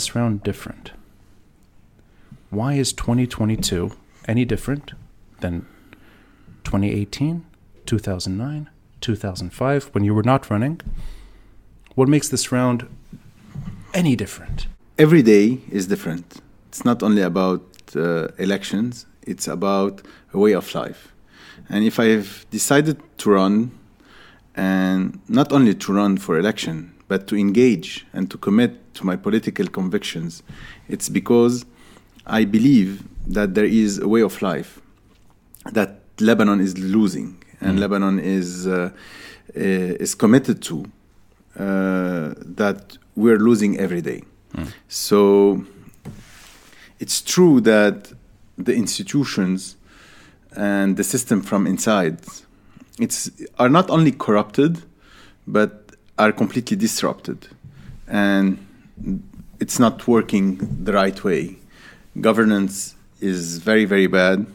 this 0.00 0.14
round 0.14 0.42
different? 0.42 0.92
Why 2.48 2.72
is 2.72 2.90
2022 2.94 3.92
any 4.26 4.46
different 4.46 4.92
than 5.40 5.66
2018, 6.64 7.44
2009, 7.84 8.70
2005 9.02 9.84
when 9.92 10.02
you 10.04 10.14
were 10.14 10.22
not 10.22 10.48
running? 10.48 10.80
What 11.96 12.08
makes 12.08 12.30
this 12.30 12.50
round 12.50 12.88
any 13.92 14.16
different? 14.16 14.68
Every 14.98 15.22
day 15.22 15.58
is 15.70 15.86
different. 15.86 16.40
It's 16.68 16.82
not 16.82 17.02
only 17.02 17.20
about 17.20 17.62
uh, 17.94 18.28
elections, 18.38 19.04
it's 19.26 19.46
about 19.48 20.00
a 20.32 20.38
way 20.38 20.52
of 20.54 20.74
life. 20.74 21.12
And 21.68 21.84
if 21.84 22.00
I've 22.00 22.46
decided 22.50 22.96
to 23.18 23.30
run, 23.30 23.72
and 24.56 25.20
not 25.28 25.52
only 25.52 25.74
to 25.74 25.92
run 25.92 26.16
for 26.16 26.38
election, 26.38 26.94
but 27.06 27.26
to 27.26 27.36
engage 27.36 28.06
and 28.14 28.30
to 28.30 28.38
commit 28.38 28.89
to 29.00 29.06
my 29.06 29.16
political 29.16 29.66
convictions, 29.66 30.42
it's 30.88 31.08
because 31.08 31.64
I 32.26 32.44
believe 32.44 33.02
that 33.26 33.54
there 33.54 33.64
is 33.64 33.98
a 33.98 34.08
way 34.08 34.22
of 34.22 34.40
life 34.42 34.80
that 35.72 35.90
Lebanon 36.20 36.60
is 36.60 36.78
losing 36.78 37.42
and 37.60 37.76
Mm. 37.76 37.80
Lebanon 37.80 38.18
is 38.18 38.66
uh, 38.66 38.90
uh, 39.56 40.04
is 40.04 40.14
committed 40.14 40.62
to 40.62 40.76
uh, 41.58 42.32
that 42.60 42.98
we're 43.16 43.38
losing 43.38 43.78
every 43.78 44.00
day. 44.00 44.22
Mm. 44.54 44.72
So 44.88 45.64
it's 46.98 47.20
true 47.34 47.60
that 47.62 48.12
the 48.56 48.74
institutions 48.74 49.76
and 50.56 50.96
the 50.96 51.04
system 51.04 51.42
from 51.42 51.66
inside 51.66 52.18
it's 52.98 53.30
are 53.58 53.68
not 53.68 53.88
only 53.90 54.12
corrupted 54.12 54.82
but 55.46 55.72
are 56.18 56.32
completely 56.32 56.76
disrupted 56.76 57.38
and 58.08 58.58
it's 59.58 59.78
not 59.78 60.06
working 60.06 60.58
the 60.84 60.92
right 60.92 61.22
way. 61.24 61.56
Governance 62.20 62.94
is 63.20 63.58
very 63.58 63.84
very 63.84 64.06
bad. 64.06 64.46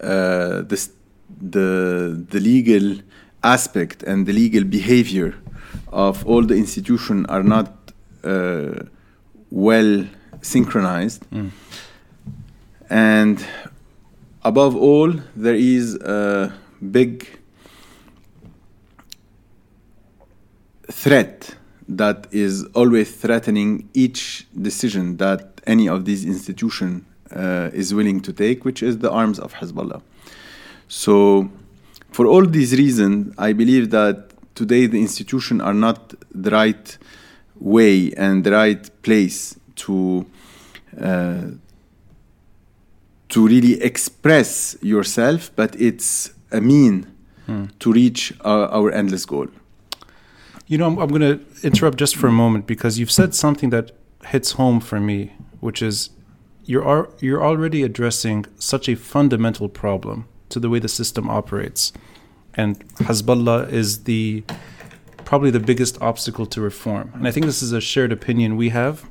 Uh, 0.00 0.62
the, 0.62 0.88
the 1.40 2.26
the 2.30 2.40
legal 2.40 3.00
aspect 3.42 4.02
and 4.02 4.26
the 4.26 4.32
legal 4.32 4.64
behavior 4.64 5.34
of 5.92 6.26
all 6.26 6.42
the 6.42 6.54
institutions 6.54 7.26
are 7.28 7.42
not 7.42 7.72
uh, 8.24 8.74
well 9.50 10.06
synchronized. 10.42 11.22
Mm. 11.30 11.50
and 12.88 13.44
above 14.44 14.76
all 14.76 15.12
there 15.34 15.54
is 15.54 15.94
a 15.96 16.52
big 16.90 17.26
threat 20.90 21.55
that 21.88 22.26
is 22.30 22.64
always 22.74 23.10
threatening 23.14 23.88
each 23.94 24.46
decision 24.60 25.16
that 25.18 25.60
any 25.66 25.88
of 25.88 26.04
these 26.04 26.24
institutions 26.24 27.04
uh, 27.34 27.70
is 27.72 27.92
willing 27.94 28.20
to 28.20 28.32
take, 28.32 28.64
which 28.64 28.82
is 28.82 28.98
the 28.98 29.10
arms 29.10 29.38
of 29.38 29.54
Hezbollah. 29.54 30.02
So, 30.88 31.50
for 32.12 32.26
all 32.26 32.46
these 32.46 32.72
reasons, 32.72 33.34
I 33.38 33.52
believe 33.52 33.90
that 33.90 34.30
today 34.54 34.86
the 34.86 35.00
institutions 35.00 35.60
are 35.62 35.74
not 35.74 36.14
the 36.32 36.50
right 36.50 36.98
way 37.58 38.12
and 38.16 38.44
the 38.44 38.52
right 38.52 39.02
place 39.02 39.58
to 39.76 40.26
uh, 41.00 41.42
to 43.28 43.46
really 43.46 43.82
express 43.82 44.76
yourself, 44.80 45.50
but 45.56 45.74
it's 45.80 46.30
a 46.52 46.60
mean 46.60 47.06
Hmm. 47.46 47.66
to 47.78 47.92
reach 47.92 48.32
our, 48.40 48.66
our 48.68 48.90
endless 48.90 49.24
goal. 49.24 49.46
You 50.66 50.78
know, 50.78 50.86
I'm, 50.86 50.98
I'm 50.98 51.08
going 51.08 51.20
to 51.20 51.44
interrupt 51.62 51.96
just 51.96 52.16
for 52.16 52.26
a 52.26 52.32
moment 52.32 52.66
because 52.66 52.98
you've 52.98 53.10
said 53.10 53.34
something 53.34 53.70
that 53.70 53.92
hits 54.26 54.52
home 54.52 54.80
for 54.80 54.98
me, 54.98 55.32
which 55.60 55.80
is 55.80 56.10
you're 56.64 56.84
ar- 56.84 57.08
you're 57.20 57.42
already 57.42 57.82
addressing 57.82 58.46
such 58.58 58.88
a 58.88 58.96
fundamental 58.96 59.68
problem 59.68 60.26
to 60.48 60.58
the 60.58 60.68
way 60.68 60.78
the 60.78 60.88
system 60.88 61.30
operates, 61.30 61.92
and 62.54 62.80
Hezbollah 62.96 63.70
is 63.72 64.04
the 64.04 64.44
probably 65.24 65.50
the 65.50 65.60
biggest 65.60 66.00
obstacle 66.00 66.46
to 66.46 66.60
reform. 66.60 67.12
And 67.14 67.26
I 67.26 67.30
think 67.30 67.46
this 67.46 67.62
is 67.62 67.72
a 67.72 67.80
shared 67.80 68.12
opinion 68.12 68.56
we 68.56 68.70
have. 68.70 69.08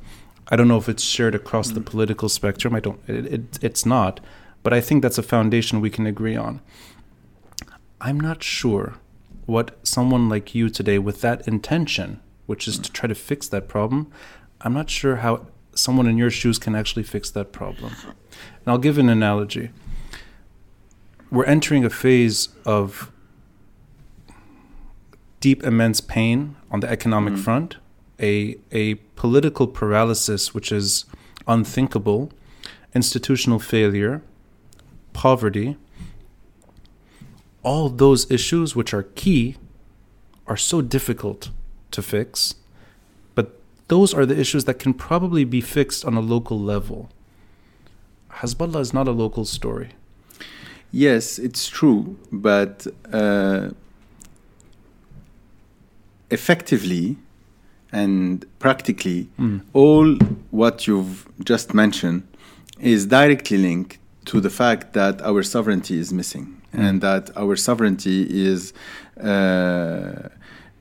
I 0.48 0.56
don't 0.56 0.68
know 0.68 0.78
if 0.78 0.88
it's 0.88 1.02
shared 1.02 1.34
across 1.34 1.70
the 1.70 1.80
mm. 1.80 1.86
political 1.86 2.28
spectrum. 2.28 2.74
I 2.74 2.80
don't. 2.80 3.00
It, 3.06 3.26
it, 3.26 3.58
it's 3.62 3.86
not, 3.86 4.20
but 4.62 4.72
I 4.72 4.80
think 4.80 5.02
that's 5.02 5.18
a 5.18 5.22
foundation 5.22 5.80
we 5.80 5.90
can 5.90 6.06
agree 6.06 6.36
on. 6.36 6.60
I'm 8.00 8.20
not 8.20 8.42
sure 8.42 8.94
what 9.46 9.76
someone 9.86 10.28
like 10.28 10.54
you 10.54 10.68
today, 10.68 10.98
with 10.98 11.20
that 11.22 11.46
intention, 11.48 12.20
which 12.46 12.68
is 12.68 12.78
to 12.78 12.90
try 12.92 13.06
to 13.08 13.14
fix 13.14 13.48
that 13.48 13.68
problem, 13.68 14.10
I'm 14.60 14.74
not 14.74 14.90
sure 14.90 15.16
how 15.16 15.46
someone 15.74 16.06
in 16.06 16.16
your 16.18 16.30
shoes 16.30 16.58
can 16.58 16.74
actually 16.74 17.02
fix 17.04 17.30
that 17.30 17.52
problem. 17.52 17.92
And 18.02 18.66
I'll 18.66 18.78
give 18.78 18.98
an 18.98 19.08
analogy. 19.08 19.70
We're 21.30 21.44
entering 21.44 21.84
a 21.84 21.90
phase 21.90 22.48
of 22.64 23.10
deep, 25.40 25.62
immense 25.62 26.00
pain 26.00 26.56
on 26.70 26.80
the 26.80 26.88
economic 26.90 27.34
Mhm. 27.34 27.38
front, 27.44 27.76
a, 28.20 28.56
a 28.72 28.94
political 29.16 29.66
paralysis 29.66 30.54
which 30.54 30.72
is 30.72 31.04
unthinkable, 31.46 32.32
institutional 32.94 33.58
failure, 33.58 34.22
poverty. 35.12 35.76
All 37.66 37.88
those 37.88 38.30
issues, 38.30 38.76
which 38.76 38.94
are 38.94 39.02
key, 39.22 39.56
are 40.46 40.56
so 40.56 40.80
difficult 40.80 41.50
to 41.90 42.00
fix, 42.00 42.54
but 43.34 43.46
those 43.88 44.14
are 44.14 44.24
the 44.24 44.38
issues 44.38 44.64
that 44.66 44.78
can 44.78 44.94
probably 44.94 45.44
be 45.44 45.60
fixed 45.60 46.04
on 46.04 46.14
a 46.16 46.20
local 46.20 46.58
level. 46.60 47.10
Hezbollah 48.38 48.80
is 48.80 48.92
not 48.94 49.08
a 49.08 49.10
local 49.24 49.44
story. 49.44 49.90
Yes, 50.92 51.40
it's 51.40 51.68
true, 51.68 52.16
but 52.30 52.86
uh, 53.12 53.70
effectively 56.30 57.16
and 57.92 58.44
practically, 58.58 59.28
Mm. 59.38 59.60
all 59.72 60.14
what 60.50 60.86
you've 60.86 61.26
just 61.44 61.74
mentioned 61.74 62.22
is 62.78 63.06
directly 63.06 63.58
linked 63.58 63.98
to 64.26 64.40
the 64.40 64.50
fact 64.50 64.92
that 64.92 65.20
our 65.22 65.42
sovereignty 65.42 65.98
is 65.98 66.12
missing 66.12 66.55
and 66.76 67.00
that 67.00 67.30
our 67.36 67.56
sovereignty 67.56 68.18
is 68.48 68.72
uh, 69.22 70.28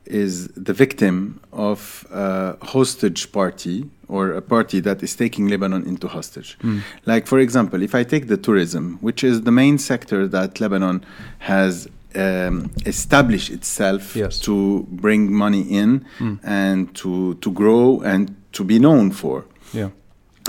is 0.05 0.47
the 0.49 0.73
victim 0.73 1.39
of 1.51 2.05
a 2.11 2.55
hostage 2.65 3.31
party 3.31 3.89
or 4.07 4.33
a 4.33 4.41
party 4.41 4.79
that 4.81 5.01
is 5.01 5.15
taking 5.15 5.47
Lebanon 5.47 5.83
into 5.87 6.07
hostage. 6.07 6.57
Mm. 6.61 6.81
Like, 7.07 7.25
for 7.25 7.39
example, 7.39 7.81
if 7.81 7.95
I 7.95 8.03
take 8.03 8.27
the 8.27 8.37
tourism, 8.37 8.99
which 9.01 9.23
is 9.23 9.41
the 9.41 9.51
main 9.51 9.77
sector 9.79 10.27
that 10.27 10.61
Lebanon 10.61 11.03
has 11.39 11.87
um, 12.15 12.69
established 12.85 13.49
itself 13.49 14.15
Yes. 14.15 14.39
to 14.41 14.85
bring 14.91 15.33
money 15.33 15.61
in 15.61 16.05
Mm. 16.19 16.39
and 16.43 16.93
to, 16.95 17.33
to 17.41 17.51
grow 17.51 18.01
and 18.01 18.35
to 18.53 18.63
be 18.63 18.77
known 18.79 19.11
for. 19.11 19.45
Yeah. 19.73 19.89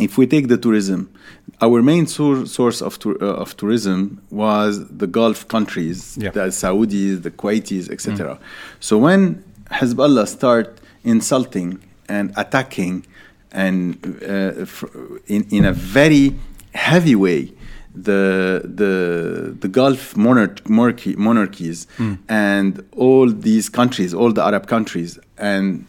If 0.00 0.18
we 0.18 0.26
take 0.26 0.48
the 0.48 0.58
tourism, 0.58 1.08
our 1.62 1.80
main 1.82 2.06
sour- 2.06 2.44
source 2.46 2.82
of, 2.82 2.98
tour- 2.98 3.16
uh, 3.22 3.42
of 3.42 3.56
tourism 3.56 4.20
was 4.30 4.86
the 4.88 5.06
Gulf 5.06 5.48
countries, 5.48 6.18
Yeah. 6.20 6.30
the 6.32 6.46
Saudis, 6.50 7.22
the 7.22 7.30
Kuwaitis, 7.30 7.88
etc. 7.90 8.38
So 8.80 8.98
when 8.98 9.42
Hezbollah 9.70 10.26
start 10.28 10.78
insulting 11.04 11.78
and 12.08 12.32
attacking 12.36 13.06
and 13.52 13.96
uh, 14.22 14.64
fr- 14.66 14.88
in, 15.26 15.46
in 15.50 15.64
a 15.64 15.72
very 15.72 16.34
heavy 16.74 17.14
way 17.14 17.52
the 17.94 18.60
the 18.80 19.56
the 19.58 19.68
Gulf 19.68 20.14
monarch, 20.16 20.68
monarchy, 20.68 21.16
monarchies 21.16 21.86
Mm. 21.96 22.18
and 22.28 22.84
all 22.94 23.30
these 23.30 23.70
countries, 23.70 24.12
all 24.12 24.30
the 24.32 24.44
Arab 24.44 24.66
countries, 24.66 25.18
and 25.38 25.86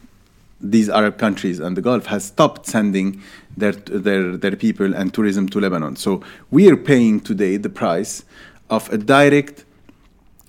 these 0.59 0.89
Arab 0.89 1.17
countries 1.17 1.59
and 1.59 1.77
the 1.77 1.81
Gulf 1.81 2.07
has 2.07 2.25
stopped 2.25 2.65
sending 2.65 3.21
their 3.55 3.73
their 3.73 4.37
their 4.37 4.55
people 4.55 4.93
and 4.93 5.13
tourism 5.13 5.47
to 5.49 5.59
Lebanon. 5.59 5.95
So 5.95 6.21
we 6.51 6.69
are 6.69 6.77
paying 6.77 7.19
today 7.19 7.57
the 7.57 7.69
price 7.69 8.23
of 8.69 8.91
a 8.91 8.97
direct 8.97 9.65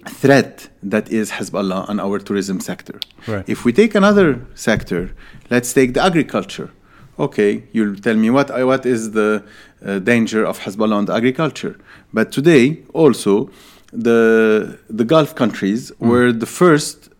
threat 0.06 0.68
that 0.82 1.10
is 1.10 1.32
Hezbollah 1.32 1.88
on 1.88 2.00
our 2.00 2.18
tourism 2.18 2.60
sector. 2.60 3.00
Right. 3.26 3.44
If 3.48 3.64
we 3.64 3.72
take 3.72 3.94
another 3.94 4.46
sector, 4.54 5.14
let's 5.50 5.72
take 5.72 5.94
the 5.94 6.02
agriculture. 6.02 6.70
Okay, 7.18 7.64
you'll 7.72 7.96
tell 7.96 8.14
me 8.14 8.30
what 8.30 8.48
what 8.64 8.86
is 8.86 9.10
the 9.10 9.42
uh, 9.84 9.98
danger 9.98 10.44
of 10.44 10.60
Hezbollah 10.60 10.94
on 10.94 11.04
the 11.06 11.14
agriculture. 11.14 11.76
But 12.12 12.32
today, 12.32 12.82
also, 12.94 13.50
the 13.92 14.78
the 14.88 15.04
Gulf 15.04 15.34
countries 15.34 15.92
were 15.98 16.32
the 16.32 16.46
first 16.46 17.08
uh, 17.08 17.17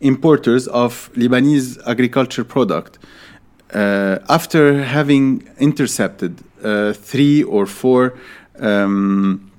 importers 0.00 0.68
of 0.68 1.10
Lebanese 1.14 1.78
agriculture 1.86 2.44
product. 2.44 2.98
Uh, 3.74 4.18
after 4.28 4.82
having 4.84 5.42
intercepted 5.58 6.32
uh, 6.62 6.92
three 6.92 7.42
or 7.42 7.64
four 7.66 8.12
um, 8.60 9.50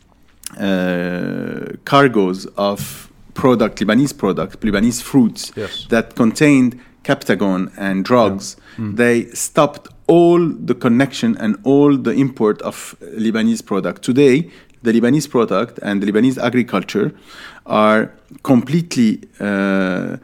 uh, 0.60 1.60
cargoes 1.86 2.46
of 2.58 3.10
product, 3.34 3.80
Lebanese 3.80 4.16
product, 4.16 4.60
Lebanese 4.62 5.02
fruits 5.02 5.52
Yes. 5.56 5.88
that 5.90 6.16
contained 6.16 6.80
Captagon 7.04 7.72
and 7.78 8.06
drugs, 8.06 8.56
they 8.78 9.26
stopped 9.34 9.88
all 10.08 10.48
the 10.48 10.76
connection 10.76 11.36
and 11.38 11.58
all 11.64 11.98
the 11.98 12.12
import 12.12 12.62
of 12.62 12.96
Lebanese 13.02 13.66
product. 13.66 14.04
Today, 14.04 14.50
the 14.84 14.92
Lebanese 14.92 15.30
product 15.30 15.80
and 15.82 16.04
the 16.04 16.12
Lebanese 16.12 16.38
agriculture 16.38 17.14
are 17.66 18.12
completely 18.44 19.22
uh, 19.40 20.18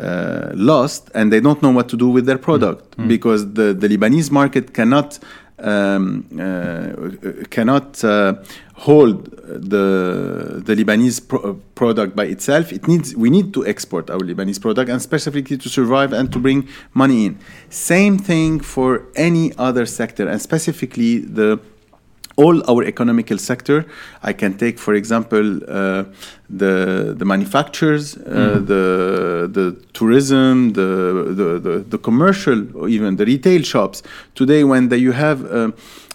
uh, 0.00 0.50
lost 0.54 1.10
and 1.14 1.32
they 1.32 1.40
don't 1.40 1.62
know 1.62 1.70
what 1.70 1.88
to 1.88 1.96
do 1.96 2.08
with 2.08 2.26
their 2.26 2.38
product 2.38 2.96
because 3.08 3.54
the, 3.54 3.74
the 3.74 3.88
Lebanese 3.88 4.30
market 4.30 4.74
cannot 4.74 5.18
um, 5.58 6.26
uh, 6.40 7.46
cannot 7.50 8.02
uh, 8.04 8.34
hold 8.74 9.30
the 9.46 10.60
the 10.64 10.74
Lebanese 10.74 11.26
pro- 11.26 11.54
product 11.74 12.16
by 12.16 12.24
itself. 12.24 12.72
It 12.72 12.88
needs 12.88 13.14
we 13.14 13.30
need 13.30 13.54
to 13.54 13.64
export 13.66 14.10
our 14.10 14.18
Lebanese 14.18 14.60
product 14.60 14.90
and 14.90 15.00
specifically 15.00 15.56
to 15.56 15.68
survive 15.68 16.12
and 16.12 16.32
to 16.32 16.38
bring 16.38 16.68
money 16.92 17.26
in. 17.26 17.38
Same 17.70 18.18
thing 18.18 18.60
for 18.60 19.02
any 19.14 19.52
other 19.56 19.86
sector 19.86 20.26
and 20.28 20.42
specifically 20.42 21.18
the 21.18 21.60
all 22.36 22.68
our 22.70 22.84
economical 22.84 23.38
sector. 23.38 23.86
I 24.22 24.32
can 24.32 24.56
take, 24.56 24.78
for 24.78 24.94
example, 24.94 25.60
uh, 25.68 26.04
the 26.50 27.14
the 27.16 27.24
manufacturers, 27.24 28.16
uh, 28.16 28.60
the 28.64 29.48
the 29.50 29.76
tourism, 29.92 30.72
the, 30.72 31.32
the 31.40 31.58
the 31.58 31.78
the 31.80 31.98
commercial, 31.98 32.76
or 32.76 32.88
even 32.88 33.16
the 33.16 33.24
retail 33.24 33.62
shops. 33.62 34.02
Today, 34.34 34.64
when 34.64 34.88
the, 34.88 34.98
you 34.98 35.12
have 35.12 35.44
uh, 35.50 35.70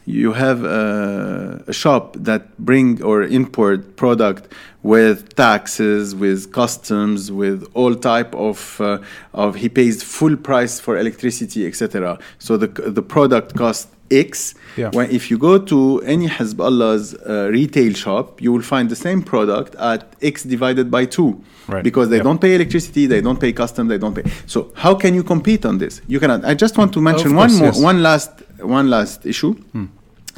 you 0.05 0.33
have 0.33 0.65
uh, 0.65 1.59
a 1.67 1.73
shop 1.73 2.15
that 2.17 2.57
bring 2.57 3.01
or 3.03 3.23
import 3.23 3.95
product 3.95 4.51
with 4.81 5.35
taxes, 5.35 6.15
with 6.15 6.51
customs, 6.51 7.31
with 7.31 7.69
all 7.73 7.95
type 7.95 8.33
of 8.33 8.81
uh, 8.81 8.99
of 9.33 9.55
he 9.55 9.69
pays 9.69 10.01
full 10.01 10.35
price 10.35 10.79
for 10.79 10.97
electricity, 10.97 11.67
etc. 11.67 12.17
So 12.39 12.57
the 12.57 12.67
the 12.67 13.03
product 13.03 13.55
costs 13.55 13.87
X. 14.11 14.55
Yeah. 14.79 14.89
When 14.97 15.07
if 15.19 15.23
you 15.31 15.37
go 15.49 15.53
to 15.73 15.79
any 16.13 16.27
Hezbollah's 16.37 17.07
uh, 17.15 17.49
retail 17.59 17.93
shop, 18.03 18.41
you 18.43 18.49
will 18.53 18.67
find 18.73 18.85
the 18.93 18.95
same 18.95 19.21
product 19.33 19.71
at 19.91 20.01
X 20.33 20.35
divided 20.55 20.87
by 20.95 21.03
two. 21.17 21.31
Right. 21.67 21.83
Because 21.89 22.07
they 22.09 22.19
Yep. 22.19 22.27
don't 22.27 22.41
pay 22.45 22.53
electricity, 22.59 23.03
they 23.13 23.21
don't 23.27 23.39
pay 23.45 23.51
custom, 23.53 23.83
they 23.93 23.99
don't 24.03 24.15
pay. 24.19 24.25
So 24.53 24.59
how 24.83 24.93
can 25.03 25.11
you 25.17 25.23
compete 25.33 25.63
on 25.71 25.75
this? 25.83 25.93
You 26.13 26.19
cannot. 26.23 26.39
I 26.51 26.53
just 26.63 26.75
want 26.79 26.91
to 26.93 27.01
mention 27.09 27.29
one 27.35 27.49
course, 27.49 27.59
more, 27.59 27.67
yes. 27.67 27.77
Hmm. 27.77 27.83
one 27.91 27.99
last, 28.09 28.31
one 28.79 28.87
last 28.95 29.25
issue. 29.33 29.53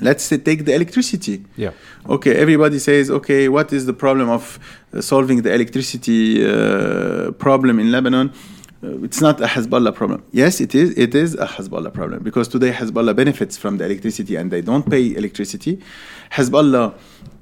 Let's 0.03 0.23
say 0.23 0.37
take 0.49 0.65
the 0.65 0.73
electricity. 0.73 1.35
Yeah. 1.55 1.73
Okay, 2.15 2.33
everybody 2.35 2.79
says, 2.79 3.11
okay, 3.11 3.49
what 3.49 3.71
is 3.71 3.85
the 3.85 3.93
problem 3.93 4.27
of 4.37 4.43
uh, 4.93 4.99
solving 5.01 5.43
the 5.43 5.53
electricity 5.53 6.43
uh, 6.43 7.31
problem 7.45 7.79
in 7.79 7.91
Lebanon? 7.91 8.31
Uh, 8.83 9.03
it's 9.03 9.21
not 9.21 9.39
a 9.39 9.45
Hezbollah 9.45 9.93
problem. 9.93 10.23
Yes, 10.31 10.59
it 10.59 10.73
is. 10.73 10.97
It 10.97 11.13
is 11.13 11.35
a 11.35 11.45
Hezbollah 11.45 11.93
problem 11.93 12.23
because 12.23 12.47
today 12.47 12.71
Hezbollah 12.71 13.15
benefits 13.15 13.55
from 13.55 13.77
the 13.77 13.85
electricity 13.85 14.35
and 14.35 14.49
they 14.49 14.61
don't 14.61 14.89
pay 14.89 15.15
electricity. 15.15 15.79
Hezbollah 16.31 16.95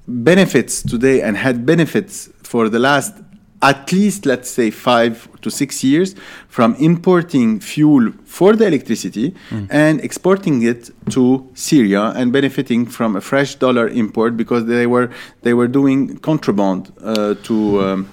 benefits 0.08 0.82
today 0.84 1.22
and 1.22 1.38
had 1.38 1.66
benefits 1.66 2.30
for 2.44 2.68
the 2.68 2.80
last 2.80 3.14
at 3.62 3.92
least 3.92 4.26
let's 4.26 4.50
say 4.50 4.72
five 4.72 5.28
to 5.42 5.52
six 5.52 5.84
years 5.84 6.16
from 6.48 6.76
importing 6.76 7.60
fuel 7.60 8.12
for 8.24 8.56
the 8.56 8.66
electricity 8.66 9.36
and 9.70 10.00
exporting 10.02 10.62
it 10.62 10.90
to 11.10 11.50
Syria 11.56 12.14
and 12.16 12.32
benefiting 12.32 12.86
from 12.86 13.18
a 13.18 13.22
fresh 13.22 13.56
dollar 13.56 13.90
import 13.90 14.38
because 14.38 14.66
they 14.66 14.88
were 14.88 15.12
they 15.42 15.54
were 15.54 15.68
doing 15.68 16.18
contraband 16.20 16.92
uh, 17.02 17.36
to 17.44 17.82
um, 17.82 18.10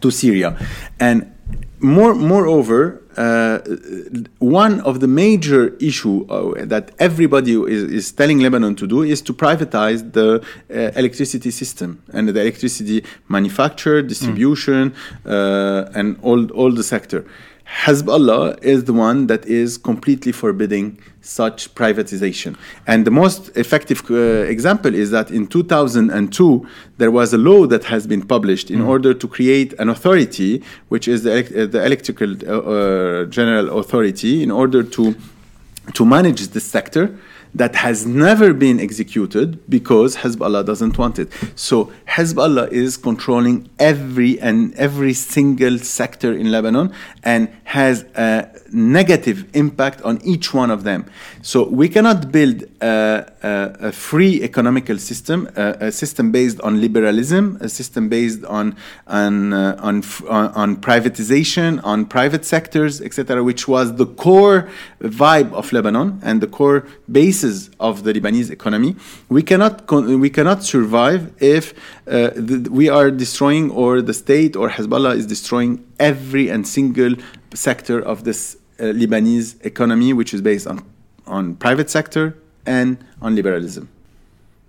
to 0.00 0.10
Syria 0.10 0.58
and 0.98 1.33
more 1.84 2.14
moreover 2.14 3.02
uh, 3.16 3.58
one 4.38 4.80
of 4.80 5.00
the 5.00 5.06
major 5.06 5.76
issue 5.76 6.26
uh, 6.28 6.64
that 6.64 6.90
everybody 6.98 7.52
is, 7.52 7.84
is 7.84 8.12
telling 8.12 8.40
Lebanon 8.40 8.74
to 8.74 8.86
do 8.86 9.02
is 9.02 9.22
to 9.22 9.32
privatize 9.32 10.12
the 10.12 10.42
uh, 10.70 10.74
electricity 10.98 11.50
system 11.50 12.02
and 12.12 12.28
the 12.28 12.40
electricity 12.40 13.04
manufacture, 13.28 14.02
distribution, 14.02 14.94
uh, 15.26 15.90
and 15.94 16.18
all 16.22 16.50
all 16.52 16.72
the 16.72 16.82
sector. 16.82 17.24
Hezbollah 17.66 18.62
is 18.62 18.84
the 18.84 18.92
one 18.92 19.26
that 19.26 19.46
is 19.46 19.78
completely 19.78 20.32
forbidding 20.32 20.98
such 21.22 21.74
privatization. 21.74 22.56
And 22.86 23.06
the 23.06 23.10
most 23.10 23.56
effective 23.56 24.02
uh, 24.10 24.14
example 24.14 24.94
is 24.94 25.10
that 25.10 25.30
in 25.30 25.46
2002, 25.46 26.66
there 26.98 27.10
was 27.10 27.32
a 27.32 27.38
law 27.38 27.66
that 27.66 27.84
has 27.84 28.06
been 28.06 28.22
published 28.22 28.70
in 28.70 28.80
order 28.82 29.14
to 29.14 29.26
create 29.28 29.72
an 29.78 29.88
authority, 29.88 30.62
which 30.88 31.08
is 31.08 31.22
the, 31.22 31.32
uh, 31.38 31.66
the 31.66 31.84
Electrical 31.84 32.36
uh, 32.46 32.58
uh, 32.58 33.24
General 33.26 33.78
Authority, 33.78 34.42
in 34.42 34.50
order 34.50 34.82
to, 34.82 35.16
to 35.94 36.04
manage 36.04 36.48
this 36.48 36.64
sector 36.64 37.18
that 37.54 37.76
has 37.76 38.04
never 38.04 38.52
been 38.52 38.80
executed 38.80 39.68
because 39.68 40.16
Hezbollah 40.16 40.66
doesn't 40.66 40.98
want 40.98 41.18
it. 41.18 41.30
So 41.54 41.92
Hezbollah 42.08 42.72
is 42.72 42.96
controlling 42.96 43.70
every 43.78 44.40
and 44.40 44.74
every 44.74 45.14
single 45.14 45.78
sector 45.78 46.32
in 46.32 46.50
Lebanon 46.50 46.92
and 47.22 47.48
has 47.64 48.02
a 48.16 48.50
negative 48.74 49.44
impact 49.54 50.02
on 50.02 50.20
each 50.22 50.52
one 50.52 50.70
of 50.70 50.84
them. 50.84 51.06
So 51.42 51.68
we 51.68 51.88
cannot 51.88 52.32
build 52.32 52.64
a, 52.80 53.30
a, 53.42 53.88
a 53.88 53.92
free 53.92 54.42
economical 54.42 54.98
system, 54.98 55.48
a, 55.56 55.86
a 55.88 55.92
system 55.92 56.32
based 56.32 56.60
on 56.60 56.80
liberalism, 56.80 57.58
a 57.60 57.68
system 57.68 58.08
based 58.08 58.44
on 58.44 58.76
on 59.06 59.52
uh, 59.52 59.76
on, 59.80 60.02
on 60.28 60.46
on 60.54 60.76
privatization, 60.76 61.80
on 61.84 62.04
private 62.04 62.44
sectors, 62.44 63.00
etc., 63.00 63.42
which 63.42 63.68
was 63.68 63.94
the 63.96 64.06
core 64.06 64.68
vibe 65.00 65.52
of 65.52 65.72
Lebanon 65.72 66.20
and 66.22 66.40
the 66.40 66.46
core 66.46 66.86
basis 67.10 67.70
of 67.78 68.02
the 68.04 68.12
Lebanese 68.12 68.50
economy. 68.50 68.96
We 69.28 69.42
cannot 69.42 69.90
we 69.90 70.30
cannot 70.30 70.64
survive 70.64 71.32
if 71.42 71.74
uh, 72.08 72.30
we 72.70 72.88
are 72.88 73.10
destroying 73.10 73.70
or 73.70 74.02
the 74.02 74.14
state 74.14 74.56
or 74.56 74.68
Hezbollah 74.70 75.16
is 75.16 75.26
destroying 75.26 75.84
every 75.98 76.48
and 76.48 76.66
single 76.66 77.14
sector 77.54 78.00
of 78.00 78.24
this 78.24 78.56
Uh, 78.78 78.84
Lebanese 78.92 79.64
economy, 79.64 80.12
which 80.12 80.34
is 80.34 80.40
based 80.42 80.66
on 80.66 80.84
on 81.26 81.54
private 81.56 81.88
sector 81.90 82.36
and 82.66 82.98
on 83.22 83.34
liberalism. 83.34 83.88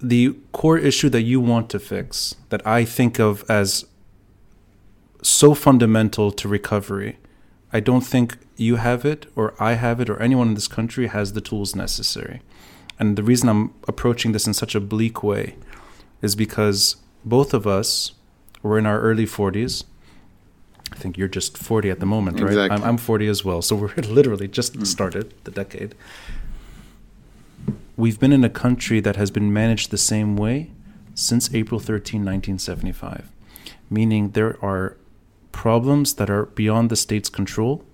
the 0.01 0.35
core 0.51 0.77
issue 0.77 1.09
that 1.09 1.21
you 1.23 1.39
want 1.39 1.69
to 1.69 1.79
fix 1.79 2.35
that 2.49 2.65
I 2.67 2.85
think 2.85 3.19
of 3.19 3.43
as 3.49 3.85
so 5.21 5.53
fundamental 5.55 6.31
to 6.33 6.47
recovery, 6.47 7.17
I 7.73 7.79
don't 7.79 8.01
think 8.05 8.37
you 8.57 8.75
have 8.77 9.05
it 9.05 9.25
or 9.35 9.53
I 9.59 9.73
have 9.73 9.99
it 9.99 10.09
or 10.09 10.21
anyone 10.21 10.49
in 10.49 10.53
this 10.53 10.67
country 10.67 11.07
has 11.07 11.33
the 11.33 11.41
tools 11.41 11.75
necessary. 11.75 12.41
And 12.99 13.17
the 13.17 13.23
reason 13.23 13.49
I'm 13.49 13.73
approaching 13.87 14.31
this 14.31 14.47
in 14.47 14.53
such 14.53 14.75
a 14.75 14.79
bleak 14.79 15.23
way 15.23 15.55
is 16.21 16.35
because 16.35 16.97
both 17.23 17.53
of 17.53 17.65
us 17.65 18.11
were 18.61 18.77
in 18.77 18.85
our 18.85 18.99
early 19.01 19.25
40s. 19.25 19.83
I 20.95 20.97
think 20.97 21.17
you're 21.17 21.27
just 21.27 21.57
40 21.57 21.91
at 21.91 21.99
the 21.99 22.05
moment, 22.05 22.39
right? 22.39 22.47
Exactly. 22.47 22.77
I'm, 22.77 22.83
I'm 22.83 22.97
40 22.97 23.27
as 23.27 23.43
well. 23.43 23.61
So 23.61 23.75
we're 23.75 23.93
literally 23.97 24.47
just 24.47 24.73
mm. 24.73 24.87
started 24.87 25.33
the 25.43 25.51
decade 25.51 25.93
we've 27.97 28.19
been 28.19 28.33
in 28.33 28.43
a 28.43 28.49
country 28.49 28.99
that 28.99 29.15
has 29.15 29.31
been 29.31 29.53
managed 29.53 29.91
the 29.91 29.97
same 29.97 30.35
way 30.35 30.71
since 31.13 31.53
April 31.53 31.79
13, 31.79 32.21
1975, 32.21 33.31
meaning 33.89 34.31
there 34.31 34.57
are 34.63 34.97
problems 35.51 36.15
that 36.15 36.29
are 36.29 36.47
beyond 36.47 36.89
the 36.89 36.95
state's 36.95 37.29
control, 37.29 37.85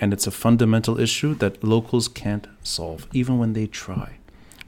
and 0.00 0.12
it's 0.12 0.26
a 0.26 0.30
fundamental 0.30 0.98
issue 0.98 1.34
that 1.34 1.62
locals 1.62 2.08
can't 2.08 2.46
solve, 2.62 3.06
even 3.12 3.38
when 3.38 3.52
they 3.52 3.66
try. 3.66 4.16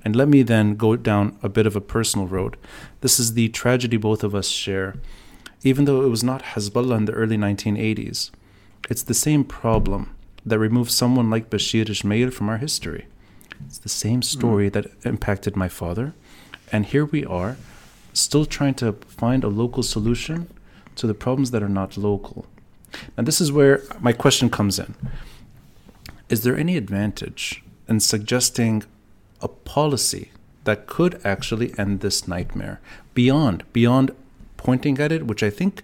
And 0.05 0.15
let 0.15 0.29
me 0.29 0.43
then 0.43 0.75
go 0.75 0.97
down 0.97 1.39
a 1.43 1.49
bit 1.49 1.67
of 1.67 1.77
a 1.77 1.81
personal 1.81 2.27
road. 2.27 2.57
This 3.01 3.19
is 3.19 3.35
the 3.35 3.49
tragedy 3.49 3.97
both 3.97 4.23
of 4.23 4.35
us 4.35 4.49
share. 4.49 4.97
Even 5.65 5.85
though 5.85 6.03
it 6.03 6.09
was 6.09 6.25
not 6.25 6.43
Hezbollah 6.43 6.97
in 6.97 7.05
the 7.05 7.13
early 7.13 7.37
1980s, 7.37 8.31
it's 8.91 9.03
the 9.03 9.15
same 9.15 9.45
problem 9.45 10.15
that 10.45 10.59
removed 10.59 10.91
someone 10.91 11.31
like 11.31 11.51
Bashir 11.51 11.85
Gemayel 11.85 12.33
from 12.33 12.49
our 12.49 12.59
history. 12.59 13.07
It's 13.67 13.79
the 13.79 13.89
same 13.89 14.17
hmm. 14.17 14.23
story 14.23 14.69
that 14.71 14.87
impacted 15.05 15.57
my 15.57 15.69
father. 15.69 16.15
And 16.73 16.87
here 16.87 17.05
we 17.05 17.25
are, 17.25 17.57
still 18.13 18.45
trying 18.45 18.75
to 18.75 18.93
find 19.07 19.45
a 19.45 19.49
local 19.49 19.83
solution 19.83 20.49
to 20.97 21.07
the 21.07 21.15
problems 21.15 21.51
that 21.53 21.63
are 21.63 21.69
not 21.69 21.97
local. 21.97 22.47
And 23.17 23.27
this 23.27 23.41
is 23.41 23.53
where 23.53 23.83
my 24.01 24.13
question 24.13 24.51
comes 24.51 24.79
in. 24.79 24.95
Is 26.29 26.43
there 26.43 26.57
any 26.57 26.77
advantage 26.77 27.63
in 27.89 28.01
suggesting 28.01 28.85
a 29.41 29.49
policy 29.49 30.31
that 30.65 30.87
could 30.87 31.21
actually 31.25 31.75
end 31.79 32.01
this 32.01 32.29
nightmare 32.29 32.81
beyond 33.15 33.65
beyond 33.73 34.13
pointing 34.65 34.99
at 34.99 35.13
it, 35.13 35.27
which 35.27 35.43
I 35.43 35.51
think 35.51 35.83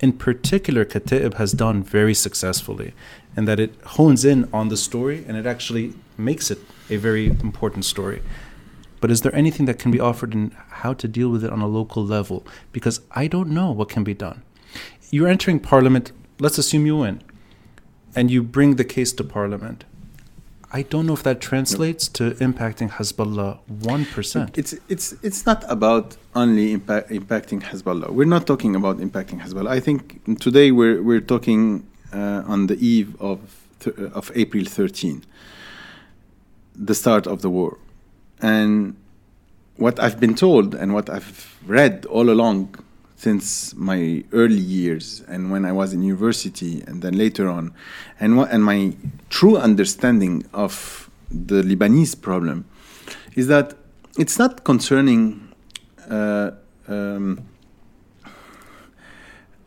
in 0.00 0.12
particular 0.12 0.84
Kataeb 0.84 1.34
has 1.34 1.52
done 1.52 1.82
very 1.82 2.14
successfully, 2.14 2.92
and 3.36 3.46
that 3.48 3.60
it 3.60 3.74
hones 3.96 4.24
in 4.24 4.48
on 4.52 4.68
the 4.68 4.76
story 4.76 5.24
and 5.26 5.36
it 5.36 5.46
actually 5.46 5.94
makes 6.16 6.50
it 6.50 6.58
a 6.90 6.96
very 6.96 7.26
important 7.26 7.84
story. 7.84 8.20
But 9.00 9.10
is 9.10 9.20
there 9.22 9.34
anything 9.34 9.66
that 9.66 9.78
can 9.78 9.90
be 9.90 10.00
offered 10.00 10.32
in 10.34 10.52
how 10.82 10.92
to 10.94 11.08
deal 11.08 11.28
with 11.28 11.44
it 11.44 11.52
on 11.52 11.60
a 11.60 11.66
local 11.66 12.04
level? 12.04 12.44
Because 12.72 13.00
I 13.22 13.26
don't 13.26 13.50
know 13.50 13.70
what 13.72 13.88
can 13.88 14.04
be 14.04 14.14
done. 14.14 14.42
You're 15.10 15.28
entering 15.28 15.60
parliament, 15.60 16.12
let's 16.38 16.58
assume 16.58 16.86
you 16.86 16.98
win. 16.98 17.22
and 18.14 18.30
you 18.30 18.42
bring 18.42 18.76
the 18.76 18.84
case 18.84 19.12
to 19.12 19.24
parliament. 19.24 19.84
I 20.74 20.82
don't 20.82 21.06
know 21.06 21.12
if 21.12 21.22
that 21.24 21.42
translates 21.42 22.08
to 22.08 22.30
impacting 22.32 22.90
Hezbollah 22.90 23.58
1%. 23.82 24.56
It's 24.56 24.74
it's 24.88 25.12
it's 25.22 25.44
not 25.44 25.64
about 25.70 26.16
only 26.34 26.72
impact, 26.72 27.10
impacting 27.10 27.60
Hezbollah. 27.62 28.08
We're 28.10 28.24
not 28.36 28.46
talking 28.46 28.74
about 28.74 28.96
impacting 28.96 29.42
Hezbollah. 29.42 29.68
I 29.68 29.80
think 29.80 30.00
today 30.40 30.70
we're 30.70 31.02
we're 31.02 31.20
talking 31.20 31.86
uh, 32.14 32.42
on 32.46 32.68
the 32.68 32.78
eve 32.80 33.20
of 33.20 33.38
th- 33.80 33.98
of 34.14 34.32
April 34.34 34.64
13, 34.64 35.22
the 36.74 36.94
start 36.94 37.26
of 37.26 37.42
the 37.42 37.50
war, 37.50 37.76
and 38.40 38.96
what 39.76 40.00
I've 40.00 40.18
been 40.18 40.34
told 40.34 40.74
and 40.74 40.94
what 40.94 41.10
I've 41.10 41.58
read 41.66 42.06
all 42.06 42.30
along 42.30 42.76
since 43.22 43.72
my 43.76 44.24
early 44.32 44.58
years 44.58 45.22
and 45.28 45.52
when 45.52 45.64
I 45.64 45.70
was 45.70 45.92
in 45.92 46.02
university 46.02 46.82
and 46.88 47.02
then 47.02 47.16
later 47.16 47.48
on, 47.48 47.72
and 48.18 48.36
and 48.52 48.64
my 48.64 48.96
true 49.30 49.56
understanding 49.56 50.44
of 50.52 51.08
the 51.30 51.62
Lebanese 51.62 52.20
problem 52.20 52.64
is 53.36 53.46
that 53.46 53.74
it's 54.18 54.40
not 54.40 54.64
concerning 54.64 55.52
uh, 56.10 56.50
um, 56.88 57.46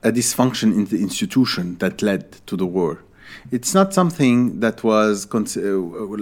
a 0.03 0.12
dysfunction 0.12 0.74
in 0.74 0.83
the 0.85 0.97
institution 0.97 1.77
that 1.77 2.01
led 2.01 2.33
to 2.47 2.57
the 2.57 2.65
war 2.65 3.05
it's 3.51 3.74
not 3.74 3.94
something 3.94 4.60
that 4.60 4.84
was 4.84 5.27
uh, 5.34 5.39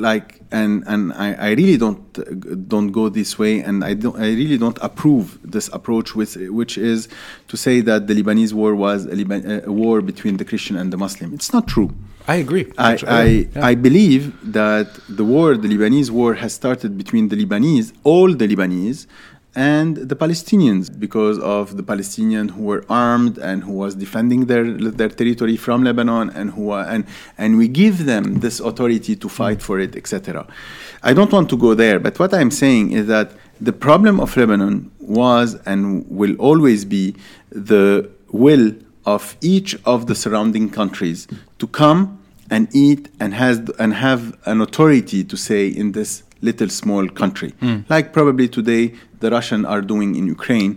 like 0.10 0.42
and 0.52 0.84
and 0.88 1.14
I, 1.14 1.34
I 1.34 1.50
really 1.52 1.78
don't 1.78 2.68
don't 2.70 2.92
go 2.92 3.10
this 3.10 3.40
way 3.40 3.60
and 3.62 3.84
I 3.84 3.94
don't 3.94 4.18
I 4.18 4.28
really 4.42 4.58
don't 4.58 4.78
approve 4.82 5.40
this 5.44 5.68
approach 5.70 6.16
with 6.16 6.36
which 6.50 6.78
is 6.78 7.08
to 7.48 7.58
say 7.58 7.82
that 7.82 8.08
the 8.08 8.14
Lebanese 8.14 8.54
war 8.54 8.76
was 8.76 9.06
a, 9.06 9.16
Liban, 9.16 9.64
a 9.66 9.72
war 9.72 10.02
between 10.02 10.38
the 10.38 10.46
Christian 10.46 10.76
and 10.76 10.92
the 10.92 10.98
Muslim. 10.98 11.34
It's 11.34 11.54
not 11.54 11.68
true. 11.68 11.94
I 12.28 12.36
agree. 12.36 12.72
I, 12.78 12.98
I, 13.06 13.24
yeah. 13.24 13.66
I 13.66 13.76
believe 13.76 14.54
that 14.54 14.88
the 15.10 15.26
war 15.26 15.58
the 15.58 15.68
Lebanese 15.68 16.10
war 16.10 16.36
has 16.36 16.54
started 16.54 16.98
between 16.98 17.30
the 17.30 17.36
Lebanese 17.36 17.92
all 18.04 18.34
the 18.34 18.48
Lebanese 18.48 19.08
and 19.56 19.98
the 19.98 20.16
Palestinians 20.16 20.90
because 21.00 21.38
of 21.40 21.78
the 21.78 21.84
Palestinians 21.84 22.52
who 22.52 22.64
were 22.64 22.84
armed 22.90 23.38
and 23.38 23.64
who 23.64 23.72
was 23.72 23.96
defending 23.96 24.46
their 24.46 24.66
their 24.74 25.10
territory 25.10 25.58
from 25.58 25.84
Lebanon 25.84 26.30
and 26.32 26.52
who 26.52 26.72
are, 26.72 26.86
and 26.86 27.06
and 27.38 27.58
we 27.58 27.68
give 27.68 28.06
them 28.06 28.40
this 28.40 28.60
authority 28.60 29.16
to 29.16 29.30
fight 29.30 29.62
for 29.62 29.80
it 29.80 29.96
etc 29.96 30.46
I 31.04 31.14
don't 31.14 31.32
want 31.32 31.50
to 31.50 31.58
go 31.58 31.74
there 31.74 32.00
but 32.00 32.18
what 32.20 32.34
I'm 32.34 32.52
saying 32.52 32.92
is 32.92 33.08
that 33.08 33.32
the 33.62 33.74
problem 33.74 34.20
of 34.20 34.36
Lebanon 34.36 34.92
was 35.00 35.56
and 35.66 36.06
will 36.10 36.36
always 36.36 36.84
be 36.86 37.16
the 37.50 38.10
will 38.32 38.74
of 39.06 39.38
each 39.42 39.78
of 39.86 40.08
the 40.08 40.16
surrounding 40.16 40.70
countries 40.70 41.28
to 41.60 41.68
come 41.68 42.20
and 42.50 42.68
eat 42.74 43.10
and 43.20 43.34
has 43.34 43.60
and 43.80 43.94
have 43.94 44.38
an 44.46 44.62
authority 44.62 45.24
to 45.24 45.38
say 45.38 45.68
in 45.68 45.92
this 45.92 46.24
little 46.42 46.70
small 46.70 47.08
country, 47.08 47.52
mm. 47.62 47.84
like 47.90 48.12
probably 48.12 48.48
today 48.48 48.94
the 49.24 49.30
Russian 49.38 49.62
are 49.74 49.82
doing 49.94 50.10
in 50.20 50.26
Ukraine, 50.38 50.74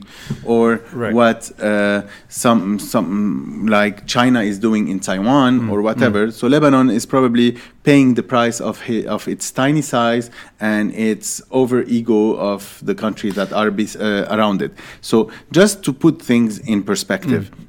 or 0.55 0.65
right. 1.03 1.13
what 1.21 1.41
uh, 1.61 2.03
some 2.45 2.79
some 2.79 3.67
like 3.77 3.97
China 4.17 4.41
is 4.51 4.57
doing 4.69 4.85
in 4.93 4.99
Taiwan 5.09 5.53
mm. 5.61 5.73
or 5.73 5.79
whatever. 5.89 6.23
Mm. 6.29 6.33
So 6.39 6.45
Lebanon 6.55 6.89
is 6.99 7.05
probably 7.15 7.49
paying 7.89 8.09
the 8.15 8.27
price 8.35 8.59
of 8.71 8.75
his, 8.89 9.03
of 9.17 9.23
its 9.35 9.45
tiny 9.63 9.83
size 9.95 10.27
and 10.73 10.85
its 11.11 11.29
over 11.51 11.79
ego 11.99 12.21
of 12.53 12.61
the 12.89 12.95
countries 13.05 13.35
that 13.41 13.51
are 13.61 13.71
uh, 13.71 14.37
around 14.37 14.59
it. 14.67 14.73
So 15.11 15.17
just 15.59 15.75
to 15.87 15.91
put 16.05 16.15
things 16.31 16.51
in 16.73 16.79
perspective. 16.93 17.45
Mm. 17.51 17.65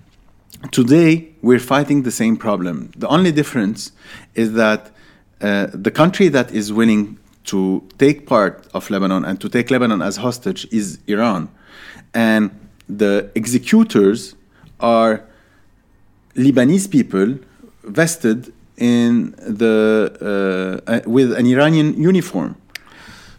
Today, 0.79 1.11
we're 1.47 1.65
fighting 1.75 1.99
the 2.09 2.15
same 2.21 2.35
problem. 2.35 2.75
The 3.03 3.07
only 3.15 3.31
difference 3.31 3.91
is 4.33 4.53
that 4.53 4.81
uh, 5.39 5.67
the 5.85 5.91
country 6.01 6.27
that 6.29 6.47
is 6.51 6.73
willing 6.73 7.19
to 7.47 7.83
take 7.97 8.27
part 8.27 8.67
of 8.73 8.89
Lebanon 8.89 9.25
and 9.25 9.39
to 9.41 9.49
take 9.49 9.71
Lebanon 9.71 10.01
as 10.01 10.17
hostage 10.17 10.67
is 10.71 10.99
Iran. 11.07 11.49
And 12.13 12.51
the 12.87 13.29
executors 13.35 14.35
are 14.79 15.23
Lebanese 16.35 16.89
people 16.89 17.39
vested 17.83 18.53
in 18.77 19.31
the 19.37 20.81
uh, 20.87 20.91
uh, 20.91 21.01
with 21.05 21.33
an 21.33 21.45
Iranian 21.47 21.99
uniform. 21.99 22.55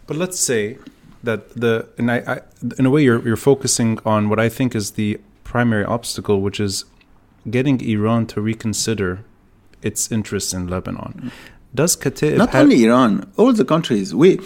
But 0.05 0.17
let's 0.17 0.39
say 0.39 0.77
that 1.23 1.55
the 1.55 1.87
and 1.97 2.11
I, 2.11 2.17
I, 2.27 2.41
in 2.77 2.85
a 2.85 2.89
way 2.89 3.03
you're 3.03 3.25
you're 3.25 3.37
focusing 3.37 3.99
on 4.05 4.29
what 4.29 4.39
I 4.39 4.49
think 4.49 4.75
is 4.75 4.91
the 4.91 5.19
primary 5.43 5.85
obstacle, 5.85 6.41
which 6.41 6.59
is 6.59 6.85
getting 7.49 7.79
Iran 7.81 8.25
to 8.27 8.41
reconsider 8.41 9.23
its 9.81 10.11
interests 10.11 10.53
in 10.53 10.67
Lebanon. 10.67 11.31
Does 11.73 11.95
Kataeb 11.95 12.37
not 12.37 12.55
only 12.55 12.83
Iran, 12.85 13.31
all 13.37 13.53
the 13.53 13.65
countries 13.65 14.13
we. 14.13 14.39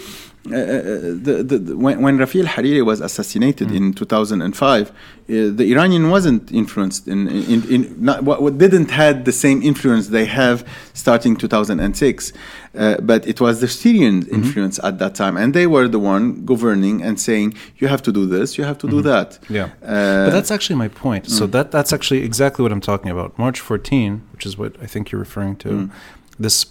Uh, 0.52 0.56
uh, 0.56 0.82
the, 1.22 1.42
the, 1.42 1.58
the, 1.58 1.74
when, 1.74 2.02
when 2.02 2.18
Rafic 2.18 2.44
Hariri 2.44 2.84
was 2.84 3.00
assassinated 3.00 3.68
mm. 3.68 3.76
in 3.76 3.94
2005, 3.94 4.90
uh, 4.90 4.92
the 5.26 5.72
Iranian 5.72 6.10
wasn't 6.10 6.52
influenced 6.52 7.08
in, 7.08 7.28
in, 7.28 7.66
in 7.72 7.96
not, 7.98 8.24
what, 8.24 8.58
didn't 8.58 8.90
had 8.90 9.24
the 9.24 9.32
same 9.32 9.62
influence 9.62 10.08
they 10.08 10.26
have 10.26 10.68
starting 10.92 11.34
2006, 11.34 12.32
uh, 12.74 13.00
but 13.00 13.26
it 13.26 13.40
was 13.40 13.62
the 13.62 13.68
Syrian 13.68 14.22
mm-hmm. 14.22 14.34
influence 14.34 14.78
at 14.84 14.98
that 14.98 15.14
time, 15.14 15.38
and 15.38 15.54
they 15.54 15.66
were 15.66 15.88
the 15.88 15.98
one 15.98 16.44
governing 16.44 17.00
and 17.00 17.18
saying 17.18 17.54
you 17.78 17.88
have 17.88 18.02
to 18.02 18.12
do 18.12 18.26
this, 18.26 18.58
you 18.58 18.64
have 18.64 18.76
to 18.78 18.86
mm-hmm. 18.86 18.96
do 18.96 19.02
that. 19.02 19.38
Yeah, 19.48 19.70
uh, 19.82 20.26
but 20.26 20.30
that's 20.30 20.50
actually 20.50 20.76
my 20.76 20.88
point. 20.88 21.24
Mm. 21.24 21.30
So 21.30 21.46
that 21.46 21.70
that's 21.70 21.90
actually 21.90 22.22
exactly 22.22 22.62
what 22.62 22.70
I'm 22.70 22.82
talking 22.82 23.10
about. 23.10 23.38
March 23.38 23.60
14, 23.60 24.20
which 24.32 24.44
is 24.44 24.58
what 24.58 24.76
I 24.82 24.84
think 24.84 25.10
you're 25.10 25.20
referring 25.20 25.56
to, 25.56 25.68
mm. 25.68 25.90
this 26.38 26.66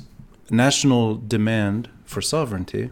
national 0.53 1.15
demand 1.15 1.89
for 2.05 2.21
sovereignty 2.21 2.89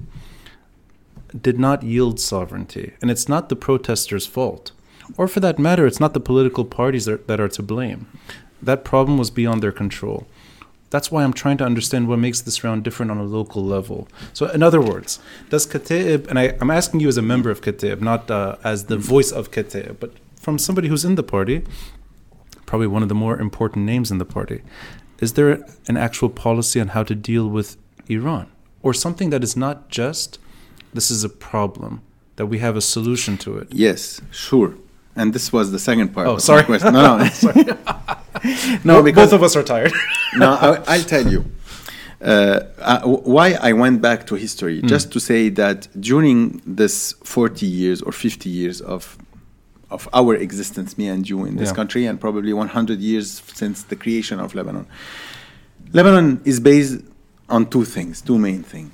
did 1.39 1.60
not 1.60 1.84
yield 1.84 2.20
sovereignty. 2.20 2.94
And 3.01 3.10
it's 3.10 3.30
not 3.30 3.50
the 3.50 3.56
protesters' 3.56 4.25
fault. 4.25 4.72
Or 5.18 5.27
for 5.27 5.39
that 5.39 5.60
matter, 5.60 5.86
it's 5.86 6.00
not 6.00 6.13
the 6.13 6.20
political 6.20 6.65
parties 6.65 7.06
that, 7.06 7.27
that 7.27 7.39
are 7.39 7.48
to 7.50 7.63
blame. 7.63 8.08
That 8.62 8.84
problem 8.84 9.18
was 9.18 9.30
beyond 9.30 9.63
their 9.63 9.72
control. 9.72 10.27
That's 10.89 11.10
why 11.10 11.24
I'm 11.24 11.34
trying 11.34 11.58
to 11.58 11.63
understand 11.63 12.10
what 12.10 12.20
makes 12.20 12.41
this 12.41 12.63
round 12.65 12.84
different 12.84 13.12
on 13.12 13.18
a 13.18 13.24
local 13.24 13.63
level. 13.63 14.10
So, 14.34 14.48
in 14.48 14.62
other 14.62 14.82
words, 14.82 15.20
does 15.50 15.65
Kataeb, 15.65 16.27
and 16.27 16.38
I, 16.38 16.56
am 16.60 16.70
asking 16.70 17.00
you 17.00 17.08
as 17.08 17.18
a 17.18 17.22
member 17.22 17.50
of 17.50 17.62
Kataeb, 17.62 18.01
not 18.01 18.30
uh, 18.30 18.58
as 18.63 18.86
the 18.86 18.98
voice 18.98 19.32
of 19.32 19.51
Kataeb, 19.51 19.98
but 20.01 20.12
from 20.36 20.58
somebody 20.58 20.89
who's 20.89 21.06
in 21.06 21.15
the 21.15 21.24
party, 21.24 21.63
probably 22.65 22.88
one 22.88 23.03
of 23.03 23.10
the 23.10 23.15
more 23.15 23.39
important 23.39 23.86
names 23.86 24.12
in 24.12 24.18
the 24.18 24.25
party, 24.25 24.62
is 25.22 25.34
there 25.34 25.63
an 25.88 25.98
actual 25.98 26.30
policy 26.30 26.82
on 26.82 26.90
how 26.90 27.04
to 27.04 27.16
deal 27.16 27.48
with 27.48 27.78
Iran? 28.08 28.48
Or 28.82 28.94
something 28.94 29.30
that 29.30 29.44
is 29.44 29.56
not 29.56 29.90
just 29.90 30.40
this 30.94 31.10
is 31.12 31.24
a 31.24 31.30
problem, 31.30 32.01
that 32.36 32.48
we 32.48 32.60
have 32.60 32.75
a 32.75 32.82
solution 32.82 33.38
to 33.38 33.58
it? 33.60 33.68
Yes, 33.72 34.20
sure. 34.32 34.75
And 35.16 35.34
this 35.34 35.54
was 35.54 35.72
the 35.72 35.80
second 35.80 36.10
part. 36.13 36.28
Oh, 36.28 36.38
sorry. 36.38 36.66
No, 36.84 37.18
no. 37.18 37.30
no, 38.84 39.04
because 39.04 39.30
both 39.30 39.34
of 39.34 39.44
us 39.44 39.56
are 39.56 39.63
tired. 39.63 39.94
no, 40.36 40.54
I, 40.88 40.98
will 40.98 41.04
tell 41.04 41.28
you. 41.28 41.46
Uh, 42.22 42.62
uh, 42.80 43.01
why 43.08 43.54
I 43.54 43.74
went 43.74 44.01
back 44.01 44.28
to 44.28 44.36
history, 44.36 44.82
mm. 44.82 44.88
just 44.88 45.12
to 45.13 45.20
say 45.20 45.50
that 45.50 45.88
during 46.00 46.62
this 46.66 47.13
40 47.24 47.66
years 47.66 48.01
or 48.01 48.12
50 48.12 48.50
years 48.50 48.82
of 48.82 49.18
of 49.91 50.07
our 50.13 50.36
existence, 50.36 50.98
me 50.98 51.07
and 51.07 51.29
you 51.29 51.45
in 51.45 51.57
this 51.57 51.69
yeah. 51.69 51.75
country, 51.75 52.05
and 52.05 52.19
probably 52.19 52.53
100 52.53 53.00
years 53.00 53.41
since 53.53 53.83
the 53.83 53.95
creation 53.95 54.39
of 54.39 54.55
Lebanon. 54.55 54.88
Lebanon 55.93 56.41
is 56.45 56.60
based 56.60 57.01
on 57.50 57.69
two 57.69 57.83
things, 57.83 58.21
two 58.21 58.39
main 58.39 58.63
things: 58.63 58.91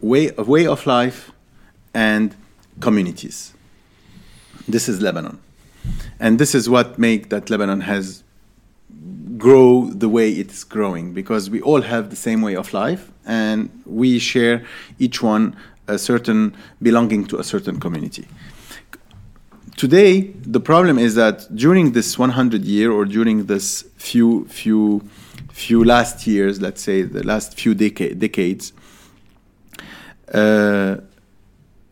way 0.00 0.30
of 0.30 0.48
way 0.48 0.66
of 0.66 0.86
life 0.86 1.32
and 1.92 2.34
communities. 2.80 3.52
This 4.68 4.88
is 4.88 5.00
Lebanon, 5.00 5.38
and 6.20 6.38
this 6.38 6.54
is 6.54 6.70
what 6.70 6.98
makes 6.98 7.28
that 7.28 7.50
Lebanon 7.50 7.80
has 7.82 8.22
grow 9.36 9.86
the 9.90 10.08
way 10.08 10.30
it's 10.30 10.62
growing 10.62 11.12
because 11.12 11.50
we 11.50 11.60
all 11.60 11.82
have 11.82 12.08
the 12.08 12.16
same 12.16 12.40
way 12.40 12.54
of 12.54 12.72
life 12.72 13.10
and 13.26 13.68
we 13.84 14.18
share 14.18 14.64
each 14.98 15.22
one 15.22 15.56
a 15.88 15.98
certain 15.98 16.56
belonging 16.80 17.26
to 17.26 17.38
a 17.38 17.44
certain 17.44 17.80
community 17.80 18.26
today 19.76 20.32
the 20.46 20.60
problem 20.60 20.98
is 20.98 21.14
that 21.14 21.54
during 21.54 21.92
this 21.92 22.18
100 22.18 22.64
year 22.64 22.92
or 22.92 23.04
during 23.04 23.46
this 23.46 23.84
few 23.96 24.46
few 24.46 25.02
few 25.52 25.84
last 25.84 26.26
years 26.26 26.60
let's 26.60 26.82
say 26.82 27.02
the 27.02 27.22
last 27.24 27.58
few 27.58 27.74
deca- 27.74 28.18
decades 28.18 28.72
uh, 30.32 30.96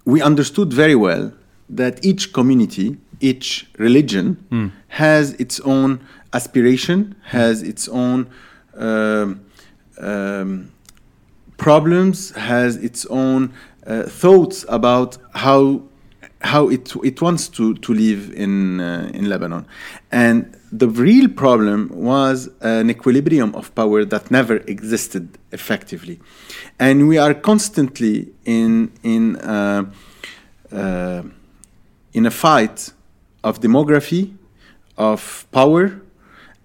we 0.05 0.21
understood 0.21 0.73
very 0.73 0.95
well 0.95 1.33
that 1.69 2.05
each 2.05 2.33
community 2.33 2.97
each 3.21 3.69
religion 3.79 4.45
mm. 4.51 4.71
has 4.89 5.33
its 5.35 5.61
own 5.61 6.01
aspiration 6.33 7.15
has 7.25 7.63
its 7.63 7.89
own 7.89 8.29
um, 8.77 9.45
um, 9.99 10.71
problems 11.57 12.31
has 12.33 12.77
its 12.77 13.07
own 13.07 13.53
uh, 13.87 14.03
thoughts 14.05 14.65
about 14.69 15.19
how 15.35 15.83
how 16.43 16.69
it 16.69 16.95
it 17.05 17.21
wants 17.21 17.49
to 17.49 17.75
to 17.75 17.95
live 17.95 18.33
in 18.35 18.81
uh, 18.81 19.11
in 19.15 19.29
Lebanon, 19.29 19.67
and 20.11 20.57
the 20.73 20.89
real 20.89 21.29
problem 21.29 21.91
was 21.93 22.49
an 22.61 22.91
equilibrium 22.91 23.55
of 23.55 23.75
power 23.75 24.05
that 24.05 24.31
never 24.31 24.57
existed 24.67 25.39
effectively, 25.53 26.21
and 26.79 27.09
we 27.09 27.19
are 27.19 27.35
constantly 27.35 28.33
in 28.45 28.91
in 29.03 29.37
uh, 29.37 29.85
uh, 30.73 31.23
in 32.13 32.27
a 32.27 32.31
fight 32.31 32.93
of 33.45 33.61
demography, 33.61 34.35
of 34.97 35.47
power, 35.53 36.01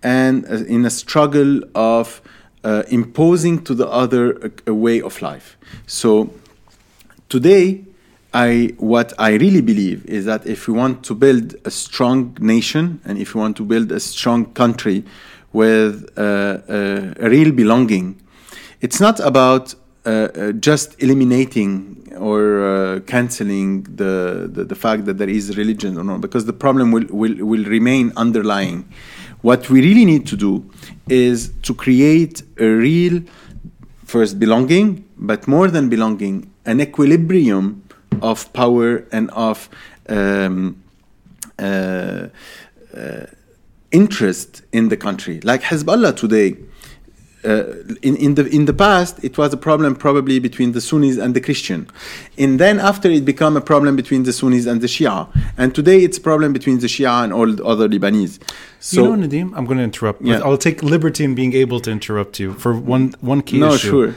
and 0.04 0.46
uh, 0.46 0.66
in 0.66 0.86
a 0.86 0.90
struggle 0.90 1.62
of 1.76 2.22
uh, 2.64 2.84
imposing 2.90 3.64
to 3.64 3.74
the 3.76 3.88
other 3.88 4.32
a, 4.38 4.52
a 4.68 4.74
way 4.74 5.02
of 5.02 5.22
life. 5.22 5.58
So 5.86 6.30
today 7.30 7.84
I, 8.34 8.74
what 8.78 9.14
I 9.18 9.36
really 9.36 9.62
believe 9.62 10.06
is 10.06 10.26
that 10.26 10.46
if 10.46 10.68
we 10.68 10.74
want 10.74 11.04
to 11.06 11.16
build 11.16 11.56
a 11.66 11.72
strong 11.72 12.38
nation 12.40 13.02
and 13.06 13.18
if 13.18 13.34
we 13.34 13.42
want 13.42 13.58
to 13.58 13.64
build 13.64 13.92
a 13.92 14.00
strong 14.00 14.46
country 14.54 15.04
with 15.54 16.10
uh, 16.18 16.22
uh, 16.22 17.14
a 17.20 17.30
real 17.30 17.52
belonging, 17.52 18.22
it's 18.82 19.00
not 19.00 19.20
about 19.20 19.76
uh, 20.06 20.10
uh 20.10 20.52
just 20.54 21.02
eliminating 21.02 21.98
or 22.18 22.64
uh, 22.64 23.00
canceling 23.02 23.84
the, 23.84 24.50
the, 24.52 24.64
the, 24.64 24.76
fact 24.76 25.06
that 25.06 25.18
there 25.18 25.30
is 25.30 25.58
religion 25.58 25.98
or 25.98 26.04
not, 26.04 26.22
because 26.22 26.46
the 26.46 26.54
problem 26.54 26.92
will, 26.92 27.06
will, 27.10 27.36
will 27.46 27.64
remain 27.66 28.12
underlying. 28.18 28.88
What 29.42 29.70
we 29.70 29.82
really 29.82 30.06
need 30.06 30.26
to 30.28 30.36
do 30.36 30.70
is 31.08 31.52
to 31.64 31.74
create 31.74 32.42
a 32.60 32.66
real, 32.66 33.22
first, 34.06 34.40
belonging, 34.40 35.06
but 35.18 35.48
more 35.48 35.68
than 35.70 35.90
belonging, 35.90 36.52
an 36.66 36.82
equilibrium 36.82 37.84
of 38.22 38.52
power 38.54 39.06
and 39.12 39.30
of 39.32 39.70
um, 40.10 40.82
uh, 41.60 42.28
uh, 42.96 43.26
interest 43.92 44.64
in 44.72 44.90
the 44.90 44.98
country. 44.98 45.40
Like 45.42 45.62
Hezbollah 45.62 46.16
today, 46.16 46.58
uh, 47.46 47.64
in, 48.02 48.16
in, 48.18 48.36
the 48.36 48.46
in 48.48 48.66
the 48.66 48.74
past, 48.74 49.24
it 49.24 49.38
was 49.38 49.54
a 49.54 49.58
problem 49.58 49.96
probably 49.96 50.40
between 50.40 50.72
the 50.74 50.82
Sunnis 50.82 51.18
and 51.18 51.36
the 51.36 51.40
Christian, 51.40 51.88
and 52.38 52.60
then 52.60 52.80
after 52.80 53.10
it 53.10 53.26
became 53.26 53.56
a 53.56 53.62
problem 53.62 53.96
between 53.96 54.24
the 54.24 54.34
Sunnis 54.34 54.66
and 54.66 54.82
the 54.82 54.88
Shia, 54.88 55.28
and 55.58 55.74
today 55.74 56.04
it's 56.04 56.18
a 56.18 56.22
problem 56.22 56.52
between 56.52 56.80
the 56.80 56.88
Shia 56.88 57.24
and 57.24 57.32
all 57.32 57.48
the 57.48 57.64
other 57.64 57.88
Lebanese. 57.88 58.40
So, 58.80 59.04
you 59.04 59.16
know, 59.16 59.28
Nadim, 59.28 59.54
I'm 59.56 59.66
going 59.66 59.78
to 59.78 59.84
interrupt. 59.84 60.22
Yeah. 60.22 60.42
I'll 60.44 60.58
take 60.58 60.84
liberty 60.84 61.24
in 61.24 61.36
being 61.36 61.54
able 61.54 61.80
to 61.82 61.92
interrupt 61.92 62.40
you 62.40 62.54
for 62.54 62.74
one 62.74 63.14
one 63.22 63.42
key 63.42 63.60
no, 63.60 63.74
issue. 63.74 63.90
sure 63.90 64.16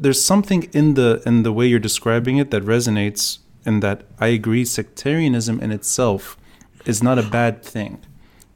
there's 0.00 0.24
something 0.24 0.62
in 0.72 0.94
the 0.94 1.22
in 1.26 1.42
the 1.42 1.52
way 1.52 1.66
you're 1.66 1.78
describing 1.78 2.38
it 2.38 2.50
that 2.50 2.62
resonates 2.64 3.38
in 3.66 3.80
that 3.80 4.02
I 4.18 4.28
agree 4.28 4.64
sectarianism 4.64 5.60
in 5.60 5.70
itself 5.70 6.38
is 6.86 7.02
not 7.02 7.18
a 7.18 7.22
bad 7.22 7.62
thing. 7.62 8.02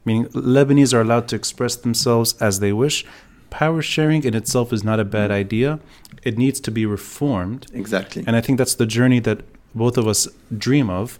Meaning 0.03 0.25
Lebanese 0.29 0.93
are 0.93 1.01
allowed 1.01 1.27
to 1.29 1.35
express 1.35 1.75
themselves 1.75 2.33
as 2.41 2.59
they 2.59 2.73
wish. 2.73 3.05
Power 3.51 3.81
sharing 3.81 4.23
in 4.23 4.35
itself 4.35 4.73
is 4.73 4.83
not 4.83 4.99
a 4.99 5.05
bad 5.05 5.31
idea. 5.31 5.79
It 6.23 6.37
needs 6.37 6.59
to 6.61 6.71
be 6.71 6.85
reformed. 6.85 7.67
Exactly. 7.73 8.23
And 8.25 8.35
I 8.35 8.41
think 8.41 8.57
that's 8.57 8.75
the 8.75 8.87
journey 8.87 9.19
that 9.19 9.43
both 9.75 9.97
of 9.97 10.07
us 10.07 10.27
dream 10.55 10.89
of. 10.89 11.19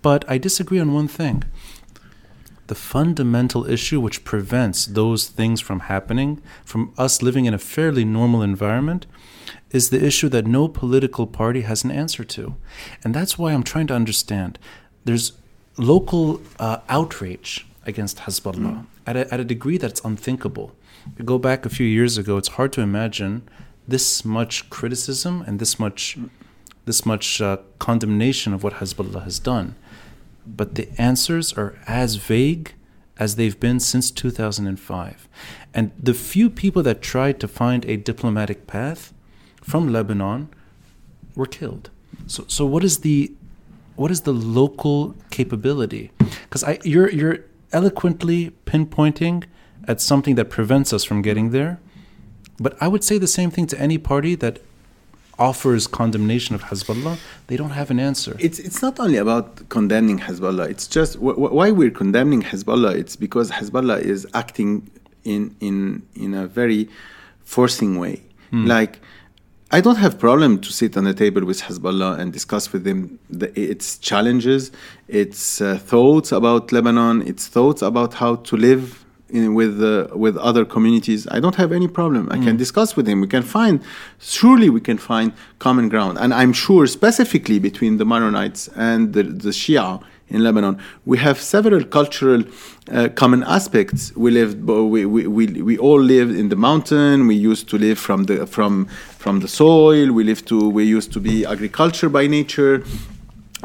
But 0.00 0.24
I 0.28 0.38
disagree 0.38 0.78
on 0.78 0.94
one 0.94 1.08
thing. 1.08 1.44
The 2.68 2.74
fundamental 2.74 3.68
issue 3.68 4.00
which 4.00 4.24
prevents 4.24 4.86
those 4.86 5.28
things 5.28 5.60
from 5.60 5.80
happening, 5.80 6.42
from 6.64 6.92
us 6.98 7.22
living 7.22 7.46
in 7.46 7.54
a 7.54 7.58
fairly 7.58 8.04
normal 8.04 8.42
environment, 8.42 9.06
is 9.70 9.90
the 9.90 10.04
issue 10.04 10.28
that 10.30 10.46
no 10.46 10.68
political 10.68 11.26
party 11.26 11.62
has 11.62 11.84
an 11.84 11.90
answer 11.90 12.24
to. 12.24 12.54
And 13.04 13.14
that's 13.14 13.38
why 13.38 13.52
I'm 13.52 13.62
trying 13.62 13.86
to 13.88 13.94
understand. 13.94 14.58
There's 15.04 15.32
local 15.76 16.40
uh, 16.58 16.78
outrage 16.88 17.66
against 17.86 18.18
Hezbollah 18.18 18.54
mm. 18.54 18.86
at, 19.06 19.16
a, 19.16 19.32
at 19.32 19.40
a 19.40 19.44
degree 19.44 19.78
that's 19.78 20.00
unthinkable. 20.04 20.72
You 21.16 21.24
go 21.24 21.38
back 21.38 21.64
a 21.64 21.70
few 21.70 21.86
years 21.86 22.18
ago, 22.18 22.36
it's 22.36 22.48
hard 22.48 22.72
to 22.74 22.80
imagine 22.82 23.48
this 23.86 24.24
much 24.24 24.68
criticism 24.68 25.42
and 25.46 25.58
this 25.58 25.78
much, 25.78 26.18
this 26.84 27.06
much 27.06 27.40
uh, 27.40 27.58
condemnation 27.78 28.52
of 28.52 28.62
what 28.62 28.74
Hezbollah 28.74 29.24
has 29.24 29.38
done. 29.38 29.76
But 30.46 30.74
the 30.74 30.88
answers 30.98 31.52
are 31.54 31.78
as 31.86 32.16
vague 32.16 32.74
as 33.18 33.36
they've 33.36 33.58
been 33.58 33.80
since 33.80 34.10
2005. 34.10 35.28
And 35.74 35.90
the 35.98 36.14
few 36.14 36.48
people 36.50 36.82
that 36.84 37.02
tried 37.02 37.40
to 37.40 37.48
find 37.48 37.84
a 37.84 37.96
diplomatic 37.96 38.66
path 38.66 39.12
from 39.68 39.92
Lebanon 39.92 40.48
were 41.36 41.46
killed. 41.46 41.90
So, 42.26 42.44
so 42.48 42.64
what 42.64 42.82
is 42.82 43.00
the 43.00 43.32
what 43.96 44.10
is 44.10 44.20
the 44.22 44.32
local 44.32 45.14
capability? 45.30 46.10
Because 46.44 46.62
I 46.64 46.78
you're 46.84 47.10
you're 47.10 47.38
eloquently 47.72 48.40
pinpointing 48.64 49.44
at 49.86 50.00
something 50.00 50.34
that 50.36 50.46
prevents 50.46 50.92
us 50.92 51.04
from 51.04 51.22
getting 51.22 51.50
there. 51.50 51.78
But 52.58 52.72
I 52.80 52.88
would 52.88 53.04
say 53.04 53.18
the 53.18 53.32
same 53.38 53.50
thing 53.50 53.66
to 53.72 53.76
any 53.80 53.98
party 53.98 54.34
that 54.36 54.60
offers 55.38 55.86
condemnation 55.86 56.54
of 56.54 56.62
Hezbollah, 56.64 57.16
they 57.46 57.56
don't 57.56 57.70
have 57.80 57.90
an 57.90 58.00
answer. 58.00 58.36
It's 58.40 58.58
it's 58.58 58.80
not 58.82 58.98
only 58.98 59.18
about 59.18 59.68
condemning 59.68 60.18
Hezbollah. 60.18 60.66
It's 60.70 60.86
just 60.88 61.16
wh- 61.16 61.38
why 61.58 61.70
we're 61.70 61.96
condemning 62.02 62.42
Hezbollah. 62.42 62.94
It's 63.02 63.16
because 63.16 63.50
Hezbollah 63.50 64.00
is 64.00 64.26
acting 64.32 64.90
in 65.24 65.54
in 65.60 66.02
in 66.14 66.34
a 66.34 66.46
very 66.46 66.88
forcing 67.44 67.98
way. 67.98 68.22
Hmm. 68.50 68.66
Like 68.66 69.00
I 69.70 69.82
don't 69.82 69.96
have 69.96 70.18
problem 70.18 70.60
to 70.60 70.72
sit 70.72 70.96
on 70.96 71.06
a 71.06 71.12
table 71.12 71.44
with 71.44 71.60
Hezbollah 71.60 72.18
and 72.18 72.32
discuss 72.32 72.72
with 72.72 72.84
them 72.84 73.18
the, 73.28 73.48
its 73.58 73.98
challenges, 73.98 74.72
its 75.08 75.60
uh, 75.60 75.76
thoughts 75.76 76.32
about 76.32 76.72
Lebanon, 76.72 77.20
its 77.26 77.48
thoughts 77.48 77.82
about 77.82 78.14
how 78.14 78.36
to 78.36 78.56
live 78.56 79.04
in, 79.28 79.52
with 79.52 79.82
uh, 79.82 80.08
with 80.14 80.38
other 80.38 80.64
communities. 80.64 81.28
I 81.30 81.38
don't 81.38 81.56
have 81.56 81.70
any 81.70 81.86
problem. 81.86 82.28
I 82.30 82.38
mm. 82.38 82.44
can 82.44 82.56
discuss 82.56 82.96
with 82.96 83.06
him. 83.06 83.20
We 83.20 83.26
can 83.26 83.42
find, 83.42 83.82
surely 84.18 84.70
we 84.70 84.80
can 84.80 84.96
find 84.96 85.34
common 85.58 85.90
ground. 85.90 86.16
And 86.18 86.32
I'm 86.32 86.54
sure 86.54 86.86
specifically 86.86 87.58
between 87.58 87.98
the 87.98 88.04
Maronites 88.04 88.70
and 88.74 89.12
the, 89.12 89.22
the 89.22 89.50
Shia 89.50 90.02
in 90.30 90.42
Lebanon. 90.44 90.78
We 91.04 91.18
have 91.18 91.40
several 91.40 91.84
cultural 91.84 92.44
uh, 92.90 93.08
common 93.14 93.42
aspects. 93.44 94.14
We 94.14 94.30
lived, 94.30 94.66
we, 94.66 95.04
we, 95.06 95.26
we, 95.26 95.46
we 95.62 95.78
all 95.78 96.00
lived 96.00 96.34
in 96.36 96.48
the 96.48 96.56
mountain. 96.56 97.26
We 97.26 97.34
used 97.34 97.68
to 97.70 97.78
live 97.78 97.98
from 97.98 98.24
the 98.24 98.46
from 98.46 98.88
from 99.28 99.40
the 99.40 99.52
soil. 99.64 100.06
We 100.18 100.22
lived 100.30 100.46
to 100.52 100.58
we 100.78 100.84
used 100.98 101.10
to 101.16 101.20
be 101.28 101.34
agriculture 101.54 102.10
by 102.18 102.24
nature, 102.38 102.74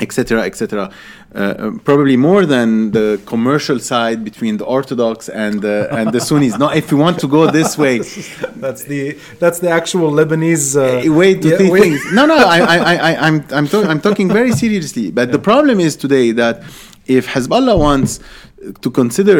etc., 0.06 0.42
etc. 0.50 0.66
Uh, 0.82 1.72
probably 1.90 2.18
more 2.30 2.44
than 2.56 2.70
the 2.98 3.08
commercial 3.34 3.78
side 3.92 4.20
between 4.30 4.54
the 4.62 4.68
Orthodox 4.78 5.18
and 5.46 5.54
the 5.66 5.78
and 5.98 6.06
the 6.16 6.22
Sunnis. 6.30 6.54
no, 6.64 6.68
if 6.82 6.86
you 6.92 6.98
want 7.06 7.18
to 7.24 7.28
go 7.38 7.42
this 7.60 7.72
way, 7.84 7.96
that's 8.66 8.84
the 8.92 9.02
that's 9.42 9.60
the 9.66 9.72
actual 9.80 10.10
Lebanese 10.20 10.68
uh, 10.76 10.84
way 11.20 11.32
to 11.44 11.50
yeah, 11.50 11.78
things. 11.78 12.00
No, 12.20 12.24
no, 12.34 12.38
I, 12.56 12.60
I, 12.76 12.78
I, 13.08 13.12
I'm 13.26 13.38
I'm, 13.58 13.68
to- 13.74 13.88
I'm 13.92 14.02
talking 14.08 14.28
very 14.40 14.54
seriously. 14.64 15.06
But 15.18 15.26
yeah. 15.26 15.38
the 15.38 15.44
problem 15.52 15.78
is 15.88 15.92
today 16.06 16.28
that 16.42 16.56
if 17.18 17.24
Hezbollah 17.34 17.78
wants 17.88 18.12
to 18.84 18.90
consider 19.02 19.40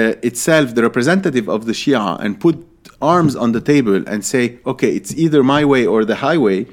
uh, 0.00 0.28
itself 0.28 0.66
the 0.76 0.82
representative 0.88 1.46
of 1.56 1.60
the 1.68 1.74
Shia 1.80 2.06
and 2.24 2.30
put 2.46 2.56
arms 3.00 3.36
on 3.36 3.52
the 3.52 3.60
table 3.60 4.02
and 4.08 4.24
say, 4.24 4.58
okay, 4.66 4.94
it's 4.94 5.14
either 5.14 5.42
my 5.42 5.64
way 5.64 5.86
or 5.86 6.04
the 6.04 6.16
highway 6.16 6.66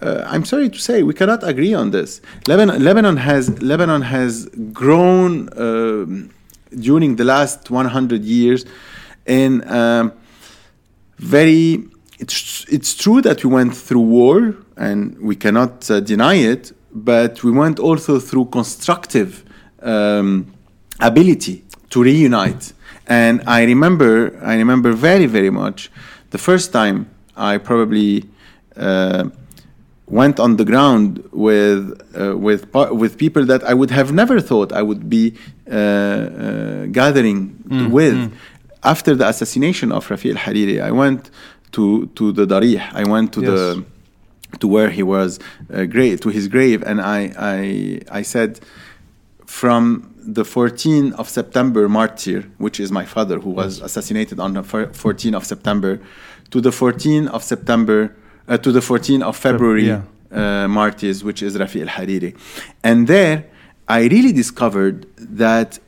uh, 0.00 0.22
I'm 0.26 0.44
sorry 0.44 0.68
to 0.70 0.78
say 0.78 1.02
we 1.02 1.14
cannot 1.14 1.42
agree 1.42 1.74
on 1.74 1.90
this. 1.90 2.20
Lebanon, 2.46 2.82
Lebanon 2.82 3.16
has 3.16 3.60
Lebanon 3.60 4.02
has 4.02 4.46
grown 4.72 5.48
uh, 5.50 6.06
during 6.78 7.16
the 7.16 7.24
last 7.24 7.70
100 7.70 8.24
years 8.24 8.64
in 9.26 9.68
um, 9.70 10.12
very. 11.18 11.84
It's 12.20 12.64
it's 12.68 12.96
true 12.96 13.22
that 13.22 13.44
we 13.44 13.50
went 13.50 13.76
through 13.76 14.00
war 14.00 14.54
and 14.76 15.16
we 15.20 15.36
cannot 15.36 15.88
uh, 15.90 16.00
deny 16.00 16.34
it, 16.34 16.72
but 16.92 17.44
we 17.44 17.52
went 17.52 17.78
also 17.78 18.18
through 18.18 18.46
constructive 18.46 19.44
um, 19.82 20.52
ability 21.00 21.64
to 21.90 22.02
reunite. 22.02 22.72
And 23.08 23.42
I 23.46 23.64
remember 23.64 24.38
I 24.42 24.56
remember 24.56 24.92
very 24.92 25.26
very 25.26 25.50
much 25.50 25.90
the 26.30 26.38
first 26.38 26.72
time 26.72 27.08
I 27.36 27.58
probably. 27.58 28.24
Uh, 28.76 29.30
went 30.10 30.40
on 30.40 30.56
the 30.56 30.64
ground 30.64 31.22
with 31.32 32.00
uh, 32.18 32.36
with 32.36 32.72
with 32.90 33.18
people 33.18 33.44
that 33.44 33.62
I 33.64 33.74
would 33.74 33.90
have 33.90 34.12
never 34.12 34.40
thought 34.40 34.72
I 34.72 34.82
would 34.82 35.08
be 35.08 35.34
uh, 35.70 35.74
uh, 35.74 36.86
gathering 36.86 37.62
mm, 37.68 37.90
with. 37.90 38.14
Mm. 38.14 38.32
After 38.84 39.14
the 39.14 39.28
assassination 39.28 39.90
of 39.92 40.06
Rafic 40.08 40.36
al-Hariri, 40.36 40.80
I 40.80 40.92
went 40.92 41.30
to 41.72 42.06
to 42.14 42.32
the 42.32 42.46
Darih. 42.46 42.80
I 42.92 43.04
went 43.04 43.32
to 43.34 43.40
yes. 43.40 43.50
the 43.50 43.84
to 44.60 44.68
where 44.68 44.90
he 44.90 45.02
was 45.02 45.38
uh, 45.72 45.84
grave 45.84 46.20
to 46.20 46.28
his 46.30 46.48
grave, 46.48 46.82
and 46.84 47.00
I 47.00 47.32
I 47.38 48.00
I 48.20 48.22
said 48.22 48.60
from 49.46 50.14
the 50.28 50.42
14th 50.42 51.12
of 51.14 51.26
September 51.26 51.88
martyr, 51.88 52.42
which 52.58 52.78
is 52.80 52.92
my 52.92 53.06
father 53.06 53.38
who 53.38 53.48
was 53.48 53.80
assassinated 53.80 54.38
on 54.38 54.52
the 54.52 54.62
14th 54.62 55.34
of 55.34 55.44
September, 55.46 56.00
to 56.50 56.60
the 56.60 56.70
14th 56.70 57.28
of 57.28 57.42
September 57.42 58.14
uh, 58.46 58.58
to 58.58 58.70
the 58.70 58.80
14th 58.80 59.22
of 59.22 59.36
February 59.36 59.86
yeah. 59.86 60.02
uh, 60.30 60.68
martyrs, 60.68 61.24
which 61.24 61.42
is 61.42 61.56
Rafic 61.56 61.80
al 61.80 61.88
Hariri. 61.88 62.36
And 62.84 63.06
there, 63.06 63.46
I 63.88 64.02
really 64.02 64.32
discovered 64.32 65.06
that 65.16 65.78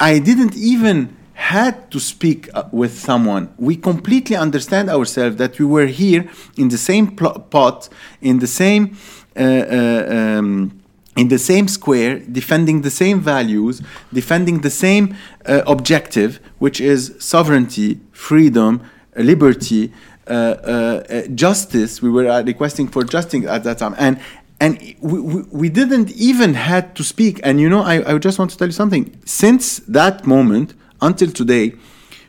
I 0.00 0.18
didn't 0.18 0.56
even 0.56 1.16
had 1.34 1.88
to 1.92 2.00
speak 2.00 2.48
uh, 2.52 2.64
with 2.72 2.98
someone. 2.98 3.54
We 3.58 3.76
completely 3.76 4.34
understand 4.34 4.90
ourselves 4.90 5.36
that 5.36 5.58
we 5.60 5.66
were 5.66 5.86
here 5.86 6.28
in 6.56 6.68
the 6.68 6.78
same 6.78 7.14
pot, 7.14 7.88
in 8.20 8.40
the 8.40 8.48
same. 8.48 8.96
Uh, 9.36 9.42
uh, 9.42 10.38
um, 10.38 10.75
in 11.16 11.28
the 11.28 11.38
same 11.38 11.66
square, 11.66 12.18
defending 12.18 12.82
the 12.82 12.90
same 12.90 13.20
values, 13.20 13.82
defending 14.12 14.60
the 14.60 14.70
same 14.70 15.16
uh, 15.46 15.62
objective, 15.66 16.40
which 16.58 16.80
is 16.80 17.14
sovereignty, 17.18 18.00
freedom, 18.12 18.82
liberty, 19.16 19.92
uh, 20.28 20.30
uh, 20.30 21.26
justice. 21.28 22.02
We 22.02 22.10
were 22.10 22.42
requesting 22.42 22.88
for 22.88 23.02
justice 23.04 23.46
at 23.46 23.64
that 23.64 23.78
time, 23.78 23.94
and 23.98 24.20
and 24.60 24.78
we, 25.00 25.20
we, 25.20 25.42
we, 25.52 25.68
didn't 25.68 26.10
even 26.12 26.54
had 26.54 26.96
to 26.96 27.04
speak. 27.04 27.40
And 27.42 27.60
you 27.60 27.68
know, 27.68 27.82
I, 27.82 28.14
I 28.14 28.18
just 28.18 28.38
want 28.38 28.50
to 28.52 28.56
tell 28.56 28.68
you 28.68 28.72
something. 28.72 29.18
Since 29.24 29.80
that 29.80 30.26
moment 30.26 30.74
until 31.02 31.30
today, 31.30 31.74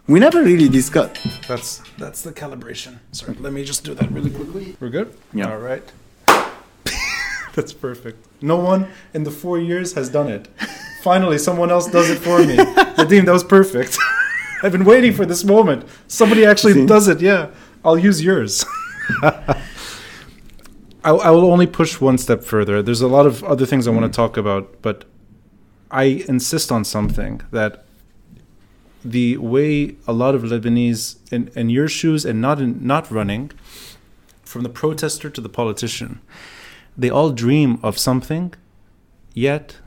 we 0.08 0.20
never 0.20 0.44
really 0.44 0.70
discussed. 0.70 1.18
That's 1.48 1.82
that's 1.98 2.22
the 2.22 2.32
calibration. 2.32 3.00
Sorry, 3.12 3.36
let 3.40 3.54
me 3.54 3.64
just 3.64 3.84
do 3.84 3.94
that 3.94 4.12
really 4.12 4.30
quickly. 4.30 4.76
We're 4.80 4.90
good. 4.90 5.14
Yeah. 5.34 5.52
All 5.52 5.58
right. 5.58 5.84
That's 7.58 7.74
perfect. 7.74 8.24
No 8.40 8.58
one 8.58 8.88
in 9.16 9.24
the 9.24 9.32
four 9.32 9.58
years 9.58 9.94
has 9.94 10.10
done 10.10 10.30
it. 10.30 10.48
Finally, 11.02 11.40
someone 11.40 11.72
else 11.72 11.90
does 11.90 12.08
it 12.10 12.20
for 12.20 12.38
me. 12.40 12.56
Nadim, 12.56 13.26
that 13.26 13.32
was 13.32 13.44
perfect. 13.44 13.98
I've 14.64 14.72
been 14.72 14.86
waiting 14.86 15.12
for 15.12 15.26
this 15.26 15.44
moment. 15.44 15.84
Somebody 16.08 16.46
actually 16.46 16.74
See? 16.74 16.86
does 16.86 17.08
it. 17.08 17.20
Yeah, 17.20 17.50
I'll 17.84 17.98
use 17.98 18.24
yours. 18.24 18.64
I, 19.24 19.56
I 21.04 21.32
will 21.32 21.52
only 21.52 21.66
push 21.66 22.00
one 22.00 22.20
step 22.20 22.44
further. 22.44 22.84
There's 22.84 23.02
a 23.02 23.08
lot 23.08 23.26
of 23.26 23.44
other 23.44 23.66
things 23.66 23.88
I 23.88 23.92
want 23.92 24.12
to 24.12 24.16
talk 24.16 24.38
about, 24.38 24.82
but 24.84 25.06
I 25.90 26.24
insist 26.28 26.72
on 26.72 26.86
something 26.86 27.42
that 27.52 27.86
the 29.04 29.38
way 29.38 29.96
a 30.06 30.14
lot 30.14 30.36
of 30.36 30.44
Lebanese 30.44 31.16
in, 31.32 31.50
in 31.56 31.70
your 31.72 31.88
shoes 31.88 32.24
and 32.24 32.40
not 32.40 32.62
in, 32.62 32.86
not 32.86 33.10
running, 33.10 33.52
from 34.44 34.64
the 34.64 34.70
protester 34.70 35.30
to 35.30 35.42
the 35.42 35.50
politician, 35.50 36.22
they 36.98 37.10
all 37.10 37.30
dream 37.30 37.80
of 37.84 37.98
something, 37.98 38.54
yet 39.34 39.78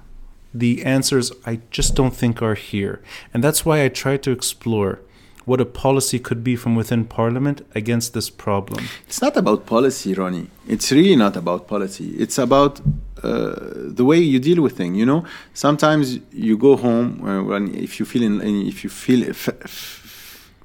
the 0.54 0.84
answers 0.84 1.32
I 1.44 1.60
just 1.70 1.94
don't 1.94 2.14
think 2.14 2.42
are 2.42 2.54
here. 2.54 3.02
And 3.32 3.42
that's 3.42 3.64
why 3.64 3.84
I 3.84 3.88
try 3.88 4.16
to 4.18 4.30
explore 4.30 5.00
what 5.44 5.60
a 5.60 5.64
policy 5.64 6.18
could 6.18 6.44
be 6.44 6.54
from 6.54 6.76
within 6.76 7.04
Parliament 7.04 7.66
against 7.74 8.14
this 8.14 8.30
problem. 8.30 8.84
It's 9.06 9.22
not 9.22 9.36
about 9.36 9.66
policy, 9.66 10.14
Ronnie. 10.14 10.48
It's 10.68 10.92
really 10.92 11.16
not 11.16 11.36
about 11.36 11.66
policy. 11.66 12.10
It's 12.18 12.38
about 12.38 12.80
uh, 13.22 13.56
the 13.98 14.04
way 14.04 14.18
you 14.18 14.38
deal 14.38 14.62
with 14.62 14.76
things. 14.76 14.96
You 14.96 15.06
know, 15.06 15.24
sometimes 15.54 16.18
you 16.32 16.56
go 16.56 16.76
home 16.76 17.24
uh, 17.26 17.42
when 17.42 17.74
if 17.74 17.98
you 17.98 18.06
feel 18.06 18.22
in, 18.22 18.40
if 18.42 18.84
you 18.84 18.90
feel 18.90 19.32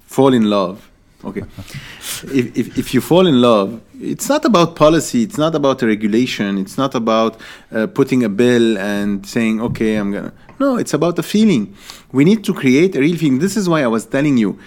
fall 0.05 0.33
in 0.33 0.49
love. 0.49 0.89
Okay, 1.25 1.43
if, 2.39 2.57
if 2.57 2.77
if 2.77 2.93
you 2.93 3.01
fall 3.01 3.25
in 3.25 3.41
love, 3.41 3.81
it's 3.99 4.29
not 4.29 4.45
about 4.45 4.75
policy. 4.75 5.23
It's 5.23 5.37
not 5.37 5.55
about 5.55 5.81
a 5.81 5.87
regulation. 5.87 6.57
It's 6.57 6.77
not 6.77 6.93
about 6.93 7.41
uh, 7.71 7.87
putting 7.87 8.23
a 8.23 8.29
bill 8.29 8.77
and 8.77 9.25
saying, 9.25 9.61
okay, 9.61 9.95
I'm 9.95 10.11
gonna. 10.11 10.33
No, 10.59 10.77
it's 10.77 10.93
about 10.93 11.15
the 11.15 11.23
feeling. 11.23 11.75
We 12.11 12.23
need 12.23 12.43
to 12.45 12.53
create 12.53 12.95
a 12.95 12.99
real 12.99 13.17
feeling. 13.17 13.39
This 13.39 13.57
is 13.57 13.67
why 13.67 13.83
I 13.83 13.87
was 13.87 14.05
telling 14.05 14.37
you 14.37 14.59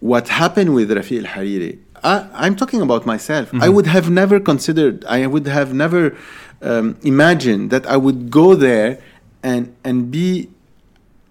what 0.00 0.28
happened 0.28 0.74
with 0.74 0.90
Rafic 0.90 1.24
Al 1.24 1.30
Hariri. 1.32 1.78
I, 2.04 2.46
am 2.46 2.56
talking 2.56 2.82
about 2.82 3.06
myself. 3.06 3.48
Mm-hmm. 3.48 3.62
I 3.62 3.68
would 3.70 3.86
have 3.86 4.10
never 4.10 4.38
considered, 4.38 5.04
I 5.06 5.26
would 5.26 5.46
have 5.46 5.72
never 5.72 6.16
um, 6.60 6.98
imagined 7.02 7.70
that 7.70 7.86
I 7.86 7.96
would 7.96 8.30
go 8.30 8.54
there 8.54 9.00
and, 9.42 9.74
and 9.82 10.10
be 10.10 10.50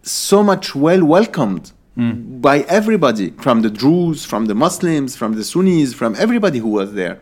so 0.01 0.43
much 0.43 0.75
well 0.75 1.05
welcomed 1.05 1.71
mm. 1.97 2.41
by 2.41 2.59
everybody 2.61 3.31
from 3.31 3.61
the 3.61 3.69
Druze, 3.69 4.25
from 4.25 4.45
the 4.45 4.55
Muslims, 4.55 5.15
from 5.15 5.35
the 5.35 5.43
Sunnis, 5.43 5.93
from 5.93 6.15
everybody 6.17 6.59
who 6.59 6.69
was 6.69 6.93
there 6.93 7.19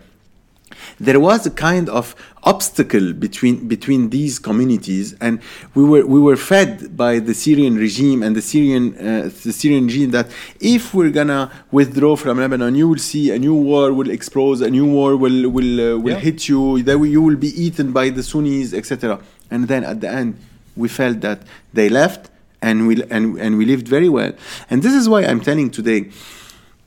there 1.00 1.20
was 1.20 1.46
a 1.46 1.52
kind 1.52 1.90
of 1.90 2.16
obstacle 2.44 3.14
between 3.14 3.68
between 3.68 4.10
these 4.10 4.40
communities, 4.40 5.16
and 5.22 5.40
we 5.76 5.84
were 5.84 6.06
we 6.06 6.20
were 6.20 6.36
fed 6.36 6.96
by 6.96 7.20
the 7.20 7.34
Syrian 7.34 7.76
regime 7.76 8.24
and 8.24 8.36
the 8.36 8.42
Syrian 8.42 8.96
uh, 8.98 9.30
the 9.44 9.54
Syrian 9.54 9.86
regime 9.88 10.12
that 10.12 10.30
if 10.60 10.94
we're 10.94 11.10
gonna 11.10 11.52
withdraw 11.72 12.16
from 12.16 12.40
Lebanon, 12.40 12.76
you 12.76 12.88
will 12.90 13.00
see 13.00 13.32
a 13.32 13.40
new 13.40 13.56
war 13.56 13.94
will 13.94 14.10
explode, 14.10 14.62
a 14.62 14.70
new 14.70 14.86
war 14.86 15.16
will 15.16 15.50
will 15.50 15.96
uh, 15.96 15.98
will 15.98 16.14
yeah. 16.14 16.20
hit 16.20 16.48
you, 16.48 16.82
that 16.84 16.98
you 17.00 17.22
will 17.22 17.38
be 17.38 17.50
eaten 17.62 17.92
by 17.92 18.10
the 18.10 18.24
Sunnis, 18.24 18.74
etc. 18.74 19.20
And 19.50 19.68
then 19.68 19.84
at 19.84 20.02
the 20.02 20.10
end, 20.10 20.38
we 20.76 20.88
felt 20.88 21.22
that 21.22 21.42
they 21.74 21.90
left, 21.90 22.30
and 22.62 22.88
we 22.88 23.04
and 23.10 23.38
and 23.40 23.58
we 23.58 23.66
lived 23.66 23.88
very 23.88 24.10
well. 24.10 24.34
And 24.70 24.84
this 24.84 24.94
is 24.94 25.10
why 25.10 25.24
I'm 25.24 25.42
telling 25.42 25.72
today 25.72 26.12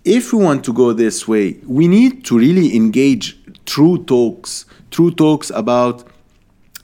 if 0.05 0.33
we 0.33 0.43
want 0.43 0.65
to 0.65 0.73
go 0.73 0.93
this 0.93 1.27
way, 1.27 1.57
we 1.67 1.89
need 1.89 2.25
to 2.27 2.39
really 2.39 2.77
engage 2.77 3.39
true 3.65 4.05
talks, 4.05 4.67
true 4.91 5.11
talks 5.11 5.51
about 5.51 6.05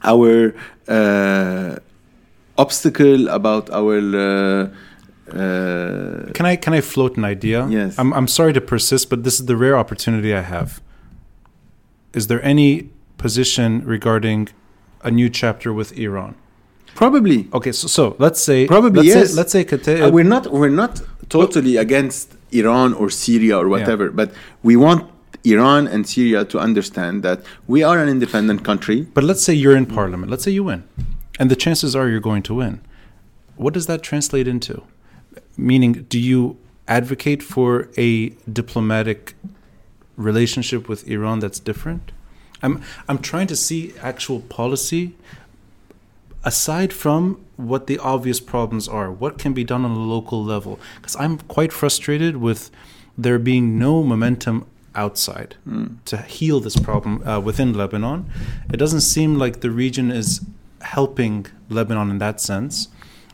our 0.03 0.55
uh, 0.89 1.77
obstacle, 2.57 3.29
about 3.29 3.71
our. 3.71 3.99
Uh, 3.99 4.69
uh, 5.31 6.33
can 6.33 6.47
I 6.47 6.57
can 6.57 6.73
I 6.73 6.81
float 6.81 7.17
an 7.17 7.25
idea? 7.25 7.69
Yes. 7.69 7.99
I'm 7.99 8.13
I'm 8.15 8.27
sorry 8.27 8.53
to 8.55 8.61
persist, 8.61 9.11
but 9.11 9.23
this 9.23 9.39
is 9.39 9.47
the 9.47 9.57
rare 9.57 9.77
opportunity 9.77 10.35
I 10.35 10.41
have. 10.41 10.81
Is 12.15 12.27
there 12.27 12.43
any 12.43 12.91
position 13.19 13.85
regarding 13.85 14.49
a 15.03 15.11
new 15.11 15.29
chapter 15.29 15.73
with 15.73 15.97
Iran? 15.97 16.35
Probably. 16.95 17.49
Okay, 17.53 17.73
so, 17.73 17.87
so 17.89 18.17
let's 18.19 18.41
say 18.41 18.67
probably 18.67 19.03
let's 19.03 19.09
yes. 19.09 19.31
Say, 19.31 19.37
let's 19.37 19.53
say 19.53 19.65
Qatar. 19.65 20.09
Uh, 20.09 20.11
we're 20.11 20.25
not 20.25 20.53
we're 20.53 20.69
not 20.69 21.01
totally 21.29 21.77
against 21.77 22.35
Iran 22.53 22.93
or 22.95 23.11
Syria 23.11 23.59
or 23.59 23.69
whatever, 23.69 24.07
yeah. 24.07 24.13
but 24.15 24.33
we 24.63 24.77
want 24.77 25.11
Iran 25.45 25.87
and 25.87 26.07
Syria 26.07 26.45
to 26.47 26.59
understand 26.59 27.23
that 27.23 27.43
we 27.67 27.83
are 27.83 27.99
an 27.99 28.09
independent 28.09 28.65
country. 28.65 29.03
But 29.03 29.25
let's 29.25 29.43
say 29.43 29.55
you're 29.55 29.77
in 29.77 29.87
parliament. 29.87 30.31
Let's 30.31 30.45
say 30.45 30.51
you 30.51 30.65
win. 30.65 30.85
And 31.39 31.51
the 31.51 31.57
chances 31.57 31.97
are 31.97 32.09
you're 32.09 32.21
going 32.21 32.43
to 32.45 32.55
win. 32.55 32.81
What 33.57 33.73
does 33.75 33.87
that 33.87 34.03
translate 34.03 34.47
into? 34.47 34.83
Meaning, 35.57 36.05
do 36.09 36.19
you 36.19 36.59
advocate 36.89 37.43
for 37.43 37.89
a 37.97 38.31
diplomatic 38.53 39.35
relationship 40.17 40.89
with 40.89 41.09
Iran 41.09 41.39
that's 41.41 41.59
different? 41.59 42.13
I'm 42.63 42.83
I'm 43.09 43.19
trying 43.19 43.47
to 43.49 43.57
see 43.57 43.95
actual 44.03 44.41
policy 44.41 45.17
aside 46.45 46.93
from 46.93 47.45
what 47.57 47.87
the 47.87 47.99
obvious 47.99 48.41
problems 48.41 48.89
are. 48.89 49.11
What 49.11 49.39
can 49.39 49.53
be 49.53 49.65
done 49.65 49.85
on 49.85 49.91
a 49.93 49.99
local 49.99 50.43
level? 50.43 50.81
Because 50.97 51.17
I'm 51.17 51.39
quite 51.39 51.73
frustrated 51.73 52.37
with 52.37 52.71
there 53.17 53.39
being 53.39 53.79
no 53.79 54.03
momentum 54.03 54.67
outside 54.95 55.57
mm. 55.69 55.97
to 56.05 56.19
heal 56.19 56.61
this 56.61 56.77
problem 56.77 57.27
uh, 57.27 57.41
within 57.41 57.75
Lebanon. 57.75 58.31
It 58.73 58.79
doesn't 58.79 59.03
seem 59.03 59.37
like 59.37 59.61
the 59.61 59.71
region 59.71 60.11
is 60.11 60.41
helping 60.81 61.47
Lebanon 61.69 62.11
in 62.11 62.19
that 62.19 62.41
sense. 62.41 62.89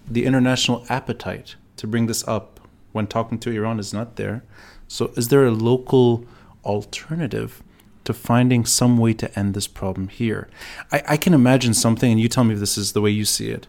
The 0.08 0.24
international 0.24 0.84
appetite 0.88 1.56
to 1.76 1.86
bring 1.86 2.06
this 2.06 2.26
up 2.26 2.60
when 2.92 3.06
talking 3.06 3.38
to 3.40 3.50
Iran 3.50 3.78
is 3.78 3.92
not 3.92 4.16
there. 4.16 4.42
So, 4.88 5.12
is 5.16 5.28
there 5.28 5.44
a 5.44 5.50
local 5.50 6.24
alternative 6.64 7.62
to 8.06 8.14
finding 8.14 8.64
some 8.64 8.98
way 8.98 9.12
to 9.14 9.38
end 9.38 9.54
this 9.54 9.66
problem 9.66 10.08
here? 10.08 10.48
I, 10.90 11.02
I 11.08 11.16
can 11.16 11.34
imagine 11.34 11.74
something, 11.74 12.10
and 12.10 12.20
you 12.20 12.28
tell 12.28 12.44
me 12.44 12.54
if 12.54 12.60
this 12.60 12.78
is 12.78 12.92
the 12.92 13.00
way 13.00 13.10
you 13.10 13.24
see 13.24 13.50
it. 13.50 13.66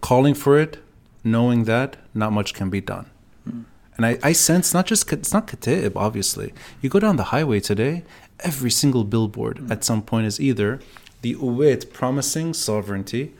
Calling 0.00 0.34
for 0.34 0.58
it, 0.58 0.78
knowing 1.24 1.64
that 1.64 1.96
not 2.14 2.32
much 2.32 2.54
can 2.54 2.70
be 2.70 2.80
done. 2.80 3.06
Mm. 3.48 3.64
And 3.96 4.06
I, 4.06 4.18
I 4.22 4.32
sense 4.32 4.74
not 4.74 4.86
just 4.86 5.12
it's 5.12 5.32
not 5.32 5.46
Kataeb, 5.46 5.92
obviously. 5.96 6.52
You 6.80 6.88
go 6.88 7.00
down 7.00 7.16
the 7.16 7.24
highway 7.24 7.60
today, 7.60 8.04
every 8.40 8.70
single 8.70 9.04
billboard 9.04 9.58
mm. 9.58 9.70
at 9.70 9.84
some 9.84 10.02
point 10.02 10.26
is 10.26 10.40
either 10.40 10.80
the 11.22 11.34
Uwait 11.36 11.92
promising 11.92 12.52
sovereignty 12.52 13.32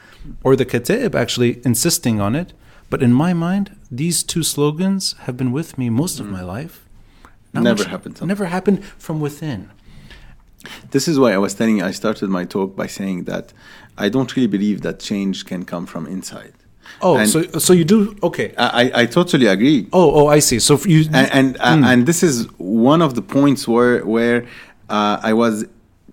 or 0.45 0.55
the 0.55 0.67
Kataeb 0.67 1.15
actually 1.15 1.61
insisting 1.65 2.21
on 2.21 2.37
it. 2.37 2.53
But 2.91 3.03
in 3.03 3.13
my 3.13 3.33
mind, 3.33 3.77
these 3.91 4.23
two 4.23 4.43
slogans 4.43 5.15
have 5.21 5.37
been 5.37 5.51
with 5.51 5.79
me 5.79 5.91
most 5.91 6.21
of 6.21 6.27
mm. 6.27 6.31
my 6.31 6.43
life. 6.43 6.82
Not 7.53 7.65
never 7.65 7.83
much, 7.83 7.91
happened. 7.91 8.23
Never 8.23 8.47
happened 8.47 8.85
from 8.85 9.21
within. 9.21 9.71
This 10.91 11.09
is 11.09 11.19
why 11.19 11.33
I 11.33 11.39
was 11.39 11.55
telling 11.55 11.79
you, 11.79 11.85
I 11.85 11.91
started 11.91 12.31
my 12.31 12.45
talk 12.45 12.77
by 12.77 12.87
saying 12.87 13.25
that 13.25 13.53
I 13.99 14.09
don't 14.09 14.35
really 14.37 14.47
believe 14.47 14.83
that 14.83 15.01
change 15.01 15.45
can 15.45 15.65
come 15.65 15.87
from 15.87 16.07
inside. 16.07 16.55
Oh, 17.01 17.17
and 17.17 17.29
so 17.29 17.43
so 17.59 17.73
you 17.73 17.85
do 17.85 18.17
okay. 18.23 18.55
I, 18.59 19.03
I 19.03 19.07
totally 19.07 19.47
agree. 19.47 19.89
Oh, 19.93 20.25
oh, 20.25 20.27
I 20.29 20.41
see. 20.41 20.59
So 20.59 20.79
you 20.85 21.05
and 21.13 21.57
and, 21.59 21.85
mm. 21.85 21.87
and 21.87 22.07
this 22.07 22.23
is 22.23 22.47
one 22.59 23.01
of 23.03 23.15
the 23.15 23.23
points 23.23 23.67
where 23.67 24.05
where 24.05 24.47
uh, 24.89 25.19
I 25.23 25.33
was 25.33 25.65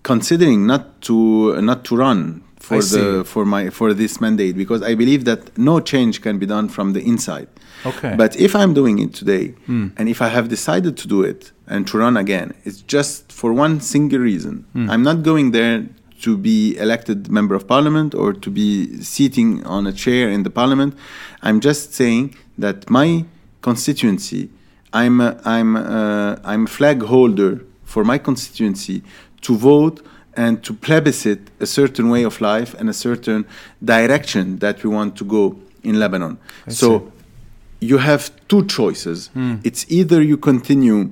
considering 0.03 0.65
not 0.65 1.01
to 1.01 1.61
not 1.61 1.83
to 1.85 1.97
run 1.97 2.43
for 2.57 2.75
I 2.75 2.77
the 2.77 2.83
see. 2.83 3.23
for 3.23 3.45
my 3.45 3.69
for 3.69 3.93
this 3.93 4.21
mandate 4.21 4.55
because 4.55 4.81
I 4.81 4.95
believe 4.95 5.25
that 5.25 5.57
no 5.57 5.79
change 5.79 6.21
can 6.21 6.39
be 6.39 6.45
done 6.45 6.69
from 6.69 6.93
the 6.93 7.01
inside. 7.01 7.49
Okay. 7.85 8.15
But 8.15 8.35
if 8.35 8.55
I'm 8.55 8.73
doing 8.73 8.99
it 8.99 9.13
today, 9.13 9.55
mm. 9.67 9.91
and 9.97 10.09
if 10.09 10.21
I 10.21 10.27
have 10.29 10.49
decided 10.49 10.97
to 10.97 11.07
do 11.07 11.21
it 11.23 11.51
and 11.67 11.87
to 11.87 11.97
run 11.97 12.17
again, 12.17 12.53
it's 12.65 12.81
just 12.81 13.31
for 13.31 13.53
one 13.53 13.79
single 13.81 14.19
reason. 14.19 14.65
Mm. 14.75 14.89
I'm 14.89 15.03
not 15.03 15.23
going 15.23 15.51
there 15.51 15.85
to 16.21 16.37
be 16.37 16.77
elected 16.77 17.29
member 17.29 17.55
of 17.55 17.67
parliament 17.67 18.13
or 18.13 18.33
to 18.33 18.49
be 18.49 19.01
sitting 19.01 19.65
on 19.65 19.87
a 19.87 19.93
chair 19.93 20.29
in 20.29 20.43
the 20.43 20.49
parliament. 20.49 20.93
I'm 21.41 21.59
just 21.61 21.93
saying 21.93 22.35
that 22.57 22.89
my 22.89 23.25
constituency, 23.61 24.49
I'm 24.91 25.21
a, 25.21 25.39
I'm 25.45 25.75
a, 25.75 26.39
I'm 26.43 26.65
a 26.65 26.67
flag 26.67 27.03
holder 27.03 27.61
for 27.85 28.03
my 28.03 28.17
constituency 28.17 29.01
to 29.41 29.55
vote 29.55 30.05
and 30.35 30.63
to 30.63 30.73
plebiscite 30.73 31.49
a 31.59 31.65
certain 31.65 32.09
way 32.09 32.23
of 32.23 32.39
life 32.41 32.73
and 32.75 32.89
a 32.89 32.93
certain 32.93 33.45
direction 33.83 34.59
that 34.59 34.83
we 34.83 34.89
want 34.89 35.15
to 35.17 35.25
go 35.25 35.59
in 35.83 35.99
Lebanon. 35.99 36.37
I 36.67 36.71
so 36.71 36.99
see. 36.99 37.05
You 37.79 37.97
have 37.97 38.31
two 38.47 38.65
choices. 38.65 39.29
It's 39.63 39.85
either 39.89 40.21
you 40.21 40.37
continue 40.37 41.11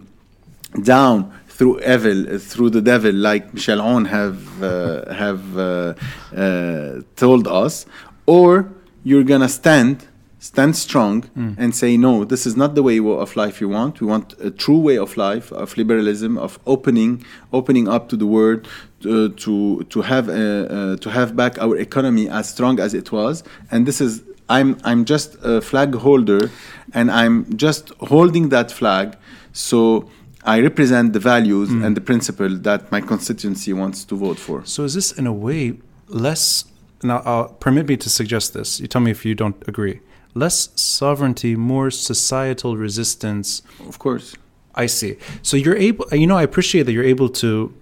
down 0.84 1.32
through 1.48 1.80
evil, 1.82 2.36
uh, 2.36 2.38
through 2.38 2.70
the 2.70 2.82
devil, 2.82 3.14
like 3.14 3.54
Michel 3.54 3.80
Aoun 3.80 4.08
have 4.08 4.64
uh, 4.64 5.14
have 5.14 5.58
uh, 5.58 5.94
uh, 6.36 7.02
told 7.16 7.48
us, 7.48 7.86
or 8.26 8.70
you're 9.04 9.24
gonna 9.24 9.50
stand, 9.50 10.06
stand 10.40 10.76
strong, 10.76 11.24
and 11.58 11.74
say 11.76 11.98
no. 11.98 12.26
This 12.26 12.46
is 12.46 12.56
not 12.56 12.76
the 12.76 12.84
way 12.84 13.00
of 13.00 13.36
life 13.36 13.60
you 13.62 13.70
want. 13.70 14.02
We 14.02 14.08
want 14.08 14.36
a 14.40 14.52
true 14.52 14.78
way 14.78 14.98
of 14.98 15.18
life, 15.18 15.52
of 15.52 15.76
liberalism, 15.78 16.38
of 16.38 16.60
opening, 16.68 17.24
opening 17.54 17.88
up 17.88 18.10
to 18.10 18.16
the 18.18 18.28
world, 18.28 18.68
to 19.02 19.30
to, 19.30 19.84
to 19.90 20.02
have 20.02 20.30
uh, 20.30 20.34
uh, 20.34 20.98
to 20.98 21.10
have 21.10 21.36
back 21.36 21.58
our 21.60 21.76
economy 21.78 22.30
as 22.30 22.50
strong 22.50 22.80
as 22.80 22.94
it 22.94 23.12
was. 23.12 23.44
And 23.72 23.88
this 23.88 24.00
is 24.02 24.22
I'm 24.50 24.78
I'm 24.84 25.06
just 25.06 25.38
a 25.44 25.62
flag 25.62 25.96
holder, 25.96 26.50
and 26.94 27.12
I'm 27.12 27.58
just 27.58 27.90
holding 28.00 28.50
that 28.50 28.72
flag. 28.72 29.18
So 29.54 30.10
I 30.44 30.62
represent 30.62 31.14
the 31.14 31.20
values 31.20 31.70
and 31.72 31.98
the 31.98 32.02
principle 32.02 32.56
that 32.60 32.92
my 32.92 33.02
constituency 33.02 33.74
wants 33.74 34.06
to 34.06 34.16
vote 34.16 34.40
for. 34.40 34.64
So 34.66 34.84
is 34.84 34.94
this 34.94 35.12
in 35.12 35.28
a 35.28 35.34
way 35.34 35.78
less? 36.08 36.64
Now, 37.04 37.18
uh, 37.18 37.48
permit 37.48 37.88
me 37.88 37.98
to 37.98 38.10
suggest 38.10 38.54
this. 38.54 38.80
You 38.80 38.88
tell 38.88 39.02
me 39.02 39.12
if 39.12 39.26
you 39.26 39.36
don't 39.36 39.62
agree. 39.68 40.00
Less 40.34 40.70
sovereignty, 40.76 41.56
more 41.56 41.92
societal 41.92 42.78
resistance. 42.78 43.62
Of 43.88 44.00
course. 44.00 44.36
I 44.74 44.86
see. 44.86 45.18
So 45.42 45.58
you're 45.58 45.76
able. 45.76 46.06
You 46.12 46.28
know, 46.28 46.38
I 46.38 46.44
appreciate 46.44 46.84
that 46.84 46.94
you're 46.94 47.04
able 47.04 47.30
to 47.30 47.74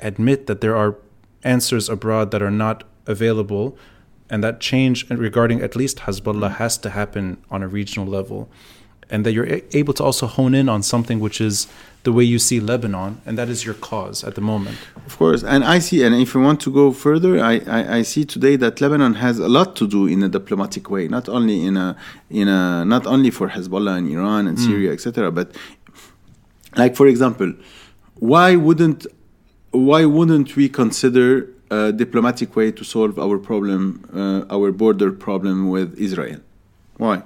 admit 0.00 0.46
that 0.46 0.60
there 0.60 0.76
are 0.76 0.96
answers 1.42 1.88
abroad 1.88 2.30
that 2.30 2.42
are 2.42 2.50
not 2.50 2.84
available, 3.06 3.76
and 4.30 4.42
that 4.42 4.60
change 4.60 5.08
regarding 5.10 5.60
at 5.60 5.76
least 5.76 5.98
Hezbollah 5.98 6.50
mm. 6.50 6.56
has 6.56 6.78
to 6.78 6.90
happen 6.90 7.42
on 7.50 7.62
a 7.62 7.68
regional 7.68 8.06
level, 8.06 8.48
and 9.10 9.24
that 9.26 9.32
you're 9.32 9.60
able 9.72 9.94
to 9.94 10.04
also 10.04 10.26
hone 10.26 10.54
in 10.54 10.68
on 10.68 10.82
something 10.82 11.20
which 11.20 11.40
is 11.40 11.68
the 12.04 12.12
way 12.12 12.22
you 12.22 12.38
see 12.38 12.60
Lebanon, 12.60 13.20
and 13.24 13.38
that 13.38 13.48
is 13.48 13.64
your 13.64 13.74
cause 13.74 14.24
at 14.24 14.34
the 14.34 14.40
moment. 14.40 14.76
Of 15.06 15.16
course, 15.18 15.42
and 15.42 15.64
I 15.64 15.78
see, 15.78 16.02
and 16.02 16.14
if 16.14 16.34
we 16.34 16.42
want 16.42 16.60
to 16.60 16.70
go 16.70 16.92
further, 16.92 17.42
I, 17.42 17.60
I, 17.66 17.96
I 17.98 18.02
see 18.02 18.24
today 18.24 18.56
that 18.56 18.80
Lebanon 18.80 19.14
has 19.14 19.38
a 19.38 19.48
lot 19.48 19.74
to 19.76 19.88
do 19.88 20.06
in 20.06 20.22
a 20.22 20.28
diplomatic 20.28 20.90
way, 20.90 21.08
not 21.08 21.28
only 21.28 21.64
in 21.64 21.76
a 21.76 21.96
in 22.30 22.48
a 22.48 22.84
not 22.84 23.06
only 23.06 23.30
for 23.30 23.48
Hezbollah 23.48 23.98
and 23.98 24.10
Iran 24.10 24.46
and 24.46 24.58
mm. 24.58 24.66
Syria, 24.66 24.92
etc. 24.92 25.32
But 25.32 25.56
like 26.76 26.94
for 26.94 27.06
example, 27.06 27.54
why 28.16 28.56
wouldn't 28.56 29.06
why 29.70 30.04
wouldn't 30.04 30.56
we 30.56 30.68
consider 30.68 31.48
a 31.74 31.92
diplomatic 31.92 32.50
way 32.58 32.68
to 32.78 32.84
solve 32.84 33.14
our 33.18 33.38
problem, 33.38 33.82
uh, 34.22 34.54
our 34.56 34.68
border 34.82 35.10
problem 35.26 35.56
with 35.74 35.88
Israel? 36.06 36.40
Why? 37.04 37.16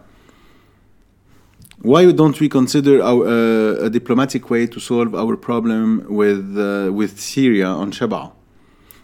Why 1.82 2.10
don't 2.10 2.38
we 2.40 2.48
consider 2.48 2.94
our, 3.10 3.22
uh, 3.24 3.86
a 3.86 3.90
diplomatic 3.98 4.50
way 4.50 4.66
to 4.66 4.80
solve 4.80 5.14
our 5.14 5.36
problem 5.36 5.86
with 6.20 6.42
uh, 6.58 6.92
with 6.92 7.12
Syria 7.20 7.68
on 7.82 7.88
Shebaa? 7.92 8.32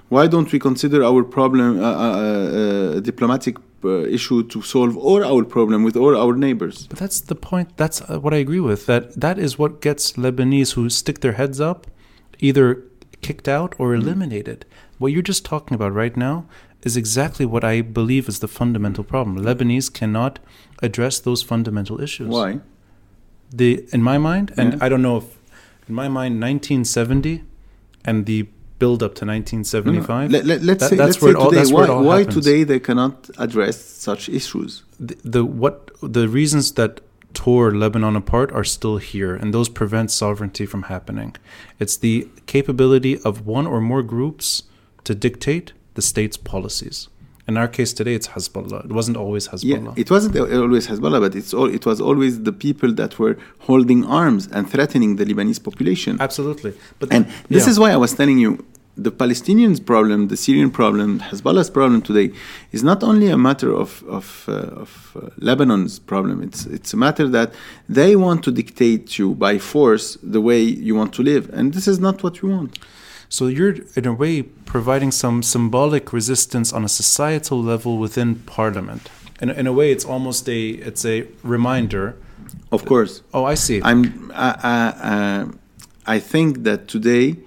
Why 0.09 0.26
don't 0.26 0.50
we 0.52 0.59
consider 0.59 1.02
our 1.04 1.22
problem 1.24 1.70
uh, 1.80 1.83
uh, 1.83 1.96
uh, 1.96 2.98
a 2.98 3.00
diplomatic 3.00 3.57
uh, 3.85 4.04
issue 4.18 4.42
to 4.44 4.62
solve 4.62 4.96
all 4.96 5.24
our 5.24 5.44
problem 5.44 5.83
with 5.83 5.96
all 5.96 6.16
our 6.16 6.35
neighbors? 6.37 6.87
But 6.88 6.98
that's 6.98 7.20
the 7.20 7.35
point. 7.35 7.76
That's 7.76 8.02
uh, 8.02 8.18
what 8.18 8.35
I 8.35 8.38
agree 8.38 8.61
with. 8.61 8.87
That 8.87 9.20
that 9.20 9.38
is 9.38 9.59
what 9.59 9.80
gets 9.80 10.12
Lebanese 10.14 10.74
who 10.74 10.90
stick 10.90 11.20
their 11.20 11.33
heads 11.33 11.61
up 11.61 11.87
either 12.40 12.83
kicked 13.22 13.48
out 13.48 13.74
or 13.78 13.94
eliminated. 13.94 14.66
What 14.98 15.12
you're 15.12 15.22
just 15.22 15.44
talking 15.44 15.74
about 15.74 15.92
right 15.92 16.16
now 16.16 16.46
is 16.83 16.96
exactly 16.96 17.46
what 17.46 17.64
I 17.64 17.80
believe 17.80 18.28
is 18.28 18.38
the 18.40 18.48
fundamental 18.48 19.04
problem. 19.04 19.38
Mm-hmm. 19.38 19.46
Lebanese 19.48 19.92
cannot 19.92 20.38
address 20.83 21.18
those 21.18 21.42
fundamental 21.42 22.00
issues. 22.00 22.28
Why? 22.28 22.61
The 23.50 23.87
in 23.92 24.02
my 24.02 24.18
mind, 24.18 24.52
and 24.57 24.72
Yeah. 24.74 24.78
I 24.85 24.88
don't 24.88 25.02
know 25.02 25.18
if 25.18 25.24
in 25.88 25.94
my 25.94 26.09
mind, 26.09 26.40
1970 26.40 27.42
and 28.04 28.26
the 28.26 28.46
build 28.78 29.02
up 29.02 29.14
to 29.16 29.24
No, 29.24 29.33
no. 29.33 29.37
1975. 29.38 30.30
Let, 30.30 30.44
let, 30.44 30.62
let's 30.62 30.80
that- 30.80 30.90
say, 30.90 30.96
that's 30.96 31.09
let's 31.16 31.22
where 31.22 31.33
say 31.35 31.38
all- 31.38 31.50
today, 31.50 31.61
that's 31.61 31.72
where 31.72 31.87
why, 31.88 32.00
why 32.02 32.24
today 32.24 32.64
they 32.64 32.80
cannot 32.80 33.30
address 33.38 33.76
such 33.85 34.28
issues? 34.28 34.83
the, 35.00 35.16
the 35.24 35.44
what 35.44 35.90
the 36.02 36.28
reasons 36.28 36.72
that 36.72 37.00
tore 37.35 37.72
Lebanon 37.74 38.14
apart 38.16 38.52
are 38.52 38.64
still 38.64 38.98
here, 38.98 39.35
and 39.35 39.52
those 39.52 39.68
prevent 39.68 40.11
sovereignty 40.11 40.66
from 40.66 40.85
happening. 40.85 41.35
It's 41.80 41.96
the 41.96 42.28
capability 42.46 43.18
of 43.20 43.44
one 43.46 43.66
or 43.66 43.80
more 43.80 44.02
groups 44.02 44.62
to 45.04 45.14
dictate 45.14 45.72
the 45.94 46.02
state's 46.02 46.36
policies. 46.36 47.08
In 47.46 47.58
our 47.58 47.68
case 47.68 47.92
today, 47.92 48.14
it's 48.14 48.28
Hezbollah. 48.28 48.86
It 48.86 48.92
wasn't 48.92 49.18
always 49.18 49.48
Hezbollah. 49.48 49.96
Yeah, 49.96 50.02
it 50.02 50.10
wasn't 50.10 50.34
always 50.36 50.86
Hezbollah, 50.86 51.20
but 51.20 51.34
it's 51.36 51.52
all, 51.52 51.72
it 51.72 51.84
was 51.84 52.00
always 52.00 52.42
the 52.42 52.52
people 52.52 52.92
that 52.94 53.18
were 53.18 53.36
holding 53.60 54.04
arms 54.06 54.48
and 54.50 54.68
threatening 54.68 55.16
the 55.16 55.26
Lebanese 55.26 55.62
population. 55.62 56.16
Absolutely. 56.20 56.72
But 56.98 57.12
And 57.12 57.26
this 57.48 57.64
yeah. 57.64 57.70
is 57.70 57.78
why 57.78 57.90
I 57.90 57.96
was 57.96 58.14
telling 58.14 58.38
you 58.38 58.64
the 58.96 59.10
Palestinians' 59.10 59.84
problem, 59.84 60.28
the 60.28 60.36
Syrian 60.36 60.70
problem, 60.70 61.20
Hezbollah's 61.20 61.68
problem 61.68 62.00
today 62.00 62.32
is 62.72 62.82
not 62.82 63.02
only 63.02 63.28
a 63.28 63.36
matter 63.36 63.74
of 63.74 64.02
of, 64.04 64.44
uh, 64.48 64.82
of 64.82 65.16
uh, 65.16 65.28
Lebanon's 65.38 65.98
problem. 65.98 66.42
It's 66.42 66.64
it's 66.66 66.94
a 66.94 66.96
matter 66.96 67.28
that 67.28 67.52
they 67.88 68.16
want 68.16 68.42
to 68.44 68.50
dictate 68.52 69.18
you 69.18 69.34
by 69.34 69.58
force 69.58 70.16
the 70.22 70.40
way 70.40 70.62
you 70.62 70.94
want 70.94 71.12
to 71.14 71.22
live, 71.22 71.50
and 71.52 71.74
this 71.74 71.88
is 71.88 71.98
not 71.98 72.22
what 72.22 72.40
we 72.42 72.50
want. 72.50 72.78
So 73.37 73.49
you're 73.49 73.75
in 73.97 74.07
a 74.07 74.12
way 74.12 74.42
providing 74.42 75.11
some 75.11 75.42
symbolic 75.42 76.12
resistance 76.12 76.73
on 76.73 76.85
a 76.85 76.88
societal 76.88 77.61
level 77.61 77.99
within 77.99 78.37
Parliament. 78.37 79.11
In, 79.42 79.51
in 79.51 79.66
a 79.66 79.73
way, 79.73 79.90
it's 79.90 80.05
almost 80.05 80.49
a 80.49 80.61
it's 80.88 81.05
a 81.05 81.27
reminder. 81.42 82.14
Of 82.70 82.85
course, 82.85 83.23
Oh, 83.37 83.44
I 83.44 83.55
see. 83.55 83.81
I'm. 83.83 84.31
I, 84.33 84.51
I, 84.73 84.77
uh, 85.12 85.47
I 86.07 86.20
think 86.20 86.62
that 86.62 86.87
today 86.87 87.38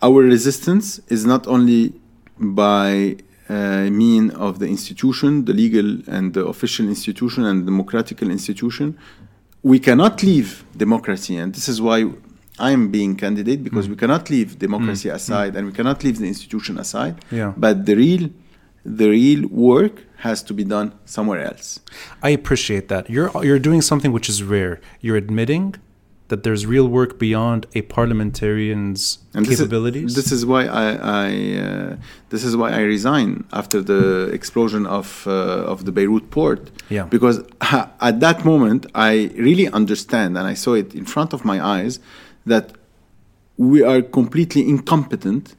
our 0.00 0.20
resistance 0.34 1.00
is 1.08 1.26
not 1.26 1.48
only 1.48 1.92
by 2.38 3.16
uh, 3.48 3.90
mean 4.02 4.30
of 4.30 4.60
the 4.60 4.68
institution, 4.68 5.44
the 5.44 5.54
legal 5.54 5.88
and 6.06 6.34
the 6.34 6.46
official 6.46 6.86
institution 6.86 7.44
and 7.44 7.66
democratical 7.66 8.30
institution. 8.30 8.96
We 9.64 9.80
cannot 9.80 10.22
leave 10.22 10.64
democracy, 10.76 11.36
and 11.36 11.52
this 11.52 11.68
is 11.68 11.80
why 11.80 12.12
I 12.58 12.70
am 12.70 12.90
being 12.90 13.16
candidate 13.16 13.64
because 13.64 13.88
we 13.88 13.96
cannot 13.96 14.30
leave 14.30 14.58
democracy 14.58 15.08
aside 15.08 15.56
and 15.56 15.66
we 15.66 15.72
cannot 15.72 16.04
leave 16.04 16.18
the 16.18 16.28
institution 16.28 16.78
aside. 16.78 17.16
Yeah. 17.30 17.52
But 17.56 17.86
the 17.86 17.96
real, 17.96 18.30
the 18.84 19.08
real 19.10 19.48
work 19.48 20.02
has 20.18 20.42
to 20.44 20.54
be 20.54 20.64
done 20.64 20.92
somewhere 21.04 21.40
else. 21.44 21.80
I 22.22 22.30
appreciate 22.30 22.88
that. 22.88 23.10
You're 23.10 23.30
you're 23.44 23.58
doing 23.58 23.82
something 23.82 24.12
which 24.12 24.28
is 24.28 24.42
rare. 24.42 24.80
You're 25.00 25.16
admitting 25.16 25.74
that 26.28 26.42
there's 26.42 26.64
real 26.64 26.88
work 26.88 27.18
beyond 27.18 27.66
a 27.74 27.82
parliamentarian's 27.82 29.18
And 29.34 29.44
this 29.44 29.54
is- 29.54 29.58
capabilities. 29.60 30.14
This 30.14 30.32
is, 30.32 30.46
why 30.46 30.64
I, 30.66 30.86
I 31.26 31.28
uh, 31.66 31.96
this 32.30 32.44
is 32.44 32.56
why 32.56 32.70
I 32.72 32.80
resign 32.80 33.44
after 33.52 33.82
the 33.82 34.30
explosion 34.32 34.86
of 34.86 35.24
uh, 35.26 35.72
of 35.72 35.84
the 35.84 35.92
Beirut 35.92 36.30
port. 36.30 36.70
Yeah. 36.88 37.04
Because 37.04 37.36
at 38.00 38.20
that 38.20 38.44
moment 38.44 38.86
I 38.94 39.30
really 39.48 39.68
understand, 39.68 40.38
and 40.38 40.46
I 40.46 40.54
saw 40.54 40.72
it 40.74 40.94
in 40.94 41.04
front 41.04 41.32
of 41.34 41.44
my 41.44 41.58
eyes, 41.76 41.98
that 42.46 42.72
we 43.56 43.82
are 43.82 44.02
completely 44.02 44.68
incompetent 44.68 45.54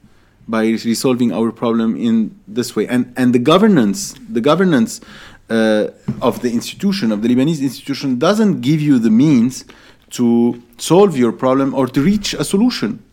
by 0.48 0.65
resolving 0.65 1.32
our 1.32 1.52
problem 1.52 1.95
in 1.95 2.38
this 2.48 2.76
way, 2.76 2.88
and 2.88 3.13
and 3.17 3.34
the 3.34 3.39
governance, 3.39 4.15
the 4.30 4.41
governance. 4.41 5.02
Uh, 5.48 5.91
of 6.24 6.41
the 6.41 6.52
institution 6.52 7.12
of 7.12 7.21
the 7.21 7.28
Lebanese 7.30 7.62
institution 7.62 8.17
doesn't 8.17 8.62
give 8.62 8.82
you 8.82 8.98
the 8.98 9.12
means 9.12 9.63
to 10.10 10.60
solve 10.80 11.15
your 11.15 11.32
problem 11.32 11.71
or 11.76 11.86
to 11.86 12.02
reach 12.02 12.34
a 12.34 12.43
solution. 12.43 13.04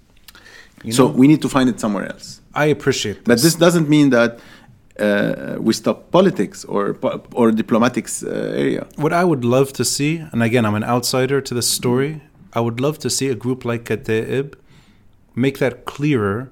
You 0.82 0.92
so 0.92 1.08
know, 1.08 1.14
we 1.14 1.28
need 1.28 1.42
to 1.42 1.48
find 1.48 1.68
it 1.68 1.78
somewhere 1.78 2.06
else. 2.06 2.40
I 2.54 2.66
appreciate 2.66 3.16
this. 3.16 3.24
But 3.26 3.42
this 3.42 3.54
doesn't 3.54 3.88
mean 3.88 4.10
that 4.10 4.40
uh, 4.98 5.56
we 5.58 5.72
stop 5.72 6.10
politics 6.10 6.64
or 6.64 6.96
or 7.32 7.50
diplomatics 7.50 8.22
uh, 8.22 8.62
area. 8.64 8.86
what 8.96 9.12
I 9.12 9.24
would 9.24 9.44
love 9.44 9.72
to 9.74 9.84
see, 9.84 10.12
and 10.32 10.42
again, 10.42 10.64
I'm 10.66 10.74
an 10.74 10.84
outsider 10.84 11.40
to 11.40 11.54
this 11.54 11.68
story. 11.68 12.20
I 12.52 12.60
would 12.60 12.80
love 12.80 12.98
to 13.00 13.10
see 13.10 13.28
a 13.28 13.34
group 13.34 13.64
like 13.64 13.84
Kataeb 13.84 14.54
make 15.34 15.58
that 15.58 15.84
clearer 15.84 16.50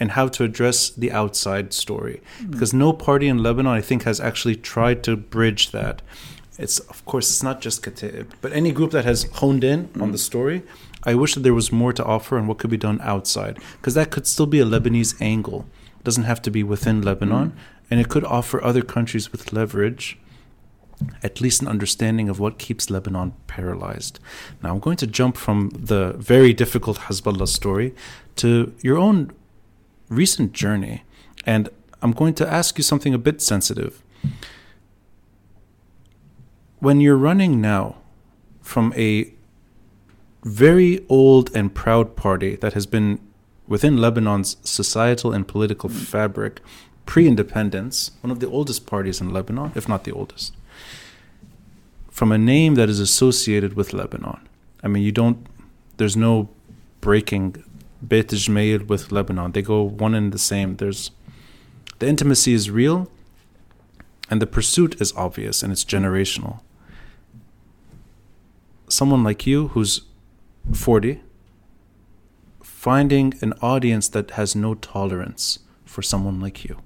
and 0.00 0.12
how 0.12 0.28
to 0.28 0.44
address 0.44 0.90
the 0.90 1.12
outside 1.12 1.72
story. 1.72 2.22
Because 2.48 2.72
no 2.72 2.92
party 2.92 3.28
in 3.28 3.42
Lebanon, 3.42 3.72
I 3.72 3.80
think, 3.80 4.02
has 4.04 4.20
actually 4.20 4.56
tried 4.56 5.04
to 5.04 5.16
bridge 5.16 5.70
that. 5.70 6.02
It's 6.58 6.78
of 6.80 7.04
course 7.04 7.30
it's 7.30 7.42
not 7.42 7.60
just 7.60 7.82
Kataeb, 7.82 8.26
but 8.40 8.52
any 8.52 8.72
group 8.72 8.90
that 8.90 9.04
has 9.04 9.24
honed 9.34 9.64
in 9.64 9.90
on 10.00 10.12
the 10.12 10.18
story 10.18 10.62
I 11.04 11.14
wish 11.14 11.34
that 11.34 11.40
there 11.40 11.54
was 11.54 11.72
more 11.72 11.92
to 11.92 12.04
offer 12.04 12.38
on 12.38 12.46
what 12.46 12.58
could 12.58 12.70
be 12.70 12.76
done 12.76 13.00
outside, 13.02 13.58
because 13.78 13.94
that 13.94 14.10
could 14.10 14.26
still 14.26 14.46
be 14.46 14.60
a 14.60 14.64
Lebanese 14.64 15.20
angle. 15.20 15.66
It 15.98 16.04
doesn't 16.04 16.24
have 16.24 16.40
to 16.42 16.50
be 16.50 16.62
within 16.62 17.02
Lebanon, 17.02 17.50
mm. 17.50 17.56
and 17.90 18.00
it 18.00 18.08
could 18.08 18.24
offer 18.24 18.62
other 18.62 18.82
countries 18.82 19.32
with 19.32 19.52
leverage 19.52 20.18
at 21.22 21.40
least 21.40 21.62
an 21.62 21.68
understanding 21.68 22.28
of 22.28 22.38
what 22.38 22.58
keeps 22.58 22.90
Lebanon 22.90 23.32
paralyzed. 23.46 24.18
Now, 24.62 24.70
I'm 24.72 24.80
going 24.80 24.96
to 24.98 25.06
jump 25.06 25.36
from 25.36 25.70
the 25.70 26.12
very 26.14 26.52
difficult 26.52 26.98
Hezbollah 26.98 27.48
story 27.48 27.94
to 28.36 28.74
your 28.82 28.98
own 28.98 29.32
recent 30.08 30.52
journey, 30.52 31.04
and 31.46 31.68
I'm 32.00 32.12
going 32.12 32.34
to 32.34 32.48
ask 32.48 32.78
you 32.78 32.84
something 32.84 33.14
a 33.14 33.18
bit 33.18 33.40
sensitive. 33.40 34.02
When 36.78 37.00
you're 37.00 37.16
running 37.16 37.60
now 37.60 37.96
from 38.60 38.92
a 38.96 39.32
very 40.44 41.04
old 41.08 41.54
and 41.54 41.72
proud 41.74 42.16
party 42.16 42.56
that 42.56 42.72
has 42.72 42.86
been 42.86 43.20
within 43.68 43.98
Lebanon's 43.98 44.56
societal 44.64 45.32
and 45.32 45.46
political 45.46 45.88
fabric 45.88 46.60
pre 47.06 47.26
independence, 47.26 48.10
one 48.20 48.30
of 48.30 48.40
the 48.40 48.48
oldest 48.48 48.86
parties 48.86 49.20
in 49.20 49.30
Lebanon, 49.30 49.72
if 49.74 49.88
not 49.88 50.04
the 50.04 50.12
oldest, 50.12 50.54
from 52.12 52.30
a 52.30 52.38
name 52.38 52.74
that 52.76 52.88
is 52.88 53.00
associated 53.00 53.72
with 53.72 53.92
Lebanon. 53.92 54.48
I 54.82 54.88
mean, 54.88 55.02
you 55.02 55.10
don't, 55.10 55.46
there's 55.96 56.16
no 56.16 56.50
breaking 57.00 57.64
Beit 58.06 58.28
Gemayel 58.28 58.86
with 58.86 59.10
Lebanon. 59.10 59.52
They 59.52 59.62
go 59.62 59.82
one 59.82 60.14
and 60.14 60.30
the 60.30 60.38
same. 60.38 60.76
There's, 60.76 61.10
the 61.98 62.06
intimacy 62.06 62.52
is 62.52 62.70
real 62.70 63.10
and 64.28 64.42
the 64.42 64.46
pursuit 64.46 65.00
is 65.00 65.12
obvious 65.16 65.62
and 65.62 65.72
it's 65.72 65.84
generational. 65.84 66.60
Someone 68.88 69.24
like 69.24 69.46
you 69.46 69.68
who's 69.68 70.02
40, 70.74 71.22
finding 72.62 73.32
an 73.40 73.54
audience 73.62 74.08
that 74.08 74.32
has 74.32 74.54
no 74.54 74.74
tolerance 74.74 75.60
for 75.86 76.02
someone 76.02 76.40
like 76.40 76.62
you. 76.64 76.76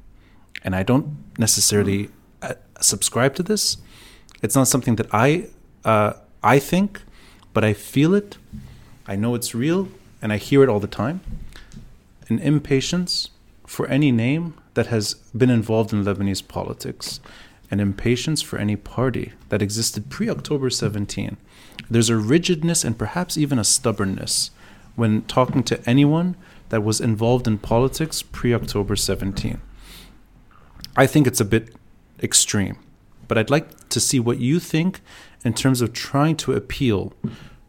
And 0.62 0.76
I 0.76 0.84
don't 0.84 1.16
necessarily 1.36 2.10
uh, 2.42 2.54
subscribe 2.80 3.34
to 3.36 3.42
this. 3.42 3.78
It's 4.42 4.54
not 4.54 4.68
something 4.68 4.96
that 4.96 5.06
I 5.12 5.48
uh, 5.84 6.14
I 6.42 6.58
think, 6.58 7.02
but 7.52 7.64
I 7.64 7.72
feel 7.72 8.14
it. 8.14 8.38
I 9.06 9.16
know 9.16 9.34
it's 9.34 9.54
real, 9.54 9.88
and 10.20 10.32
I 10.32 10.36
hear 10.36 10.62
it 10.62 10.68
all 10.68 10.80
the 10.80 10.86
time. 10.86 11.20
An 12.28 12.38
impatience 12.40 13.30
for 13.66 13.86
any 13.86 14.10
name 14.12 14.54
that 14.74 14.88
has 14.88 15.14
been 15.36 15.50
involved 15.50 15.92
in 15.92 16.04
Lebanese 16.04 16.46
politics, 16.46 17.20
an 17.70 17.80
impatience 17.80 18.42
for 18.42 18.58
any 18.58 18.76
party 18.76 19.32
that 19.48 19.62
existed 19.62 20.10
pre 20.10 20.28
October 20.28 20.70
17 20.70 21.36
there's 21.88 22.10
a 22.10 22.16
rigidness 22.16 22.84
and 22.84 22.98
perhaps 22.98 23.36
even 23.36 23.58
a 23.58 23.64
stubbornness 23.64 24.50
when 24.94 25.22
talking 25.22 25.62
to 25.64 25.88
anyone 25.88 26.36
that 26.70 26.82
was 26.82 27.00
involved 27.00 27.46
in 27.46 27.58
politics 27.58 28.22
pre 28.22 28.52
October 28.52 28.96
17. 28.96 29.60
I 30.96 31.06
think 31.06 31.26
it's 31.26 31.40
a 31.40 31.44
bit 31.44 31.74
extreme, 32.22 32.78
but 33.28 33.38
I'd 33.38 33.50
like 33.50 33.68
to 33.96 34.00
see 34.00 34.20
what 34.20 34.38
you 34.38 34.60
think 34.60 35.00
in 35.42 35.54
terms 35.54 35.80
of 35.80 35.94
trying 35.94 36.36
to 36.36 36.52
appeal 36.52 37.14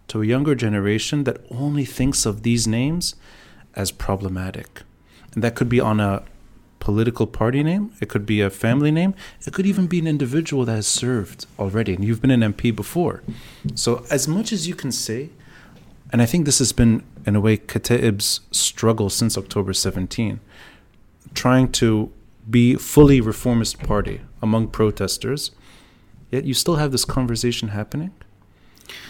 to 0.09 0.21
a 0.21 0.25
younger 0.25 0.55
generation 0.55 1.23
that 1.23 1.37
only 1.49 1.85
thinks 1.85 2.25
of 2.25 2.43
these 2.43 2.67
names 2.67 3.15
as 3.75 3.91
problematic. 3.91 4.81
And 5.33 5.41
that 5.41 5.55
could 5.55 5.69
be 5.69 5.79
on 5.79 6.01
a 6.01 6.23
political 6.79 7.27
party 7.27 7.63
name, 7.63 7.93
it 8.01 8.09
could 8.09 8.25
be 8.25 8.41
a 8.41 8.49
family 8.49 8.91
name, 8.91 9.15
it 9.45 9.53
could 9.53 9.65
even 9.65 9.87
be 9.87 9.99
an 9.99 10.07
individual 10.07 10.65
that 10.65 10.75
has 10.75 10.87
served 10.87 11.45
already, 11.57 11.93
and 11.93 12.03
you've 12.03 12.21
been 12.21 12.31
an 12.31 12.53
MP 12.53 12.75
before. 12.75 13.23
So, 13.75 14.05
as 14.11 14.27
much 14.27 14.51
as 14.51 14.67
you 14.67 14.75
can 14.75 14.91
say, 14.91 15.29
and 16.11 16.21
I 16.21 16.25
think 16.25 16.45
this 16.45 16.59
has 16.59 16.73
been, 16.73 17.03
in 17.25 17.37
a 17.37 17.41
way, 17.41 17.55
Kataeb's 17.57 18.41
struggle 18.51 19.09
since 19.09 19.37
October 19.37 19.71
17, 19.71 20.41
trying 21.33 21.71
to 21.73 22.11
be 22.49 22.75
fully 22.75 23.21
reformist 23.21 23.79
party 23.79 24.21
among 24.41 24.67
protesters, 24.67 25.51
yet 26.31 26.45
you 26.45 26.53
still 26.53 26.75
have 26.75 26.91
this 26.91 27.05
conversation 27.05 27.69
happening, 27.69 28.11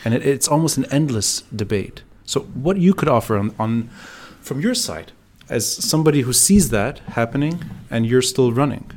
and 0.03 0.13
it, 0.13 0.25
it's 0.25 0.47
almost 0.47 0.77
an 0.77 0.85
endless 0.91 1.41
debate. 1.55 2.03
So, 2.25 2.41
what 2.41 2.77
you 2.77 2.93
could 2.93 3.09
offer 3.09 3.37
on, 3.37 3.55
on 3.57 3.89
from 4.41 4.59
your 4.59 4.75
side 4.75 5.11
as 5.49 5.65
somebody 5.65 6.21
who 6.21 6.33
sees 6.33 6.69
that 6.69 6.99
happening 6.99 7.63
and 7.89 8.05
you're 8.05 8.21
still 8.21 8.51
running? 8.51 8.91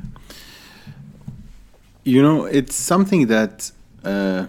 You 2.03 2.21
know, 2.21 2.45
it's 2.45 2.75
something 2.75 3.27
that 3.27 3.71
uh, 4.03 4.47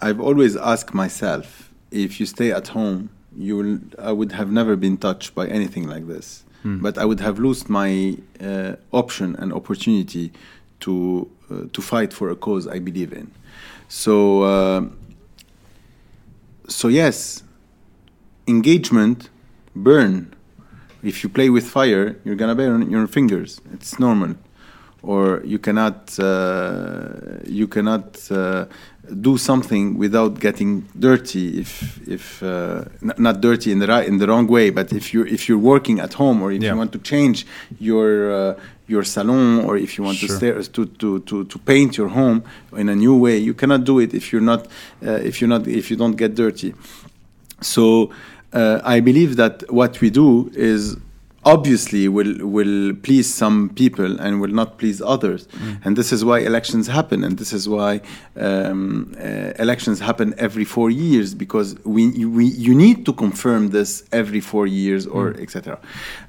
I've 0.00 0.20
always 0.20 0.56
asked 0.56 0.92
myself. 0.92 1.70
If 1.90 2.20
you 2.20 2.26
stay 2.26 2.52
at 2.52 2.68
home, 2.68 3.10
you 3.36 3.56
will. 3.56 3.78
I 3.98 4.12
would 4.12 4.32
have 4.32 4.50
never 4.50 4.76
been 4.76 4.96
touched 4.96 5.34
by 5.34 5.46
anything 5.46 5.88
like 5.88 6.06
this, 6.06 6.44
hmm. 6.62 6.78
but 6.80 6.98
I 6.98 7.04
would 7.04 7.20
have 7.20 7.38
lost 7.38 7.68
my 7.68 8.16
uh, 8.40 8.76
option 8.92 9.36
and 9.36 9.52
opportunity 9.52 10.32
to 10.80 11.30
to 11.72 11.82
fight 11.82 12.12
for 12.12 12.30
a 12.30 12.36
cause 12.36 12.66
I 12.66 12.78
believe 12.78 13.12
in. 13.12 13.30
So, 13.88 14.42
uh, 14.42 14.82
so 16.68 16.88
yes, 16.88 17.42
engagement, 18.46 19.28
burn 19.74 20.34
if 21.02 21.22
you 21.22 21.28
play 21.30 21.50
with 21.50 21.66
fire, 21.66 22.16
you're 22.24 22.34
gonna 22.34 22.54
burn 22.54 22.90
your 22.90 23.06
fingers. 23.06 23.60
It's 23.72 23.98
normal. 23.98 24.36
Or 25.02 25.40
you 25.44 25.58
cannot 25.58 26.18
uh, 26.18 27.38
you 27.46 27.66
cannot 27.66 28.30
uh, 28.30 28.66
do 29.20 29.36
something 29.36 29.98
without 29.98 30.40
getting 30.40 30.86
dirty. 30.98 31.60
If 31.60 32.06
if 32.08 32.42
uh, 32.42 32.84
n- 33.02 33.14
not 33.18 33.40
dirty 33.40 33.72
in 33.72 33.78
the 33.78 33.86
right 33.86 34.06
in 34.06 34.18
the 34.18 34.26
wrong 34.26 34.46
way, 34.46 34.70
but 34.70 34.92
if 34.92 35.12
you're 35.12 35.26
if 35.26 35.48
you're 35.48 35.58
working 35.58 36.00
at 36.00 36.14
home 36.14 36.42
or 36.42 36.52
if 36.52 36.62
yeah. 36.62 36.72
you 36.72 36.76
want 36.76 36.92
to 36.92 36.98
change 36.98 37.46
your 37.78 38.32
uh, 38.32 38.54
your 38.90 39.04
salon 39.04 39.64
or 39.64 39.76
if 39.76 39.96
you 39.96 40.04
want 40.04 40.18
sure. 40.18 40.28
to, 40.28 40.34
stay, 40.34 40.72
to, 40.72 40.84
to, 40.84 41.20
to, 41.20 41.44
to 41.44 41.58
paint 41.60 41.96
your 41.96 42.08
home 42.08 42.42
in 42.76 42.88
a 42.88 42.94
new 42.94 43.16
way 43.16 43.38
you 43.38 43.54
cannot 43.54 43.84
do 43.84 44.00
it 44.00 44.12
if 44.12 44.32
you're 44.32 44.42
not 44.42 44.66
uh, 45.06 45.12
if 45.12 45.40
you're 45.40 45.48
not 45.48 45.64
if 45.68 45.90
you 45.90 45.96
don't 45.96 46.16
get 46.16 46.34
dirty 46.34 46.74
so 47.60 48.10
uh, 48.52 48.80
I 48.82 48.98
believe 48.98 49.36
that 49.36 49.70
what 49.72 50.00
we 50.00 50.10
do 50.10 50.50
is 50.54 50.96
obviously 51.44 52.06
will 52.06 52.46
will 52.46 52.94
please 52.96 53.32
some 53.32 53.70
people 53.70 54.20
and 54.20 54.40
will 54.40 54.50
not 54.50 54.76
please 54.78 55.00
others 55.00 55.46
mm. 55.46 55.80
and 55.84 55.96
this 55.96 56.12
is 56.12 56.22
why 56.22 56.38
elections 56.38 56.86
happen 56.86 57.24
and 57.24 57.38
this 57.38 57.52
is 57.52 57.66
why 57.66 58.00
um, 58.36 59.14
uh, 59.18 59.52
elections 59.58 60.00
happen 60.00 60.34
every 60.36 60.64
four 60.64 60.90
years 60.90 61.34
because 61.34 61.76
we, 61.84 62.26
we 62.26 62.44
you 62.44 62.74
need 62.74 63.06
to 63.06 63.12
confirm 63.12 63.68
this 63.68 64.04
every 64.12 64.40
four 64.40 64.66
years 64.66 65.06
or 65.06 65.32
mm. 65.32 65.40
etc 65.40 65.78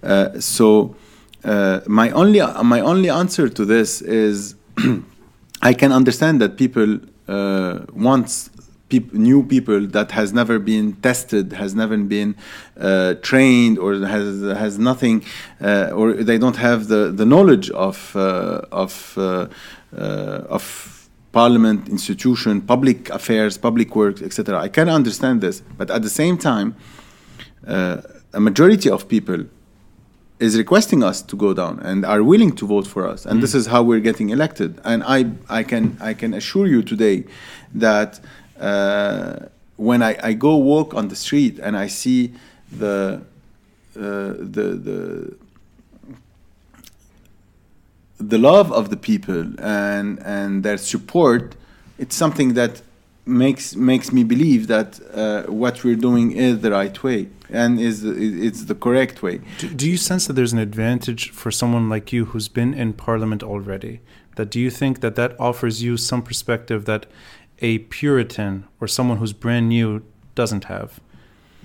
uh, 0.04 0.40
so 0.40 0.96
uh, 1.44 1.82
my 1.88 2.10
only 2.12 2.40
my 2.64 2.80
only 2.80 3.10
answer 3.10 3.50
to 3.50 3.66
this 3.66 4.02
is 4.02 4.56
I 5.62 5.74
can 5.74 5.92
understand 5.92 6.40
that 6.42 6.58
people 6.58 7.00
uh, 7.28 7.80
want 7.94 8.50
peop- 8.92 9.14
new 9.30 9.40
people 9.54 9.82
that 9.98 10.10
has 10.12 10.30
never 10.40 10.60
been 10.60 10.88
tested, 11.08 11.46
has 11.64 11.72
never 11.82 11.98
been 11.98 12.36
uh, 12.80 13.14
trained, 13.30 13.76
or 13.84 13.92
has 14.16 14.28
has 14.64 14.74
nothing, 14.90 15.18
uh, 15.62 16.00
or 16.00 16.06
they 16.30 16.38
don't 16.44 16.60
have 16.68 16.80
the 16.94 17.02
the 17.20 17.28
knowledge 17.34 17.68
of 17.88 17.98
uh, 18.16 18.84
of 18.84 18.94
uh, 19.18 19.24
uh, 19.98 20.58
of 20.58 20.64
parliament 21.32 21.88
institution, 21.98 22.62
public 22.74 23.10
affairs, 23.10 23.58
public 23.58 23.90
works, 23.96 24.22
etc. 24.22 24.60
I 24.68 24.70
can 24.78 24.90
understand 25.00 25.36
this, 25.46 25.64
but 25.80 25.88
at 25.90 26.02
the 26.08 26.14
same 26.22 26.38
time, 26.38 26.76
uh, 27.66 28.02
a 28.34 28.40
majority 28.40 28.90
of 28.90 29.08
people 29.08 29.42
is 30.42 30.58
requesting 30.58 31.04
us 31.04 31.22
to 31.22 31.36
go 31.36 31.54
down 31.54 31.80
and 31.82 32.04
are 32.04 32.24
willing 32.24 32.52
to 32.52 32.66
vote 32.66 32.88
for 32.88 33.08
us 33.08 33.26
and 33.28 33.38
mm. 33.38 33.42
this 33.42 33.54
is 33.54 33.68
how 33.68 33.84
we're 33.84 34.06
getting 34.10 34.32
elected 34.32 34.80
and 34.84 35.04
i 35.04 35.20
i 35.50 35.62
can 35.62 35.96
i 36.02 36.14
can 36.16 36.34
assure 36.34 36.66
you 36.66 36.82
today 36.82 37.24
that 37.76 38.20
uh, 38.62 39.48
when 39.78 40.04
I, 40.04 40.18
I 40.24 40.34
go 40.34 40.56
walk 40.56 40.94
on 40.94 41.08
the 41.08 41.16
street 41.16 41.60
and 41.60 41.76
I 41.76 41.88
see 41.88 42.34
the 42.72 43.22
uh, 43.96 44.00
the 44.00 44.80
the 44.88 45.36
the 48.20 48.38
love 48.38 48.72
of 48.72 48.90
the 48.90 48.98
people 48.98 49.60
and 49.60 50.20
and 50.24 50.64
their 50.64 50.78
support, 50.78 51.56
it's 51.98 52.16
something 52.16 52.54
that 52.54 52.82
makes 53.26 53.76
makes 53.76 54.12
me 54.12 54.24
believe 54.24 54.68
that 54.68 55.00
uh, 55.14 55.44
what 55.52 55.84
we're 55.84 55.96
doing 55.96 56.32
is 56.32 56.62
the 56.62 56.72
right 56.72 57.04
way 57.04 57.28
and 57.50 57.80
is 57.80 58.04
it's 58.04 58.66
the 58.66 58.76
correct 58.76 59.22
way. 59.22 59.42
Do, 59.60 59.70
do, 59.70 59.90
you 59.90 59.98
sense 59.98 60.28
that 60.28 60.34
there's 60.34 60.54
an 60.54 60.60
advantage 60.60 61.32
for 61.32 61.52
someone 61.52 61.90
like 61.90 62.14
you 62.14 62.26
who's 62.26 62.48
been 62.48 62.74
in 62.74 62.94
Parliament 62.94 63.44
already? 63.44 64.00
That 64.36 64.50
do 64.50 64.60
you 64.60 64.72
think 64.72 65.02
that 65.02 65.16
that 65.16 65.38
offers 65.40 65.84
you 65.84 65.98
some 65.98 66.22
perspective 66.24 66.86
that 66.86 67.06
a 67.62 67.80
Puritan 67.80 68.68
or 68.80 68.88
someone 68.88 69.18
who's 69.18 69.34
brand 69.34 69.70
new 69.70 70.04
doesn't 70.36 70.66
have. 70.66 71.00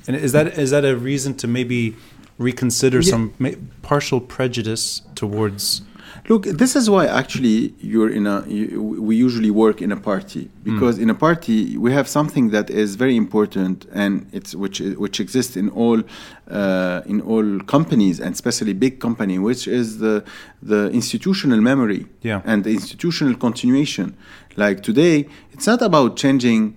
And 0.07 0.14
is 0.14 0.32
that 0.32 0.59
is 0.59 0.70
that 0.70 0.84
a 0.84 0.97
reason 0.97 1.34
to 1.38 1.49
maybe 1.49 1.97
reconsider 2.38 3.01
yeah. 3.01 3.11
some 3.11 3.70
partial 3.82 4.20
prejudice 4.20 5.03
towards 5.14 5.82
Look, 6.28 6.42
this 6.44 6.74
is 6.74 6.90
why 6.90 7.06
actually 7.06 7.72
you're 7.78 8.10
in 8.10 8.26
a. 8.26 8.44
You, 8.48 8.82
we 9.08 9.14
usually 9.14 9.50
work 9.52 9.80
in 9.80 9.92
a 9.92 9.96
party 9.96 10.50
because 10.64 10.98
in 10.98 11.08
a 11.08 11.14
party 11.14 11.76
we 11.78 11.92
have 11.92 12.08
something 12.08 12.50
that 12.50 12.68
is 12.68 12.96
very 12.96 13.16
important 13.16 13.86
and 13.92 14.26
it's 14.32 14.52
which 14.54 14.80
which 14.80 15.20
exists 15.20 15.56
in 15.56 15.68
all 15.70 16.02
uh, 16.50 17.02
in 17.06 17.20
all 17.20 17.60
companies 17.60 18.18
and 18.18 18.32
especially 18.34 18.72
big 18.72 18.98
company, 18.98 19.38
which 19.38 19.68
is 19.68 19.98
the 19.98 20.24
the 20.62 20.90
institutional 20.90 21.60
memory 21.60 22.06
Yeah. 22.22 22.42
and 22.44 22.64
the 22.64 22.70
institutional 22.70 23.34
continuation. 23.36 24.16
Like 24.56 24.82
today, 24.82 25.28
it's 25.52 25.66
not 25.66 25.80
about 25.82 26.16
changing 26.16 26.74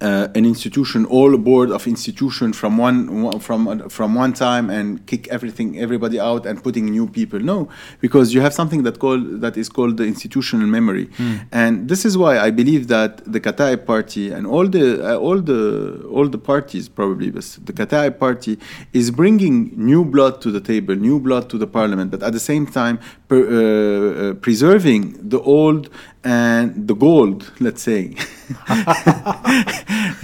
uh, 0.00 0.28
an 0.34 0.44
institution, 0.44 1.04
all 1.06 1.36
board 1.36 1.70
of 1.70 1.86
institution 1.86 2.52
from 2.52 2.76
one 2.78 3.40
from 3.40 3.88
from 3.88 4.14
one 4.14 4.32
time 4.32 4.70
and 4.70 5.06
kick 5.06 5.28
everything 5.28 5.78
everybody 5.78 6.18
out 6.20 6.46
and 6.46 6.62
putting 6.62 6.86
new 6.86 7.06
people. 7.06 7.40
No, 7.40 7.68
because 8.00 8.34
you 8.34 8.40
have 8.40 8.52
something 8.52 8.82
that 8.82 8.98
called 8.98 9.40
that 9.40 9.56
is 9.56 9.68
called 9.68 9.96
the 9.96 10.04
institutional 10.04 10.66
memory, 10.66 11.08
and 11.52 11.88
this 11.88 12.04
is 12.04 12.16
why 12.18 12.38
I 12.38 12.50
believe 12.50 12.88
that 12.88 13.30
the 13.30 13.40
Kataeb 13.40 13.86
party 13.86 14.30
and 14.30 14.46
all 14.46 14.66
the 14.68 14.86
uh, 15.02 15.16
all 15.16 15.40
the 15.40 16.06
all 16.10 16.28
the 16.28 16.38
parties 16.38 16.88
probably, 16.88 17.30
but 17.30 17.44
the 17.64 17.72
Kataeb 17.72 18.18
party 18.18 18.58
is 18.92 19.10
bringing 19.10 19.72
new 19.76 20.04
blood 20.04 20.40
to 20.42 20.50
the 20.50 20.60
table, 20.60 20.94
new 20.94 21.18
blood 21.20 21.48
to 21.50 21.58
the 21.58 21.66
parliament, 21.66 22.10
but 22.10 22.22
at 22.22 22.32
the 22.32 22.40
same 22.40 22.66
time 22.66 22.98
per, 23.28 23.38
uh, 23.38 24.30
uh, 24.30 24.34
preserving 24.34 25.28
the 25.28 25.40
old 25.40 25.88
and 26.24 26.88
the 26.88 26.94
gold, 26.94 27.52
let's 27.60 27.82
say. 27.82 28.08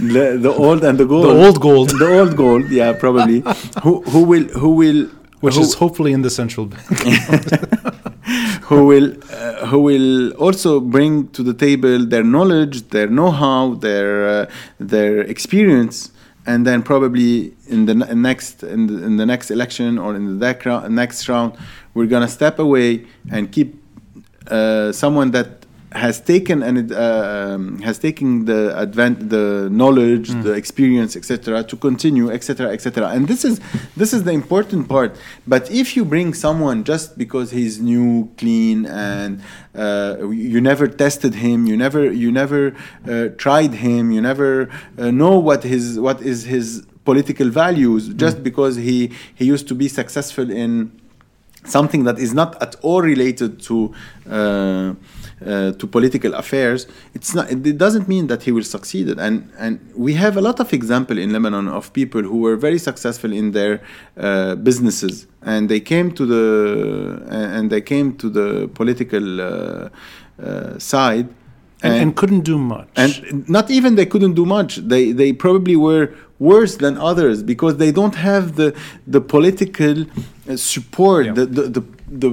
the, 0.05 0.37
the 0.39 0.53
old 0.57 0.83
and 0.83 0.97
the 0.97 1.05
gold. 1.05 1.25
The 1.25 1.45
old 1.45 1.59
gold. 1.61 1.89
The 1.89 2.19
old 2.19 2.35
gold, 2.35 2.69
yeah, 2.69 2.93
probably. 2.93 3.43
who 3.83 4.01
who 4.03 4.23
will 4.23 4.47
who 4.61 4.75
will 4.75 5.09
Which 5.41 5.55
who, 5.55 5.61
is 5.61 5.73
hopefully 5.75 6.13
in 6.13 6.21
the 6.21 6.29
central 6.29 6.65
bank. 6.65 6.87
who 8.63 8.85
will 8.85 9.13
uh, 9.31 9.65
who 9.67 9.79
will 9.79 10.31
also 10.33 10.79
bring 10.79 11.27
to 11.29 11.43
the 11.43 11.53
table 11.53 12.05
their 12.05 12.23
knowledge, 12.23 12.89
their 12.89 13.07
know-how, 13.07 13.75
their 13.75 14.27
uh, 14.27 14.45
their 14.79 15.21
experience, 15.21 16.11
and 16.45 16.65
then 16.67 16.83
probably 16.83 17.53
in 17.67 17.85
the 17.85 17.95
next 17.95 18.63
in 18.63 18.87
the, 18.87 19.03
in 19.03 19.17
the 19.17 19.25
next 19.25 19.51
election 19.51 19.97
or 19.97 20.15
in 20.15 20.39
the 20.39 20.45
next 20.45 20.65
round, 20.65 20.95
next 20.95 21.29
round, 21.29 21.57
we're 21.93 22.07
gonna 22.07 22.27
step 22.27 22.59
away 22.59 23.05
and 23.31 23.51
keep 23.51 23.81
uh, 24.47 24.91
someone 24.91 25.31
that 25.31 25.62
has 25.93 26.19
taken 26.19 26.63
and 26.63 26.91
uh, 26.91 27.53
um, 27.53 27.79
has 27.81 27.99
taken 27.99 28.45
the 28.45 28.73
advent 28.75 29.29
the 29.29 29.69
knowledge 29.71 30.29
the 30.43 30.53
experience 30.53 31.15
etc 31.15 31.63
to 31.63 31.75
continue 31.75 32.31
etc 32.31 32.71
etc 32.71 33.09
and 33.09 33.27
this 33.27 33.45
is 33.45 33.59
this 33.95 34.13
is 34.13 34.23
the 34.23 34.31
important 34.31 34.89
part. 34.89 35.15
But 35.47 35.69
if 35.71 35.95
you 35.95 36.05
bring 36.05 36.33
someone 36.33 36.83
just 36.83 37.17
because 37.17 37.51
he's 37.51 37.79
new 37.79 38.31
clean 38.37 38.85
and 38.85 39.41
uh, 39.75 40.29
you 40.29 40.59
never 40.61 40.87
tested 40.87 41.35
him 41.35 41.67
you 41.67 41.77
never 41.77 42.11
you 42.11 42.31
never 42.31 42.75
uh, 43.07 43.29
tried 43.37 43.73
him 43.75 44.11
you 44.11 44.21
never 44.21 44.69
uh, 44.97 45.11
know 45.11 45.37
what 45.37 45.63
his 45.63 45.99
what 45.99 46.21
is 46.21 46.43
his 46.43 46.85
political 47.05 47.49
values 47.49 48.09
just 48.09 48.43
because 48.43 48.75
he 48.77 49.11
he 49.35 49.45
used 49.45 49.67
to 49.67 49.75
be 49.75 49.87
successful 49.87 50.49
in 50.49 50.91
something 51.65 52.03
that 52.03 52.19
is 52.19 52.33
not 52.33 52.61
at 52.61 52.75
all 52.81 53.01
related 53.01 53.61
to 53.61 53.93
uh, 54.29 54.93
to 55.79 55.87
political 55.87 56.33
affairs, 56.33 56.87
it's 57.13 57.33
not. 57.35 57.51
It 57.51 57.77
doesn't 57.77 58.07
mean 58.07 58.27
that 58.27 58.43
he 58.43 58.51
will 58.51 58.63
succeed. 58.63 59.05
And 59.19 59.35
and 59.57 59.79
we 59.95 60.13
have 60.13 60.37
a 60.37 60.41
lot 60.41 60.59
of 60.59 60.73
example 60.73 61.17
in 61.17 61.31
Lebanon 61.33 61.67
of 61.67 61.91
people 61.93 62.21
who 62.21 62.37
were 62.45 62.55
very 62.55 62.79
successful 62.79 63.31
in 63.31 63.51
their 63.51 63.81
uh, 64.17 64.55
businesses, 64.55 65.27
and 65.41 65.69
they 65.69 65.79
came 65.79 66.11
to 66.19 66.25
the 66.25 66.45
and 67.29 67.69
they 67.69 67.81
came 67.81 68.07
to 68.17 68.29
the 68.29 68.67
political 68.79 69.25
uh, 69.41 69.89
uh, 70.41 70.79
side. 70.79 71.27
and, 71.83 71.95
and 72.01 72.15
couldn't 72.15 72.45
do 72.53 72.57
much. 72.57 72.87
And 72.95 73.11
not 73.49 73.69
even 73.77 73.95
they 73.95 74.05
couldn't 74.13 74.35
do 74.41 74.45
much. 74.45 74.71
They 74.93 75.11
they 75.21 75.33
probably 75.33 75.75
were 75.75 76.05
worse 76.39 76.73
than 76.77 76.93
others 76.97 77.37
because 77.43 77.73
they 77.83 77.91
don't 77.91 78.15
have 78.15 78.45
the 78.55 78.69
the 79.15 79.21
political 79.35 79.95
uh, 80.03 80.55
support, 80.73 81.25
Yeah. 81.25 81.33
the, 81.39 81.45
the 81.45 81.63
the 81.77 81.83
the 82.23 82.29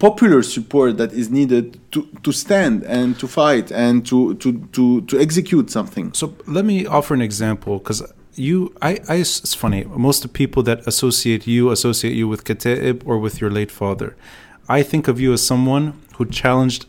popular 0.00 0.42
support 0.42 0.96
that 0.98 1.12
is 1.12 1.28
needed 1.30 1.64
to 1.92 2.00
to 2.24 2.32
stand 2.32 2.82
and 2.98 3.18
to 3.20 3.26
fight 3.28 3.70
and 3.72 4.04
to 4.10 4.34
to 4.42 4.48
to 4.72 4.82
to 5.02 5.14
execute 5.20 5.70
something. 5.70 6.12
So 6.20 6.24
let 6.46 6.64
me 6.64 6.86
offer 6.86 7.14
an 7.14 7.22
example 7.22 7.78
because 7.78 8.02
you, 8.34 8.72
I, 8.80 8.92
I, 9.08 9.16
it's 9.16 9.54
funny. 9.54 9.84
Most 9.84 10.24
of 10.24 10.32
the 10.32 10.38
people 10.38 10.62
that 10.62 10.78
associate 10.86 11.46
you 11.46 11.70
associate 11.70 12.14
you 12.20 12.26
with 12.28 12.44
Kataeb 12.44 13.02
or 13.04 13.18
with 13.18 13.40
your 13.40 13.50
late 13.50 13.70
father. 13.70 14.16
I 14.78 14.82
think 14.90 15.08
of 15.08 15.20
you 15.20 15.32
as 15.32 15.42
someone 15.42 15.84
who 16.16 16.24
challenged 16.26 16.86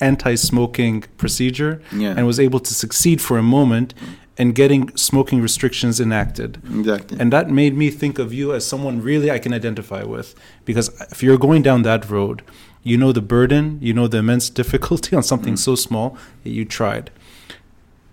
anti-smoking 0.00 1.04
procedure 1.16 1.80
Yeah. 1.92 2.14
and 2.16 2.26
was 2.26 2.38
able 2.40 2.60
to 2.60 2.74
succeed 2.74 3.20
for 3.20 3.38
a 3.38 3.42
moment 3.42 3.94
in 4.38 4.52
getting 4.52 4.94
smoking 4.96 5.40
restrictions 5.40 5.98
enacted. 6.00 6.58
Exactly. 6.78 7.18
And 7.20 7.32
that 7.32 7.48
made 7.50 7.74
me 7.76 7.90
think 7.90 8.18
of 8.18 8.32
you 8.34 8.52
as 8.54 8.66
someone 8.66 9.00
really 9.00 9.30
I 9.30 9.38
can 9.38 9.52
identify 9.54 10.02
with. 10.04 10.34
Because 10.64 10.88
if 11.10 11.22
you're 11.22 11.38
going 11.38 11.62
down 11.62 11.82
that 11.82 12.08
road, 12.10 12.42
you 12.82 12.96
know 12.98 13.12
the 13.12 13.22
burden, 13.22 13.78
you 13.80 13.92
know 13.94 14.06
the 14.08 14.18
immense 14.18 14.50
difficulty 14.50 15.16
on 15.16 15.22
something 15.22 15.54
Mm. 15.54 15.58
so 15.58 15.74
small 15.74 16.16
that 16.44 16.50
you 16.50 16.64
tried. 16.64 17.10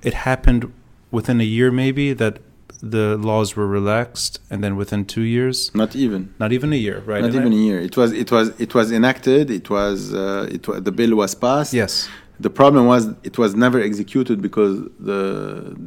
It 0.01 0.13
happened 0.13 0.71
within 1.11 1.39
a 1.41 1.43
year, 1.43 1.71
maybe, 1.71 2.13
that 2.13 2.39
the 2.82 3.15
laws 3.17 3.55
were 3.55 3.67
relaxed, 3.67 4.39
and 4.49 4.61
then 4.63 4.76
within 4.76 5.05
two 5.05 5.21
years, 5.21 5.71
not 5.74 5.95
even. 5.95 6.34
not 6.39 6.51
even 6.51 6.74
a 6.74 6.76
year, 6.76 7.01
right? 7.05 7.21
Not 7.21 7.28
And 7.32 7.36
even 7.36 7.53
I- 7.53 7.55
a 7.55 7.59
year. 7.69 7.80
It 7.80 7.95
was 7.95 8.11
it 8.11 8.30
was 8.32 8.49
it 8.59 8.74
was 8.76 8.91
enacted. 8.91 9.49
It 9.49 9.69
was 9.69 10.13
uh, 10.13 10.49
it 10.55 10.63
the 10.84 10.91
bill 10.91 11.15
was 11.15 11.34
passed. 11.36 11.74
Yes. 11.74 12.09
The 12.39 12.49
problem 12.49 12.86
was 12.88 13.07
it 13.23 13.38
was 13.38 13.55
never 13.55 13.79
executed 13.79 14.41
because 14.41 14.75
the 14.99 15.21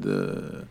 the 0.05 0.67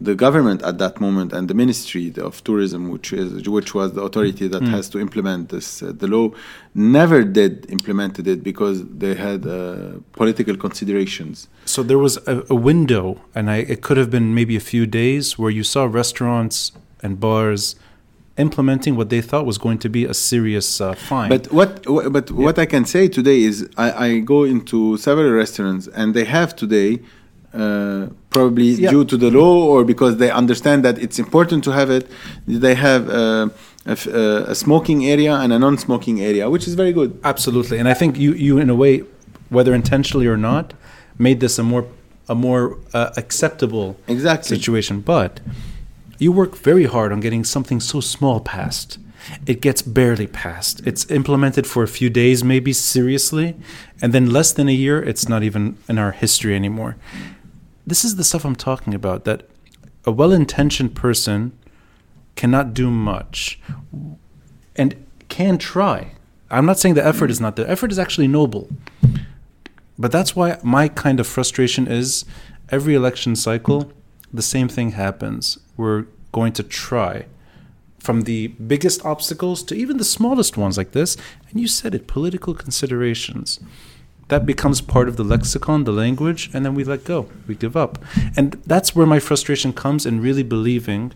the 0.00 0.14
government 0.14 0.62
at 0.62 0.78
that 0.78 1.00
moment 1.00 1.32
and 1.32 1.48
the 1.48 1.54
Ministry 1.54 2.12
of 2.18 2.42
Tourism, 2.44 2.88
which 2.88 3.12
is 3.12 3.48
which 3.48 3.74
was 3.74 3.92
the 3.92 4.02
authority 4.02 4.46
that 4.48 4.62
Mm. 4.62 4.68
has 4.76 4.88
to 4.90 4.98
implement 5.00 5.48
this 5.48 5.82
uh, 5.82 5.92
the 6.02 6.06
law, 6.06 6.30
never 6.74 7.24
did 7.24 7.66
implemented 7.68 8.26
it 8.28 8.42
because 8.42 8.84
they 9.02 9.14
had 9.14 9.44
uh, 9.46 9.98
political 10.12 10.56
considerations. 10.56 11.48
So 11.64 11.82
there 11.82 11.98
was 11.98 12.16
a, 12.26 12.44
a 12.48 12.54
window, 12.54 13.20
and 13.34 13.50
I, 13.50 13.56
it 13.74 13.82
could 13.82 13.96
have 13.96 14.10
been 14.10 14.34
maybe 14.34 14.54
a 14.56 14.60
few 14.74 14.86
days, 14.86 15.36
where 15.38 15.50
you 15.50 15.64
saw 15.64 15.84
restaurants 15.84 16.72
and 17.02 17.18
bars 17.20 17.74
implementing 18.38 18.96
what 18.96 19.08
they 19.10 19.20
thought 19.20 19.44
was 19.46 19.58
going 19.58 19.78
to 19.78 19.88
be 19.88 20.04
a 20.04 20.14
serious 20.14 20.80
uh, 20.80 20.94
fine. 20.94 21.28
But 21.28 21.42
what 21.58 21.70
wh- 21.86 22.10
but 22.16 22.30
what 22.30 22.56
I 22.58 22.66
can 22.66 22.84
say 22.84 23.08
today 23.08 23.40
is 23.50 23.68
I, 23.76 23.88
I 24.06 24.08
go 24.20 24.44
into 24.44 24.96
several 24.96 25.30
restaurants 25.32 25.88
and 25.98 26.14
they 26.14 26.24
have 26.24 26.54
today 26.56 27.00
uh, 27.54 28.06
probably 28.30 28.70
Yeah. 28.70 28.90
due 28.90 29.04
to 29.12 29.16
the 29.16 29.30
law 29.30 29.54
or 29.72 29.84
because 29.84 30.16
they 30.22 30.30
understand 30.30 30.84
that 30.86 30.96
it's 31.04 31.18
important 31.18 31.64
to 31.64 31.72
have 31.72 31.90
it 31.90 32.04
they 32.46 32.74
have 32.74 33.02
uh, 33.08 33.48
a, 33.86 33.90
f- 34.00 34.06
uh, 34.06 34.44
a 34.52 34.54
smoking 34.54 35.06
area 35.06 35.34
and 35.42 35.52
a 35.52 35.58
non-smoking 35.58 36.20
area 36.20 36.44
which 36.50 36.66
is 36.68 36.74
very 36.74 36.92
good 36.92 37.10
Absolutely, 37.24 37.78
and 37.78 37.88
I 37.88 37.94
think 37.94 38.18
you, 38.18 38.32
you 38.34 38.58
in 38.58 38.68
a 38.70 38.74
way, 38.74 39.02
whether 39.48 39.72
intentionally 39.74 40.26
or 40.26 40.36
not, 40.36 40.74
made 41.18 41.40
this 41.40 41.58
a 41.58 41.62
more 41.62 41.84
a 42.28 42.34
more 42.34 42.76
uh, 42.92 43.10
acceptable 43.16 43.96
exactly 44.06 44.48
situation. 44.56 45.00
But 45.00 45.40
you 46.18 46.32
work 46.32 46.56
very 46.56 46.84
hard 46.84 47.12
on 47.12 47.20
getting 47.20 47.44
something 47.44 47.80
so 47.80 48.00
small 48.00 48.40
passed. 48.40 48.98
It 49.46 49.60
gets 49.60 49.82
barely 49.82 50.26
passed. 50.26 50.86
It's 50.86 51.10
implemented 51.10 51.66
for 51.66 51.82
a 51.82 51.88
few 51.88 52.08
days, 52.08 52.42
maybe 52.42 52.72
seriously, 52.72 53.56
and 54.00 54.12
then 54.12 54.30
less 54.30 54.52
than 54.52 54.68
a 54.68 54.72
year, 54.72 55.02
it's 55.02 55.28
not 55.28 55.42
even 55.42 55.76
in 55.88 55.98
our 55.98 56.12
history 56.12 56.54
anymore. 56.54 56.96
This 57.86 58.04
is 58.04 58.16
the 58.16 58.24
stuff 58.24 58.44
I'm 58.44 58.56
talking 58.56 58.94
about. 58.94 59.24
That 59.24 59.48
a 60.04 60.12
well-intentioned 60.12 60.94
person 60.94 61.52
cannot 62.36 62.72
do 62.72 62.90
much, 62.90 63.60
and 64.76 64.94
can 65.28 65.58
try. 65.58 66.12
I'm 66.50 66.64
not 66.64 66.78
saying 66.78 66.94
the 66.94 67.04
effort 67.04 67.30
is 67.30 67.40
not 67.40 67.56
there. 67.56 67.68
Effort 67.68 67.90
is 67.90 67.98
actually 67.98 68.28
noble. 68.28 68.68
But 69.98 70.12
that's 70.12 70.36
why 70.36 70.58
my 70.62 70.88
kind 70.88 71.18
of 71.20 71.26
frustration 71.26 71.88
is 71.88 72.24
every 72.70 72.94
election 72.94 73.34
cycle, 73.36 73.92
the 74.32 74.42
same 74.42 74.68
thing 74.68 74.92
happens. 74.92 75.58
We're 75.78 76.04
going 76.32 76.52
to 76.52 76.62
try 76.62 77.24
from 77.98 78.22
the 78.22 78.48
biggest 78.48 79.04
obstacles 79.04 79.62
to 79.62 79.74
even 79.74 79.96
the 79.96 80.04
smallest 80.04 80.56
ones 80.56 80.76
like 80.76 80.92
this. 80.92 81.16
And 81.50 81.60
you 81.60 81.66
said 81.66 81.94
it 81.94 82.06
political 82.06 82.54
considerations. 82.54 83.60
That 84.28 84.44
becomes 84.44 84.82
part 84.82 85.08
of 85.08 85.16
the 85.16 85.24
lexicon, 85.24 85.84
the 85.84 85.92
language, 85.92 86.50
and 86.52 86.64
then 86.64 86.74
we 86.74 86.84
let 86.84 87.04
go. 87.04 87.28
We 87.46 87.54
give 87.54 87.76
up. 87.76 87.98
And 88.36 88.62
that's 88.66 88.94
where 88.94 89.06
my 89.06 89.18
frustration 89.18 89.72
comes 89.72 90.04
in 90.04 90.20
really 90.20 90.42
believing 90.42 91.12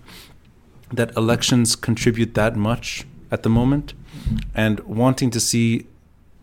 that 0.90 1.14
elections 1.16 1.76
contribute 1.76 2.34
that 2.34 2.56
much 2.56 3.06
at 3.30 3.42
the 3.42 3.48
moment 3.48 3.94
and 4.54 4.80
wanting 4.80 5.30
to 5.30 5.40
see 5.40 5.86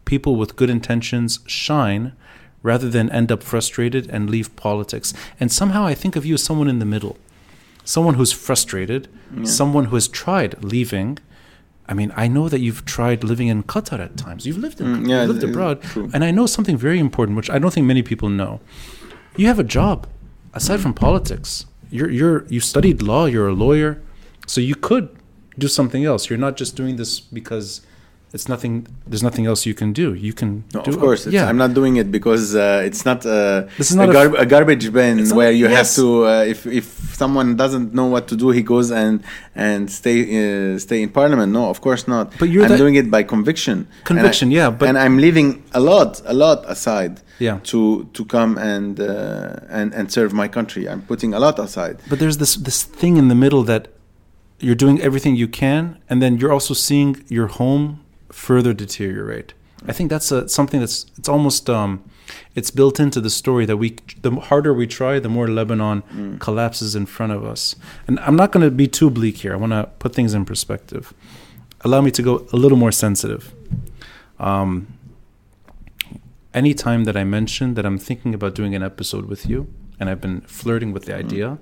people 0.05 0.35
with 0.35 0.55
good 0.55 0.69
intentions 0.69 1.39
shine 1.45 2.13
rather 2.61 2.89
than 2.89 3.11
end 3.11 3.31
up 3.31 3.43
frustrated 3.43 4.09
and 4.09 4.29
leave 4.29 4.55
politics. 4.55 5.13
And 5.39 5.51
somehow 5.51 5.85
I 5.85 5.93
think 5.93 6.15
of 6.15 6.25
you 6.25 6.33
as 6.35 6.43
someone 6.43 6.67
in 6.67 6.79
the 6.79 6.85
middle, 6.85 7.17
someone 7.93 8.15
who's 8.17 8.31
frustrated, 8.47 9.01
someone 9.59 9.85
who 9.89 9.95
has 9.99 10.07
tried 10.23 10.51
leaving. 10.73 11.09
I 11.91 11.93
mean, 11.99 12.11
I 12.23 12.25
know 12.35 12.45
that 12.53 12.59
you've 12.65 12.83
tried 12.97 13.19
living 13.31 13.47
in 13.53 13.63
Qatar 13.73 13.99
at 14.07 14.13
times. 14.25 14.41
You've 14.45 14.61
lived 14.65 14.79
in, 14.81 14.87
Mm, 14.87 15.09
yeah, 15.09 15.21
you've 15.21 15.31
lived 15.33 15.43
abroad, 15.51 15.75
true. 15.91 16.07
and 16.13 16.21
I 16.29 16.31
know 16.37 16.45
something 16.55 16.77
very 16.87 16.99
important, 17.07 17.33
which 17.39 17.49
I 17.55 17.57
don't 17.61 17.73
think 17.75 17.87
many 17.93 18.03
people 18.11 18.29
know. 18.41 18.53
You 19.41 19.47
have 19.51 19.59
a 19.65 19.67
job 19.79 19.97
aside 20.59 20.79
from 20.85 20.93
politics. 20.93 21.49
You're 21.97 22.11
you're 22.19 22.39
you 22.55 22.59
studied 22.73 22.97
law. 23.11 23.23
You're 23.33 23.49
a 23.55 23.57
lawyer, 23.65 23.91
so 24.53 24.57
you 24.69 24.75
could 24.87 25.05
do 25.63 25.67
something 25.67 26.03
else. 26.11 26.21
You're 26.29 26.43
not 26.47 26.55
just 26.61 26.71
doing 26.81 26.95
this 27.01 27.11
because 27.39 27.81
it's 28.31 28.47
nothing. 28.47 28.85
There's 29.07 29.23
nothing 29.23 29.45
else 29.47 29.65
you 29.65 29.73
can 29.73 29.91
do. 29.93 30.13
You 30.13 30.33
can 30.33 30.63
No, 30.73 30.81
do. 30.83 30.91
of 30.91 30.99
course, 30.99 31.25
it's, 31.25 31.33
yeah. 31.33 31.49
I'm 31.49 31.57
not 31.57 31.73
doing 31.73 31.95
it 31.97 32.11
because 32.11 32.55
uh, 32.55 32.83
it's 32.87 33.03
not, 33.09 33.25
uh, 33.25 33.63
This 33.77 33.89
is 33.91 33.95
not 33.97 34.09
a, 34.09 34.13
gar- 34.13 34.35
a 34.35 34.45
garbage 34.45 34.91
bin 34.93 35.15
not- 35.23 35.35
where 35.37 35.51
you 35.51 35.67
have 35.67 35.89
to. 35.99 36.05
Uh, 36.27 36.43
if 36.53 36.59
if 36.67 36.85
someone 37.21 37.55
doesn't 37.55 37.93
know 37.93 38.05
what 38.05 38.27
to 38.27 38.35
do, 38.35 38.47
he 38.51 38.61
goes 38.73 38.91
and 38.91 39.15
and 39.55 39.89
stay 39.99 40.17
uh, 40.21 40.77
stay 40.79 40.99
in 41.01 41.09
parliament. 41.09 41.51
No, 41.51 41.63
of 41.69 41.79
course 41.81 42.03
not. 42.07 42.25
But 42.39 42.49
you're 42.49 42.65
I'm 42.65 42.77
doing 42.77 42.95
it 43.01 43.07
by 43.09 43.23
conviction. 43.23 43.77
And 43.79 43.87
I- 43.89 44.05
Conviction, 44.09 44.51
yeah, 44.51 44.69
but- 44.77 44.87
and 44.89 44.97
I'm 44.97 45.17
leaving 45.17 45.47
a 45.73 45.79
lot, 45.79 46.21
a 46.25 46.33
lot 46.33 46.59
aside. 46.75 47.13
Yeah. 47.39 47.59
To 47.71 47.79
to 48.17 48.25
come 48.25 48.51
and 48.73 48.99
uh, 48.99 49.77
and 49.77 49.93
and 49.97 50.11
serve 50.11 50.31
my 50.33 50.47
country. 50.57 50.83
I'm 50.91 51.01
putting 51.11 51.33
a 51.33 51.39
lot 51.39 51.57
aside. 51.59 51.95
But 52.09 52.19
there's 52.19 52.37
this 52.37 52.53
this 52.57 52.83
thing 53.01 53.17
in 53.17 53.27
the 53.29 53.35
middle 53.43 53.63
that 53.63 53.83
you're 54.59 54.75
doing 54.85 54.99
everything 55.01 55.35
you 55.37 55.47
can, 55.47 55.83
and 56.09 56.21
then 56.21 56.37
you're 56.37 56.51
also 56.57 56.73
seeing 56.73 57.11
your 57.29 57.47
home 57.47 57.85
further 58.31 58.73
deteriorate. 58.73 59.53
I 59.87 59.93
think 59.93 60.09
that's 60.09 60.31
a, 60.31 60.47
something 60.49 60.79
that's 60.79 61.05
it's 61.17 61.29
almost 61.29 61.69
um, 61.69 62.03
it's 62.55 62.71
built 62.71 62.99
into 62.99 63.21
the 63.21 63.29
story 63.29 63.65
that 63.65 63.77
we 63.77 63.97
the 64.21 64.31
harder 64.31 64.73
we 64.73 64.87
try, 64.87 65.19
the 65.19 65.29
more 65.29 65.47
Lebanon 65.47 66.03
collapses 66.39 66.95
in 66.95 67.05
front 67.05 67.31
of 67.31 67.45
us. 67.45 67.75
And 68.07 68.19
I'm 68.19 68.35
not 68.35 68.51
going 68.51 68.63
to 68.63 68.71
be 68.71 68.87
too 68.87 69.09
bleak 69.09 69.37
here. 69.37 69.53
I 69.53 69.55
want 69.55 69.73
to 69.73 69.89
put 69.99 70.13
things 70.13 70.33
in 70.33 70.45
perspective. 70.45 71.13
Allow 71.81 72.01
me 72.01 72.11
to 72.11 72.21
go 72.21 72.47
a 72.51 72.57
little 72.57 72.77
more 72.77 72.91
sensitive. 72.91 73.53
Um, 74.37 74.87
anytime 76.53 77.05
that 77.05 77.15
I 77.15 77.23
mention 77.23 77.75
that 77.75 77.85
I'm 77.85 77.97
thinking 77.97 78.33
about 78.33 78.55
doing 78.55 78.75
an 78.75 78.83
episode 78.83 79.25
with 79.25 79.45
you, 79.45 79.67
and 79.99 80.09
I've 80.09 80.21
been 80.21 80.41
flirting 80.41 80.91
with 80.91 81.05
the 81.05 81.15
idea, 81.15 81.57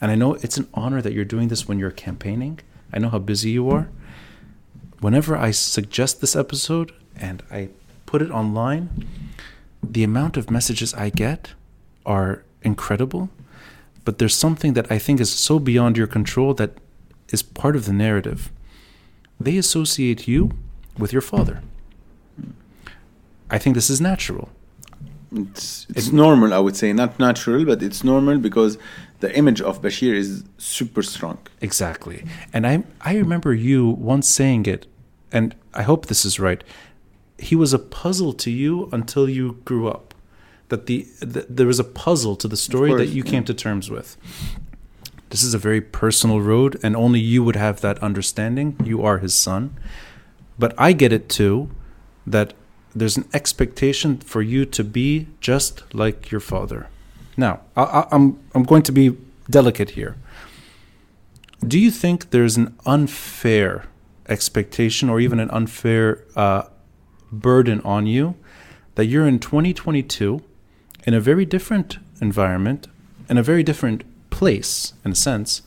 and 0.00 0.10
I 0.10 0.14
know 0.14 0.34
it's 0.34 0.56
an 0.56 0.66
honor 0.74 1.02
that 1.02 1.12
you're 1.12 1.24
doing 1.24 1.48
this 1.48 1.68
when 1.68 1.78
you're 1.78 1.90
campaigning. 1.90 2.60
I 2.92 2.98
know 2.98 3.10
how 3.10 3.18
busy 3.18 3.50
you 3.50 3.70
are. 3.70 3.88
Whenever 5.00 5.36
I 5.36 5.50
suggest 5.50 6.20
this 6.20 6.36
episode 6.36 6.92
and 7.16 7.42
I 7.50 7.70
put 8.06 8.22
it 8.22 8.30
online, 8.30 9.06
the 9.82 10.04
amount 10.04 10.36
of 10.36 10.50
messages 10.50 10.92
I 10.94 11.08
get 11.10 11.54
are 12.04 12.44
incredible. 12.62 13.30
But 14.04 14.18
there's 14.18 14.34
something 14.34 14.74
that 14.74 14.90
I 14.90 14.98
think 14.98 15.20
is 15.20 15.30
so 15.30 15.58
beyond 15.58 15.96
your 15.96 16.06
control 16.06 16.54
that 16.54 16.72
is 17.30 17.42
part 17.42 17.76
of 17.76 17.86
the 17.86 17.92
narrative. 17.92 18.50
They 19.38 19.56
associate 19.56 20.28
you 20.28 20.50
with 20.98 21.12
your 21.12 21.22
father. 21.22 21.62
I 23.50 23.58
think 23.58 23.74
this 23.74 23.90
is 23.90 24.00
natural. 24.00 24.48
It's, 25.32 25.86
it's 25.90 26.10
normal, 26.12 26.52
I 26.52 26.58
would 26.58 26.76
say, 26.76 26.92
not 26.92 27.18
natural, 27.18 27.64
but 27.64 27.82
it's 27.82 28.02
normal 28.02 28.38
because 28.38 28.78
the 29.20 29.36
image 29.36 29.60
of 29.60 29.80
Bashir 29.80 30.14
is 30.14 30.44
super 30.58 31.02
strong. 31.02 31.38
Exactly. 31.60 32.24
And 32.52 32.66
I 32.66 32.82
I 33.00 33.16
remember 33.16 33.54
you 33.54 33.86
once 33.86 34.28
saying 34.28 34.66
it, 34.66 34.86
and 35.32 35.54
I 35.74 35.82
hope 35.82 36.06
this 36.06 36.24
is 36.24 36.40
right. 36.40 36.62
He 37.38 37.56
was 37.56 37.72
a 37.72 37.78
puzzle 37.78 38.32
to 38.34 38.50
you 38.50 38.88
until 38.92 39.28
you 39.28 39.60
grew 39.64 39.88
up. 39.88 40.14
That 40.68 40.86
the, 40.86 41.06
the 41.20 41.46
there 41.48 41.66
was 41.66 41.80
a 41.80 41.84
puzzle 41.84 42.36
to 42.36 42.46
the 42.46 42.56
story 42.56 42.90
course, 42.90 43.00
that 43.00 43.08
you 43.08 43.22
yeah. 43.24 43.30
came 43.30 43.44
to 43.44 43.54
terms 43.54 43.90
with. 43.90 44.16
This 45.30 45.42
is 45.42 45.54
a 45.54 45.58
very 45.58 45.80
personal 45.80 46.40
road, 46.40 46.78
and 46.82 46.96
only 46.96 47.20
you 47.20 47.42
would 47.44 47.56
have 47.56 47.80
that 47.80 47.98
understanding. 48.00 48.76
You 48.84 49.02
are 49.02 49.18
his 49.18 49.34
son. 49.34 49.76
But 50.58 50.74
I 50.76 50.92
get 50.92 51.12
it 51.12 51.28
too 51.28 51.70
that 52.26 52.54
there's 52.94 53.16
an 53.16 53.28
expectation 53.32 54.18
for 54.18 54.42
you 54.42 54.64
to 54.66 54.84
be 54.84 55.28
just 55.40 55.94
like 55.94 56.30
your 56.30 56.40
father. 56.40 56.88
Now, 57.36 57.60
I, 57.76 57.82
I, 57.82 58.08
I'm 58.12 58.38
I'm 58.54 58.64
going 58.64 58.82
to 58.82 58.92
be 58.92 59.16
delicate 59.48 59.90
here. 59.90 60.16
Do 61.66 61.78
you 61.78 61.90
think 61.90 62.30
there's 62.30 62.56
an 62.56 62.76
unfair 62.86 63.84
expectation 64.30 65.08
or 65.10 65.20
even 65.20 65.40
an 65.40 65.50
unfair 65.50 66.24
uh, 66.36 66.62
burden 67.32 67.80
on 67.82 68.06
you 68.06 68.34
that 68.94 69.06
you're 69.06 69.26
in 69.26 69.38
2022 69.38 70.42
in 71.06 71.14
a 71.14 71.20
very 71.20 71.44
different 71.44 71.98
environment, 72.20 72.86
in 73.28 73.38
a 73.38 73.42
very 73.42 73.62
different 73.62 74.04
place, 74.30 74.92
in 75.04 75.12
a 75.12 75.14
sense, 75.14 75.62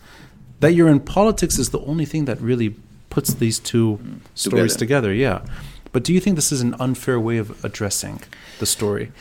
that 0.60 0.74
you're 0.74 0.88
in 0.90 1.00
politics 1.00 1.58
is 1.60 1.70
the 1.72 1.80
only 1.82 2.06
thing 2.06 2.26
that 2.26 2.40
really 2.42 2.76
puts 3.10 3.34
these 3.34 3.60
two 3.60 4.00
stories 4.36 4.74
Together. 4.76 5.10
together? 5.10 5.14
Yeah. 5.14 5.42
But 5.92 6.04
do 6.04 6.14
you 6.14 6.20
think 6.20 6.36
this 6.36 6.52
is 6.52 6.62
an 6.62 6.76
unfair 6.80 7.20
way 7.20 7.38
of 7.38 7.64
addressing 7.64 8.22
the 8.60 8.66
story? 8.66 9.12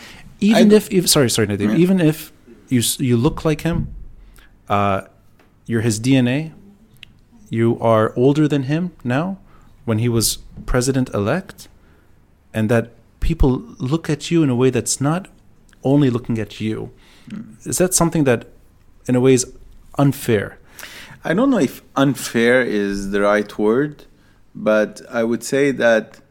Even 0.40 0.72
if, 0.72 0.90
if 0.90 1.08
sorry, 1.08 1.28
sorry, 1.30 1.48
Nadim, 1.48 1.70
Yeah. 1.70 1.76
even 1.76 2.00
if 2.00 2.32
you 2.68 2.80
you 2.98 3.16
look 3.16 3.44
like 3.44 3.60
him, 3.62 3.94
uh, 4.68 5.02
you're 5.66 5.82
his 5.82 6.00
DNA. 6.00 6.52
You 7.52 7.78
are 7.80 8.14
older 8.16 8.48
than 8.48 8.62
him 8.62 8.92
now, 9.04 9.36
when 9.84 9.98
he 9.98 10.08
was 10.08 10.38
president 10.64 11.10
elect, 11.12 11.68
and 12.54 12.70
that 12.70 12.92
people 13.20 13.58
look 13.78 14.08
at 14.08 14.30
you 14.30 14.42
in 14.42 14.48
a 14.48 14.56
way 14.56 14.70
that's 14.70 15.02
not 15.02 15.28
only 15.84 16.08
looking 16.08 16.38
at 16.38 16.62
you. 16.62 16.92
Is 17.66 17.76
that 17.76 17.92
something 17.92 18.24
that, 18.24 18.46
in 19.06 19.14
a 19.16 19.20
way, 19.20 19.34
is 19.34 19.44
unfair? 19.98 20.58
I 21.24 21.34
don't 21.34 21.50
know 21.50 21.58
if 21.58 21.82
unfair 21.94 22.62
is 22.62 23.10
the 23.10 23.20
right 23.20 23.58
word, 23.58 24.06
but 24.54 25.02
I 25.10 25.22
would 25.22 25.44
say 25.44 25.72
that 25.72 26.22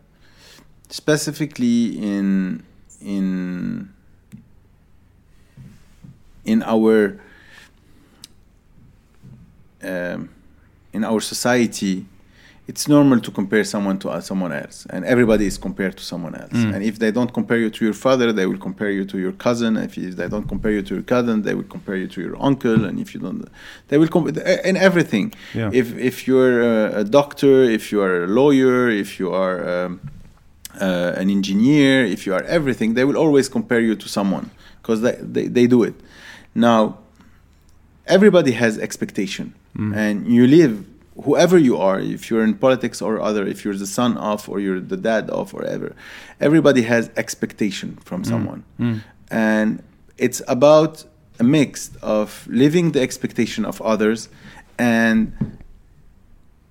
specifically 0.89 1.99
in 1.99 2.63
in 2.99 3.93
in 6.45 6.63
our 6.63 7.19
um, 9.83 10.29
in 10.93 11.03
our 11.03 11.21
society, 11.21 12.05
it's 12.67 12.87
normal 12.87 13.19
to 13.19 13.31
compare 13.31 13.63
someone 13.63 13.97
to 13.99 14.09
uh, 14.09 14.21
someone 14.21 14.53
else, 14.53 14.85
and 14.89 15.03
everybody 15.03 15.45
is 15.45 15.57
compared 15.57 15.97
to 15.97 16.03
someone 16.03 16.35
else. 16.35 16.53
Mm. 16.53 16.75
And 16.75 16.83
if 16.83 16.99
they 16.99 17.11
don't 17.11 17.33
compare 17.33 17.57
you 17.57 17.69
to 17.69 17.85
your 17.85 17.93
father, 17.93 18.31
they 18.31 18.45
will 18.45 18.57
compare 18.57 18.91
you 18.91 19.03
to 19.05 19.17
your 19.17 19.33
cousin. 19.33 19.77
If, 19.77 19.95
they 19.95 20.29
don't 20.29 20.47
compare 20.47 20.71
you 20.71 20.83
to 20.83 20.93
your 20.95 21.03
cousin, 21.03 21.41
they 21.41 21.55
will 21.55 21.69
compare 21.75 21.97
you 21.97 22.07
to 22.07 22.21
your 22.21 22.41
uncle. 22.41 22.85
And 22.85 22.99
if 22.99 23.13
you 23.13 23.19
don't, 23.19 23.45
they 23.89 23.97
will 23.97 24.07
compare 24.07 24.59
in 24.69 24.77
everything. 24.77 25.33
Yeah. 25.53 25.69
If 25.73 25.87
if 25.97 26.27
you're 26.27 26.61
a, 26.61 26.99
a 26.99 27.03
doctor, 27.03 27.63
if 27.63 27.91
you 27.91 28.01
are 28.01 28.23
a 28.23 28.27
lawyer, 28.27 28.89
if 28.89 29.19
you 29.19 29.33
are 29.33 29.57
um, 29.75 29.99
uh, 30.79 31.13
an 31.21 31.29
engineer, 31.29 32.05
if 32.05 32.25
you 32.25 32.33
are 32.33 32.43
everything, 32.43 32.93
they 32.93 33.05
will 33.05 33.17
always 33.17 33.49
compare 33.49 33.81
you 33.81 33.95
to 33.95 34.07
someone 34.07 34.51
because 34.81 35.01
they, 35.01 35.17
they, 35.19 35.47
they 35.47 35.67
do 35.67 35.83
it. 35.83 35.95
Now, 36.55 36.97
everybody 38.07 38.51
has 38.51 38.77
expectation, 38.77 39.53
mm-hmm. 39.75 39.93
and 39.93 40.27
you 40.27 40.47
live 40.47 40.85
whoever 41.23 41.57
you 41.57 41.77
are. 41.77 41.99
If 41.99 42.29
you're 42.29 42.43
in 42.43 42.55
politics 42.55 43.01
or 43.01 43.19
other, 43.21 43.45
if 43.45 43.63
you're 43.63 43.75
the 43.75 43.87
son 43.87 44.17
of 44.17 44.47
or 44.49 44.59
you're 44.59 44.79
the 44.79 44.97
dad 44.97 45.29
of 45.29 45.53
or 45.53 45.63
ever, 45.65 45.95
everybody 46.39 46.83
has 46.83 47.09
expectation 47.15 47.97
from 48.03 48.21
mm-hmm. 48.21 48.31
someone, 48.31 48.63
mm-hmm. 48.79 48.99
and 49.29 49.83
it's 50.17 50.41
about 50.47 51.03
a 51.39 51.43
mix 51.43 51.91
of 52.01 52.47
living 52.47 52.91
the 52.91 53.01
expectation 53.01 53.65
of 53.65 53.81
others 53.81 54.29
and 54.77 55.33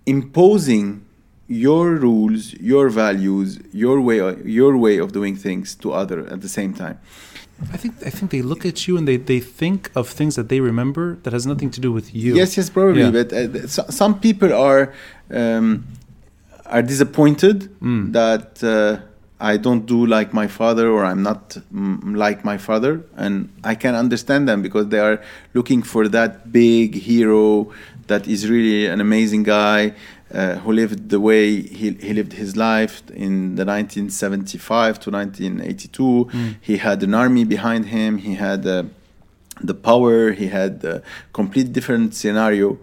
imposing 0.06 1.04
your 1.48 1.96
rules, 1.96 2.54
your 2.54 2.88
values, 2.88 3.58
your 3.72 4.00
way, 4.00 4.18
your 4.44 4.76
way 4.76 4.98
of 4.98 5.12
doing 5.12 5.34
things 5.34 5.74
to 5.74 5.92
other 5.92 6.24
at 6.28 6.40
the 6.40 6.48
same 6.48 6.72
time. 6.72 6.98
I 7.72 7.76
think 7.76 7.94
I 8.06 8.10
think 8.10 8.30
they 8.30 8.42
look 8.42 8.64
at 8.64 8.88
you 8.88 8.96
and 8.96 9.06
they, 9.06 9.16
they 9.16 9.40
think 9.40 9.90
of 9.94 10.08
things 10.08 10.34
that 10.36 10.48
they 10.48 10.60
remember 10.60 11.16
that 11.22 11.32
has 11.32 11.46
nothing 11.46 11.70
to 11.72 11.80
do 11.80 11.92
with 11.92 12.14
you. 12.14 12.34
Yes, 12.34 12.56
yes, 12.56 12.70
probably. 12.70 13.02
Yeah. 13.02 13.10
But 13.10 13.32
uh, 13.32 13.66
so, 13.68 13.84
some 13.90 14.18
people 14.18 14.52
are 14.52 14.92
um, 15.30 15.84
are 16.66 16.82
disappointed 16.82 17.68
Mm. 17.80 18.12
that 18.12 18.62
uh, 18.64 19.00
I 19.40 19.56
don't 19.56 19.86
do 19.86 20.06
like 20.06 20.32
my 20.32 20.46
father 20.48 20.88
or 20.90 21.04
I'm 21.04 21.22
not 21.22 21.56
mm, 21.74 22.16
like 22.16 22.44
my 22.44 22.58
father, 22.58 23.02
and 23.16 23.48
I 23.64 23.74
can 23.74 23.94
understand 23.94 24.48
them 24.48 24.62
because 24.62 24.88
they 24.88 24.98
are 25.00 25.20
looking 25.54 25.82
for 25.82 26.08
that 26.08 26.52
big 26.52 26.94
hero 26.94 27.72
that 28.06 28.26
is 28.26 28.48
really 28.50 28.86
an 28.86 29.00
amazing 29.00 29.44
guy. 29.44 29.94
Uh, 30.32 30.54
who 30.62 30.70
lived 30.72 31.08
the 31.10 31.18
way 31.18 31.60
he, 31.60 31.90
he 32.06 32.12
lived 32.14 32.34
his 32.34 32.56
life 32.56 33.02
in 33.26 33.56
the 33.56 33.64
1975 33.64 35.00
to 35.00 35.10
1982 35.10 36.28
Mm. 36.32 36.54
he 36.60 36.76
had 36.76 37.02
an 37.02 37.14
army 37.14 37.44
behind 37.44 37.86
him. 37.86 38.18
He 38.18 38.34
had 38.34 38.64
uh, 38.66 38.84
the 39.60 39.74
power. 39.74 40.30
He 40.32 40.46
had 40.48 40.84
a 40.84 41.02
complete 41.32 41.72
different 41.72 42.14
scenario. 42.14 42.78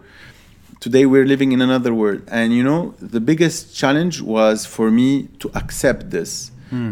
Today 0.80 1.06
we're 1.06 1.24
living 1.34 1.50
in 1.52 1.60
another 1.60 1.92
world. 1.94 2.22
And 2.30 2.52
you 2.52 2.62
know 2.62 2.94
the 3.00 3.20
biggest 3.20 3.74
challenge 3.80 4.20
was 4.20 4.66
for 4.66 4.90
me 4.90 5.08
to 5.40 5.50
accept 5.54 6.10
this 6.10 6.50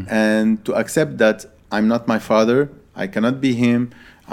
and 0.08 0.64
to 0.64 0.72
accept 0.82 1.18
that 1.18 1.38
i'm 1.70 1.86
not 1.86 2.02
my 2.14 2.18
father. 2.30 2.60
I 3.04 3.06
cannot 3.14 3.36
be 3.46 3.52
him. 3.52 3.80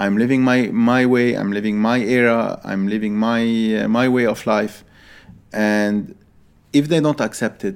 I'm 0.03 0.15
living 0.23 0.41
my 0.51 0.59
my 0.91 1.05
way. 1.05 1.27
I'm 1.39 1.51
living 1.51 1.77
my 1.89 1.99
era. 1.99 2.41
I'm 2.71 2.87
living 2.87 3.13
my 3.29 3.41
uh, 3.83 3.87
my 3.99 4.07
way 4.15 4.25
of 4.25 4.39
life 4.47 4.75
and 5.53 6.15
if 6.73 6.87
they 6.87 6.99
don't 6.99 7.21
accept 7.21 7.63
it, 7.63 7.75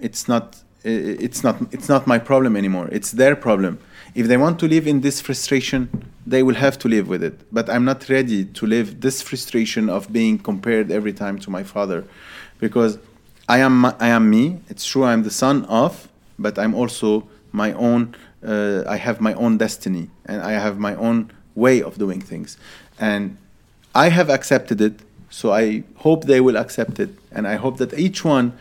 it's 0.00 0.26
not 0.26 0.62
it's 0.84 1.44
not 1.44 1.56
it's 1.70 1.88
not 1.88 2.06
my 2.06 2.18
problem 2.18 2.56
anymore. 2.56 2.88
It's 2.90 3.12
their 3.12 3.36
problem. 3.36 3.78
If 4.14 4.26
they 4.26 4.36
want 4.36 4.58
to 4.60 4.68
live 4.68 4.86
in 4.86 5.00
this 5.00 5.20
frustration, 5.20 5.88
they 6.26 6.42
will 6.42 6.56
have 6.56 6.78
to 6.80 6.88
live 6.88 7.08
with 7.08 7.22
it. 7.22 7.40
But 7.52 7.70
I'm 7.70 7.84
not 7.84 8.08
ready 8.08 8.44
to 8.44 8.66
live 8.66 9.00
this 9.00 9.22
frustration 9.22 9.88
of 9.88 10.12
being 10.12 10.38
compared 10.38 10.90
every 10.90 11.12
time 11.12 11.38
to 11.40 11.50
my 11.50 11.62
father, 11.62 12.04
because 12.58 12.98
I 13.48 13.58
am 13.58 13.84
I 13.84 14.08
am 14.08 14.28
me. 14.30 14.60
It's 14.68 14.84
true 14.84 15.04
I'm 15.04 15.22
the 15.22 15.30
son 15.30 15.64
of, 15.66 16.08
but 16.38 16.58
I'm 16.58 16.74
also 16.74 17.28
my 17.52 17.72
own. 17.74 18.16
Uh, 18.44 18.82
I 18.88 18.96
have 18.96 19.20
my 19.20 19.34
own 19.34 19.56
destiny 19.56 20.10
and 20.26 20.42
I 20.42 20.52
have 20.52 20.76
my 20.76 20.96
own 20.96 21.30
way 21.54 21.80
of 21.80 21.96
doing 21.96 22.20
things, 22.20 22.58
and 22.98 23.36
I 23.94 24.08
have 24.08 24.30
accepted 24.30 24.80
it. 24.80 24.94
So 25.32 25.50
I 25.50 25.82
hope 25.96 26.26
they 26.26 26.42
will 26.42 26.58
accept 26.58 27.00
it, 27.00 27.10
and 27.32 27.48
I 27.48 27.56
hope 27.56 27.78
that 27.78 27.98
each 27.98 28.22
one 28.22 28.52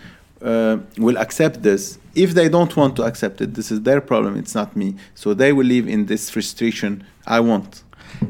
uh, 0.41 0.77
will 0.97 1.17
accept 1.17 1.63
this. 1.63 1.99
If 2.15 2.33
they 2.33 2.47
don't 2.47 2.75
want 2.77 2.95
to 2.95 3.03
accept 3.03 3.41
it, 3.41 3.55
this 3.55 3.71
is 3.71 3.81
their 3.81 3.99
problem. 3.99 4.37
It's 4.37 4.55
not 4.55 4.73
me. 4.75 4.95
So 5.13 5.33
they 5.33 5.51
will 5.51 5.67
live 5.67 5.85
in 5.85 6.05
this 6.05 6.29
frustration. 6.29 7.03
I 7.27 7.41
won't. 7.41 7.83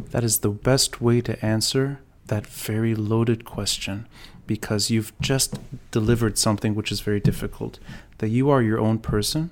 That 0.10 0.24
is 0.24 0.39
the 0.39 0.50
best 0.50 1.02
way 1.02 1.22
to 1.22 1.46
answer 1.46 2.00
that 2.28 2.48
very 2.48 2.96
loaded 2.96 3.46
question 3.46 4.08
because 4.48 4.89
you've 4.89 5.14
just 5.22 5.60
delivered 5.92 6.39
something 6.39 6.74
which 6.74 6.92
is 6.92 7.00
very 7.02 7.20
difficult. 7.20 7.78
That 8.18 8.30
you 8.30 8.50
are 8.50 8.64
your 8.64 8.80
own 8.80 8.98
person. 8.98 9.52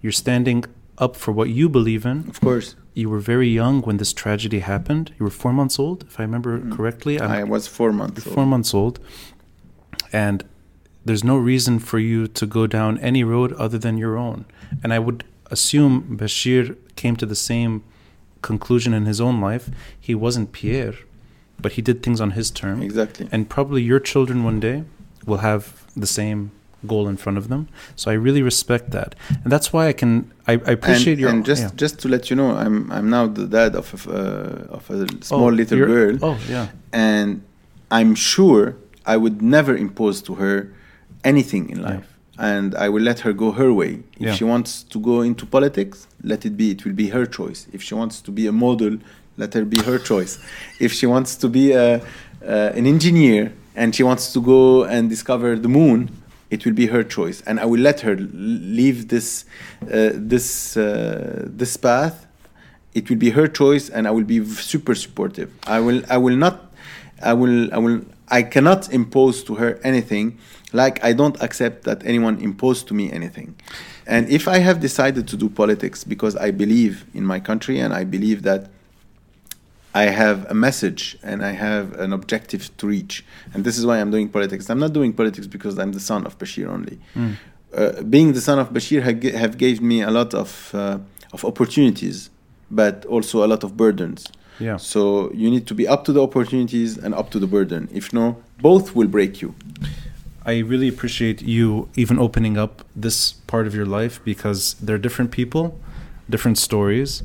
You're 0.00 0.12
standing 0.12 0.64
up 0.98 1.16
for 1.16 1.32
what 1.32 1.48
you 1.50 1.68
believe 1.68 2.06
in. 2.06 2.28
Of 2.28 2.40
course. 2.40 2.76
You 2.94 3.08
were 3.08 3.20
very 3.20 3.48
young 3.48 3.82
when 3.82 3.98
this 3.98 4.12
tragedy 4.12 4.60
happened. 4.60 5.12
You 5.18 5.24
were 5.24 5.30
four 5.30 5.52
months 5.52 5.78
old, 5.78 6.02
if 6.04 6.18
I 6.18 6.22
remember 6.24 6.58
mm. 6.58 6.76
correctly. 6.76 7.20
I'm, 7.20 7.30
i 7.30 7.44
was 7.44 7.66
four 7.66 7.92
months 7.92 8.24
Four 8.24 8.46
months 8.46 8.74
old. 8.74 8.98
And 10.12 10.44
there's 11.04 11.24
no 11.24 11.36
reason 11.36 11.78
for 11.78 11.98
you 11.98 12.26
to 12.26 12.46
go 12.46 12.66
down 12.66 12.98
any 12.98 13.24
road 13.24 13.52
other 13.54 13.78
than 13.78 13.96
your 13.96 14.16
own. 14.16 14.44
And 14.82 14.92
I 14.92 14.98
would 14.98 15.24
assume 15.50 16.16
Bashir 16.18 16.76
came 16.96 17.16
to 17.16 17.26
the 17.26 17.34
same 17.34 17.82
conclusion 18.42 18.92
in 18.92 19.06
his 19.06 19.20
own 19.20 19.40
life. 19.40 19.70
He 19.98 20.14
wasn't 20.14 20.52
Pierre, 20.52 20.94
but 21.60 21.72
he 21.72 21.82
did 21.82 22.02
things 22.02 22.20
on 22.20 22.32
his 22.32 22.50
terms. 22.50 22.84
Exactly. 22.84 23.28
And 23.30 23.48
probably 23.48 23.82
your 23.82 24.00
children 24.00 24.44
one 24.44 24.60
day 24.60 24.84
will 25.26 25.38
have 25.38 25.86
the 25.96 26.06
same 26.06 26.50
goal 26.86 27.08
in 27.08 27.16
front 27.16 27.38
of 27.38 27.48
them. 27.48 27.68
So 27.96 28.10
I 28.10 28.14
really 28.14 28.42
respect 28.42 28.90
that, 28.92 29.14
and 29.42 29.52
that's 29.52 29.72
why 29.72 29.88
I 29.88 29.92
can 29.92 30.32
I, 30.46 30.52
I 30.52 30.72
appreciate 30.72 31.14
and, 31.14 31.20
your. 31.20 31.30
And 31.30 31.44
just 31.44 31.62
yeah. 31.62 31.70
just 31.76 31.98
to 32.00 32.08
let 32.08 32.30
you 32.30 32.36
know, 32.36 32.50
I'm 32.50 32.90
I'm 32.90 33.10
now 33.10 33.26
the 33.26 33.46
dad 33.46 33.74
of 33.76 34.06
a, 34.06 34.10
uh, 34.10 34.76
of 34.76 34.90
a 34.90 35.06
small 35.24 35.44
oh, 35.44 35.48
little 35.48 35.78
girl. 35.78 36.18
Oh 36.22 36.38
yeah. 36.48 36.68
And 36.92 37.42
I'm 37.90 38.14
sure 38.14 38.76
I 39.06 39.16
would 39.16 39.42
never 39.42 39.76
impose 39.76 40.22
to 40.22 40.34
her 40.36 40.72
anything 41.24 41.70
in 41.70 41.82
life. 41.82 42.06
Yeah. 42.38 42.56
And 42.56 42.74
I 42.74 42.88
will 42.88 43.02
let 43.02 43.20
her 43.20 43.32
go 43.34 43.52
her 43.52 43.72
way. 43.72 44.02
If 44.14 44.20
yeah. 44.26 44.34
she 44.34 44.44
wants 44.44 44.82
to 44.84 44.98
go 44.98 45.20
into 45.20 45.44
politics, 45.44 46.06
let 46.22 46.46
it 46.46 46.56
be. 46.56 46.70
It 46.70 46.84
will 46.84 46.94
be 46.94 47.08
her 47.08 47.26
choice. 47.26 47.66
If 47.72 47.82
she 47.82 47.94
wants 47.94 48.22
to 48.22 48.30
be 48.30 48.46
a 48.46 48.52
model, 48.52 48.96
let 49.36 49.52
her 49.54 49.64
be 49.64 49.78
her 49.82 49.98
choice. 50.10 50.38
If 50.78 50.92
she 50.92 51.06
wants 51.06 51.36
to 51.36 51.48
be 51.48 51.72
a, 51.72 51.96
uh, 51.96 52.78
an 52.78 52.86
engineer 52.86 53.52
and 53.76 53.94
she 53.94 54.02
wants 54.02 54.32
to 54.32 54.40
go 54.40 54.84
and 54.84 55.10
discover 55.10 55.56
the 55.56 55.68
moon, 55.68 56.10
it 56.50 56.64
will 56.64 56.72
be 56.72 56.86
her 56.86 57.02
choice. 57.02 57.42
And 57.42 57.60
I 57.60 57.64
will 57.64 57.80
let 57.80 58.00
her 58.00 58.16
leave 58.16 59.08
this, 59.08 59.44
uh, 59.82 60.10
this, 60.14 60.76
uh, 60.76 61.44
this 61.46 61.76
path. 61.76 62.26
It 62.92 63.08
will 63.08 63.16
be 63.16 63.30
her 63.30 63.46
choice, 63.46 63.88
and 63.88 64.08
I 64.08 64.10
will 64.10 64.24
be 64.24 64.44
super 64.44 64.94
supportive. 64.94 65.52
I 65.66 65.78
will, 65.80 66.02
I 66.10 66.18
will 66.18 66.36
not, 66.36 66.72
I 67.22 67.34
will, 67.34 67.72
I 67.72 67.78
will, 67.78 68.02
I 68.28 68.42
cannot 68.42 68.92
impose 68.92 69.44
to 69.44 69.54
her 69.56 69.78
anything 69.84 70.38
like 70.72 71.02
I 71.04 71.12
don't 71.12 71.40
accept 71.42 71.84
that 71.84 72.04
anyone 72.04 72.38
imposed 72.40 72.88
to 72.88 72.94
me 72.94 73.10
anything. 73.12 73.56
And 74.06 74.28
if 74.28 74.48
I 74.48 74.58
have 74.58 74.80
decided 74.80 75.28
to 75.28 75.36
do 75.36 75.48
politics 75.48 76.04
because 76.04 76.36
I 76.36 76.50
believe 76.50 77.04
in 77.14 77.24
my 77.24 77.40
country 77.40 77.78
and 77.78 77.92
I 77.92 78.04
believe 78.04 78.42
that 78.42 78.70
I 79.94 80.04
have 80.04 80.48
a 80.50 80.54
message 80.54 81.18
and 81.22 81.44
I 81.44 81.52
have 81.52 81.98
an 81.98 82.12
objective 82.12 82.76
to 82.78 82.86
reach, 82.86 83.24
and 83.52 83.64
this 83.64 83.76
is 83.76 83.84
why 83.84 84.00
I'm 84.00 84.10
doing 84.10 84.28
politics. 84.28 84.70
I'm 84.70 84.78
not 84.78 84.92
doing 84.92 85.12
politics 85.12 85.46
because 85.46 85.78
I'm 85.78 85.92
the 85.92 86.00
son 86.00 86.26
of 86.26 86.38
Bashir 86.38 86.68
only. 86.68 86.98
Mm. 87.16 87.34
Uh, 87.74 88.02
being 88.02 88.32
the 88.32 88.40
son 88.40 88.58
of 88.58 88.70
Bashir 88.70 89.02
have, 89.02 89.22
have 89.34 89.58
gave 89.58 89.80
me 89.80 90.02
a 90.02 90.10
lot 90.10 90.32
of 90.34 90.70
uh, 90.74 90.98
of 91.32 91.44
opportunities, 91.44 92.30
but 92.70 93.04
also 93.06 93.44
a 93.44 93.48
lot 93.48 93.64
of 93.64 93.76
burdens. 93.76 94.26
Yeah. 94.60 94.76
So 94.76 95.32
you 95.32 95.50
need 95.50 95.66
to 95.68 95.74
be 95.74 95.88
up 95.88 96.04
to 96.04 96.12
the 96.12 96.22
opportunities 96.22 96.98
and 96.98 97.14
up 97.14 97.30
to 97.30 97.38
the 97.38 97.46
burden. 97.46 97.88
If 97.92 98.12
no, 98.12 98.42
both 98.60 98.94
will 98.94 99.08
break 99.08 99.40
you. 99.40 99.54
I 100.44 100.58
really 100.58 100.88
appreciate 100.88 101.42
you 101.42 101.88
even 101.96 102.18
opening 102.18 102.56
up 102.56 102.84
this 102.94 103.32
part 103.46 103.66
of 103.66 103.74
your 103.74 103.86
life 103.86 104.20
because 104.24 104.74
there 104.74 104.94
are 104.96 104.98
different 104.98 105.30
people, 105.30 105.78
different 106.28 106.58
stories, 106.58 107.22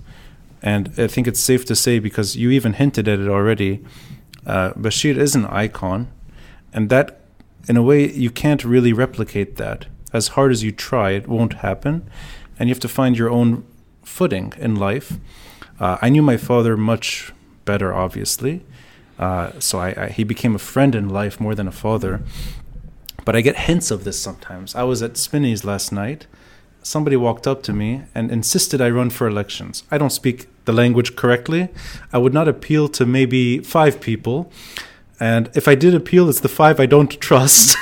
and 0.61 0.91
I 0.97 1.07
think 1.07 1.27
it's 1.27 1.39
safe 1.39 1.65
to 1.65 1.75
say 1.75 1.99
because 1.99 2.35
you 2.35 2.49
even 2.51 2.73
hinted 2.73 3.07
at 3.07 3.19
it 3.19 3.27
already. 3.27 3.83
Uh, 4.45 4.73
Bashir 4.73 5.17
is 5.17 5.35
an 5.35 5.45
icon, 5.45 6.07
and 6.73 6.89
that, 6.89 7.19
in 7.67 7.77
a 7.77 7.83
way, 7.83 8.11
you 8.11 8.29
can't 8.29 8.63
really 8.63 8.93
replicate 8.93 9.55
that. 9.57 9.87
As 10.13 10.29
hard 10.29 10.51
as 10.51 10.63
you 10.63 10.71
try, 10.71 11.11
it 11.11 11.27
won't 11.27 11.55
happen, 11.55 12.09
and 12.57 12.69
you 12.69 12.73
have 12.73 12.79
to 12.81 12.87
find 12.87 13.17
your 13.17 13.29
own 13.29 13.65
footing 14.03 14.53
in 14.57 14.75
life. 14.75 15.13
Uh, 15.79 15.97
I 16.01 16.09
knew 16.09 16.21
my 16.21 16.37
father 16.37 16.77
much 16.77 17.33
better, 17.65 17.93
obviously. 17.93 18.63
Uh, 19.17 19.51
so 19.59 19.79
I, 19.79 20.03
I, 20.03 20.09
he 20.09 20.23
became 20.23 20.55
a 20.55 20.59
friend 20.59 20.95
in 20.95 21.09
life 21.09 21.39
more 21.39 21.55
than 21.55 21.67
a 21.67 21.71
father. 21.71 22.21
But 23.23 23.35
I 23.35 23.41
get 23.41 23.57
hints 23.57 23.91
of 23.91 24.03
this 24.03 24.19
sometimes. 24.19 24.75
I 24.75 24.83
was 24.83 25.01
at 25.01 25.17
Spinney's 25.17 25.65
last 25.65 25.91
night. 25.91 26.27
Somebody 26.85 27.15
walked 27.15 27.47
up 27.47 27.63
to 27.63 27.73
me 27.73 28.03
and 28.13 28.29
insisted 28.29 28.79
I 28.79 28.91
run 28.91 29.09
for 29.09 29.27
elections. 29.27 29.81
I 29.89 29.97
don't 29.97 30.11
speak 30.11 30.45
the 30.65 30.71
language 30.71 31.15
correctly. 31.15 31.69
I 32.13 32.19
would 32.19 32.31
not 32.31 32.47
appeal 32.47 32.89
to 32.89 33.07
maybe 33.07 33.57
five 33.57 33.99
people. 33.99 34.51
And 35.19 35.49
if 35.55 35.67
I 35.67 35.73
did 35.73 35.95
appeal, 35.95 36.29
it's 36.29 36.41
the 36.41 36.47
five 36.47 36.79
I 36.79 36.85
don't 36.85 37.09
trust. 37.19 37.75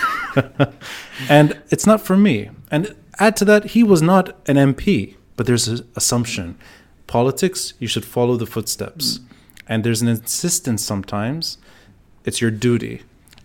and 1.29 1.61
it's 1.69 1.85
not 1.85 1.99
for 1.99 2.15
me. 2.15 2.49
And 2.71 2.95
add 3.19 3.35
to 3.37 3.45
that, 3.45 3.71
he 3.71 3.83
was 3.83 4.01
not 4.01 4.37
an 4.47 4.55
MP, 4.55 5.17
but 5.35 5.47
there's 5.47 5.67
an 5.67 5.85
assumption. 5.97 6.57
Politics, 7.05 7.73
you 7.79 7.89
should 7.89 8.05
follow 8.05 8.37
the 8.37 8.45
footsteps. 8.45 9.19
And 9.67 9.83
there's 9.83 10.01
an 10.01 10.07
insistence 10.07 10.81
sometimes, 10.81 11.57
it's 12.23 12.39
your 12.39 12.51
duty. 12.51 13.01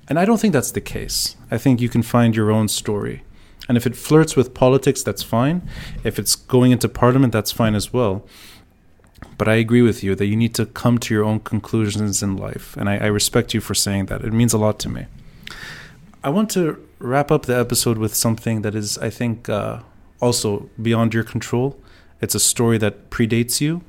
And 0.06 0.20
I 0.20 0.24
don't 0.24 0.40
think 0.40 0.52
that's 0.52 0.70
the 0.70 0.80
case. 0.80 1.34
I 1.50 1.58
think 1.58 1.80
you 1.80 1.88
can 1.88 2.04
find 2.04 2.36
your 2.36 2.52
own 2.52 2.68
story. 2.68 3.24
And 3.68 3.76
if 3.76 3.86
it 3.86 3.94
flirts 3.94 4.34
with 4.34 4.54
politics, 4.54 5.02
that's 5.02 5.22
fine. 5.22 5.68
If 6.02 6.18
it's 6.18 6.34
going 6.34 6.72
into 6.72 6.88
parliament, 6.88 7.32
that's 7.32 7.52
fine 7.52 7.74
as 7.74 7.92
well. 7.92 8.24
But 9.36 9.48
I 9.48 9.54
agree 9.54 9.82
with 9.82 10.02
you 10.02 10.14
that 10.14 10.26
you 10.26 10.36
need 10.36 10.54
to 10.54 10.66
come 10.66 10.98
to 10.98 11.14
your 11.14 11.24
own 11.24 11.40
conclusions 11.40 12.22
in 12.22 12.36
life. 12.36 12.76
And 12.76 12.88
I, 12.88 12.96
I 12.96 13.06
respect 13.06 13.54
you 13.54 13.60
for 13.60 13.74
saying 13.74 14.06
that. 14.06 14.22
It 14.22 14.32
means 14.32 14.52
a 14.52 14.58
lot 14.58 14.78
to 14.80 14.88
me. 14.88 15.06
I 16.24 16.30
want 16.30 16.50
to 16.50 16.84
wrap 16.98 17.30
up 17.30 17.46
the 17.46 17.56
episode 17.56 17.98
with 17.98 18.14
something 18.14 18.62
that 18.62 18.74
is, 18.74 18.98
I 18.98 19.10
think, 19.10 19.48
uh, 19.48 19.80
also 20.20 20.68
beyond 20.80 21.14
your 21.14 21.24
control. 21.24 21.78
It's 22.20 22.34
a 22.34 22.40
story 22.40 22.78
that 22.78 23.10
predates 23.10 23.60
you. 23.60 23.82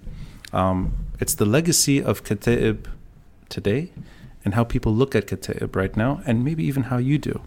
Um, 0.53 0.93
it's 1.19 1.33
the 1.33 1.45
legacy 1.45 2.03
of 2.03 2.23
Kataeb 2.23 2.85
today 3.49 3.91
and 4.45 4.53
how 4.53 4.63
people 4.63 4.93
look 4.93 5.15
at 5.15 5.27
Kataeb 5.27 5.75
right 5.75 5.95
now, 5.97 6.21
and 6.25 6.45
maybe 6.45 6.63
even 6.63 6.83
how 6.83 6.97
you 6.97 7.17
do. 7.17 7.41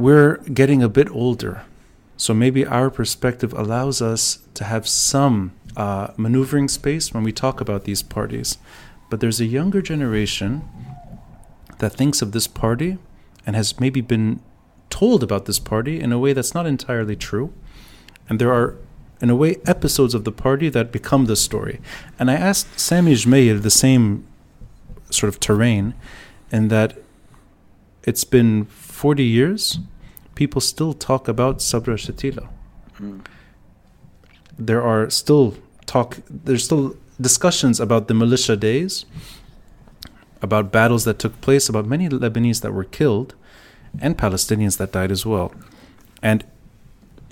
We're 0.00 0.38
getting 0.38 0.82
a 0.82 0.88
bit 0.88 1.10
older, 1.10 1.64
so 2.16 2.32
maybe 2.32 2.64
our 2.64 2.88
perspective 2.88 3.52
allows 3.52 4.00
us 4.00 4.38
to 4.54 4.64
have 4.64 4.88
some 4.88 5.52
uh, 5.76 6.14
maneuvering 6.16 6.68
space 6.68 7.12
when 7.12 7.22
we 7.22 7.32
talk 7.32 7.60
about 7.60 7.84
these 7.84 8.02
parties. 8.02 8.56
But 9.10 9.20
there's 9.20 9.42
a 9.42 9.44
younger 9.44 9.82
generation 9.82 10.64
that 11.80 11.92
thinks 11.92 12.22
of 12.22 12.32
this 12.32 12.46
party 12.46 12.96
and 13.44 13.54
has 13.54 13.78
maybe 13.78 14.00
been 14.00 14.40
told 14.88 15.22
about 15.22 15.44
this 15.44 15.58
party 15.58 16.00
in 16.00 16.12
a 16.12 16.18
way 16.18 16.32
that's 16.32 16.54
not 16.54 16.64
entirely 16.64 17.14
true. 17.14 17.52
And 18.26 18.38
there 18.38 18.54
are 18.54 18.76
in 19.20 19.28
a 19.28 19.36
way, 19.36 19.56
episodes 19.66 20.14
of 20.14 20.24
the 20.24 20.32
party 20.32 20.70
that 20.70 20.90
become 20.90 21.26
the 21.26 21.36
story. 21.36 21.78
And 22.18 22.30
I 22.30 22.36
asked 22.36 22.80
Sami 22.80 23.12
Gemayel 23.12 23.60
the 23.60 23.68
same 23.68 24.26
sort 25.10 25.28
of 25.28 25.40
terrain, 25.40 25.92
in 26.50 26.68
that 26.68 26.96
it's 28.04 28.24
been 28.24 28.64
40 28.64 29.22
years, 29.22 29.78
people 30.40 30.62
still 30.62 30.94
talk 30.94 31.28
about 31.28 31.60
Sabra 31.60 31.96
Shatila. 31.96 32.48
Mm. 32.98 33.20
There 34.68 34.82
are 34.90 35.10
still 35.10 35.46
talk, 35.84 36.16
there's 36.46 36.64
still 36.64 36.96
discussions 37.20 37.78
about 37.78 38.08
the 38.08 38.14
militia 38.14 38.56
days, 38.56 39.04
about 40.40 40.72
battles 40.72 41.04
that 41.04 41.18
took 41.18 41.34
place, 41.42 41.68
about 41.68 41.84
many 41.84 42.08
Lebanese 42.08 42.62
that 42.62 42.72
were 42.72 42.88
killed, 42.98 43.34
and 44.00 44.16
Palestinians 44.16 44.78
that 44.78 44.92
died 44.92 45.12
as 45.12 45.26
well. 45.26 45.52
And 46.22 46.38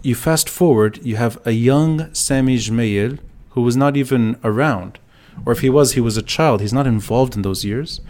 you 0.03 0.15
fast 0.15 0.47
forward, 0.51 0.93
you 1.03 1.17
have 1.17 1.35
a 1.47 1.53
young 1.53 2.13
Sami 2.13 2.59
Gemayel 2.59 3.19
who 3.53 3.63
was 3.63 3.75
not 3.75 3.97
even 3.97 4.37
around, 4.45 4.99
or 5.47 5.53
if 5.55 5.61
he 5.61 5.71
was, 5.71 5.93
he 5.93 6.03
was 6.09 6.19
a 6.19 6.29
child. 6.37 6.61
He's 6.61 6.79
not 6.79 6.87
involved 6.87 7.37
in 7.37 7.41
those 7.41 7.65
years. 7.65 8.03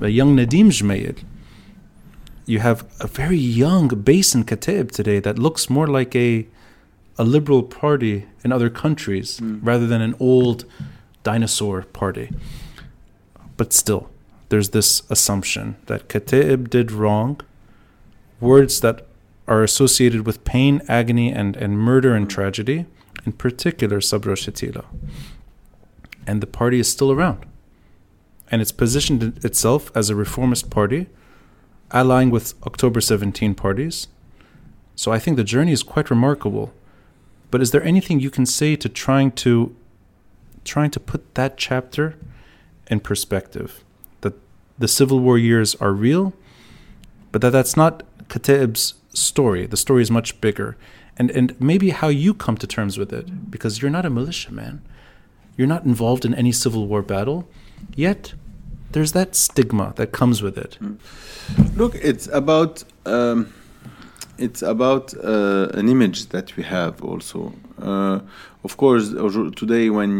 A 0.00 0.08
young 0.08 0.34
Nadim 0.34 0.68
Gemayel. 0.78 1.18
You 2.48 2.60
have 2.60 2.86
a 2.98 3.06
very 3.06 3.36
young 3.36 3.88
base 3.88 4.34
in 4.34 4.44
Kataeb 4.44 4.90
today 4.90 5.20
that 5.20 5.38
looks 5.38 5.68
more 5.68 5.86
like 5.86 6.16
a 6.16 6.46
a 7.20 7.24
liberal 7.24 7.62
party 7.64 8.24
in 8.44 8.52
other 8.52 8.70
countries 8.70 9.38
Mm. 9.40 9.58
rather 9.62 9.86
than 9.86 10.00
an 10.00 10.14
old 10.20 10.64
dinosaur 11.24 11.82
party. 11.92 12.30
But 13.58 13.72
still, 13.72 14.08
there's 14.50 14.70
this 14.70 15.02
assumption 15.10 15.74
that 15.86 16.08
Kataeb 16.08 16.70
did 16.70 16.90
wrong, 16.92 17.40
words 18.40 18.80
that 18.80 19.04
are 19.48 19.62
associated 19.64 20.24
with 20.26 20.44
pain, 20.44 20.80
agony, 20.88 21.30
and, 21.32 21.54
and 21.56 21.76
murder 21.78 22.14
and 22.14 22.26
Mm. 22.26 22.30
tragedy, 22.30 22.86
in 23.26 23.32
particular 23.32 24.00
Sabra 24.00 24.34
Shatila. 24.36 24.84
And 26.26 26.40
the 26.40 26.46
party 26.60 26.78
is 26.78 26.88
still 26.88 27.10
around. 27.12 27.40
And 28.50 28.62
it's 28.62 28.72
positioned 28.72 29.22
itself 29.44 29.90
as 29.94 30.08
a 30.08 30.14
reformist 30.14 30.70
party, 30.70 31.08
allying 31.90 32.30
with 32.30 32.54
October 32.66 33.00
17 33.00 33.54
parties. 33.54 34.08
So 34.94 35.12
I 35.12 35.18
think 35.18 35.36
the 35.36 35.44
journey 35.44 35.72
is 35.72 35.82
quite 35.82 36.10
remarkable. 36.10 36.72
But 37.50 37.62
is 37.62 37.70
there 37.70 37.82
anything 37.82 38.20
you 38.20 38.30
can 38.30 38.46
say 38.46 38.76
to 38.76 38.88
trying 38.88 39.32
to 39.32 39.74
trying 40.64 40.90
to 40.90 41.00
put 41.00 41.34
that 41.34 41.56
chapter 41.56 42.16
in 42.88 43.00
perspective? 43.00 43.82
That 44.20 44.34
the 44.78 44.88
Civil 44.88 45.20
War 45.20 45.38
years 45.38 45.74
are 45.76 45.92
real, 45.92 46.34
but 47.32 47.40
that 47.40 47.50
that's 47.50 47.76
not 47.76 48.02
Kataeb's 48.28 48.94
story. 49.14 49.66
The 49.66 49.76
story 49.76 50.02
is 50.02 50.10
much 50.10 50.40
bigger. 50.40 50.76
And 51.16 51.30
and 51.30 51.58
maybe 51.60 51.90
how 51.90 52.08
you 52.08 52.34
come 52.34 52.58
to 52.58 52.66
terms 52.66 52.98
with 52.98 53.12
it. 53.12 53.50
Because 53.50 53.80
you're 53.80 53.90
not 53.90 54.04
a 54.04 54.10
militia 54.10 54.52
man. 54.52 54.82
You're 55.56 55.66
not 55.66 55.84
involved 55.84 56.24
in 56.24 56.34
any 56.34 56.52
Civil 56.52 56.86
War 56.86 57.02
battle. 57.02 57.48
Yet 57.94 58.34
there's 58.92 59.12
that 59.12 59.34
stigma 59.34 59.92
that 59.96 60.12
comes 60.12 60.42
with 60.42 60.56
it. 60.58 60.78
Look, 61.76 61.94
it's 61.96 62.26
about 62.28 62.84
um, 63.06 63.52
it's 64.38 64.62
about 64.62 65.14
uh, 65.14 65.68
an 65.74 65.88
image 65.88 66.26
that 66.26 66.56
we 66.56 66.62
have 66.62 67.02
also. 67.02 67.52
Uh, 67.80 68.20
of 68.64 68.76
course, 68.76 69.10
today 69.56 69.90
when 69.90 70.10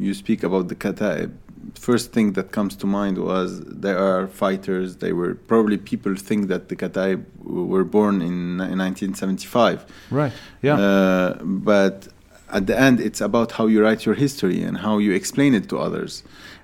you, 0.00 0.06
you 0.06 0.14
speak 0.14 0.42
about 0.42 0.68
the 0.68 0.74
Kataeb, 0.74 1.32
first 1.74 2.12
thing 2.12 2.32
that 2.32 2.52
comes 2.52 2.76
to 2.76 2.86
mind 2.86 3.18
was 3.18 3.60
there 3.64 3.98
are 3.98 4.26
fighters. 4.26 4.96
They 4.96 5.12
were 5.12 5.34
probably 5.34 5.76
people 5.76 6.14
think 6.16 6.48
that 6.48 6.68
the 6.68 6.76
Kataeb 6.76 7.24
were 7.42 7.84
born 7.84 8.16
in, 8.16 8.60
in 8.60 8.78
1975. 8.78 9.86
Right. 10.10 10.32
Yeah. 10.62 10.78
Uh, 10.78 11.38
but 11.42 12.08
at 12.50 12.66
the 12.66 12.78
end, 12.78 13.00
it's 13.00 13.20
about 13.20 13.52
how 13.52 13.66
you 13.66 13.82
write 13.82 14.06
your 14.06 14.14
history 14.14 14.62
and 14.62 14.78
how 14.78 14.98
you 14.98 15.12
explain 15.12 15.54
it 15.54 15.68
to 15.68 15.78
others, 15.78 16.22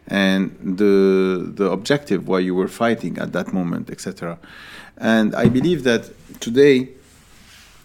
and 0.09 0.55
the 0.61 1.51
the 1.55 1.71
objective 1.71 2.29
why 2.29 2.41
you 2.41 2.55
were 2.55 2.69
fighting 2.69 3.19
at 3.19 3.33
that 3.33 3.53
moment, 3.53 3.91
etc. 3.91 4.39
And 4.97 5.35
I 5.35 5.49
believe 5.49 5.85
that 5.85 6.11
today 6.41 6.89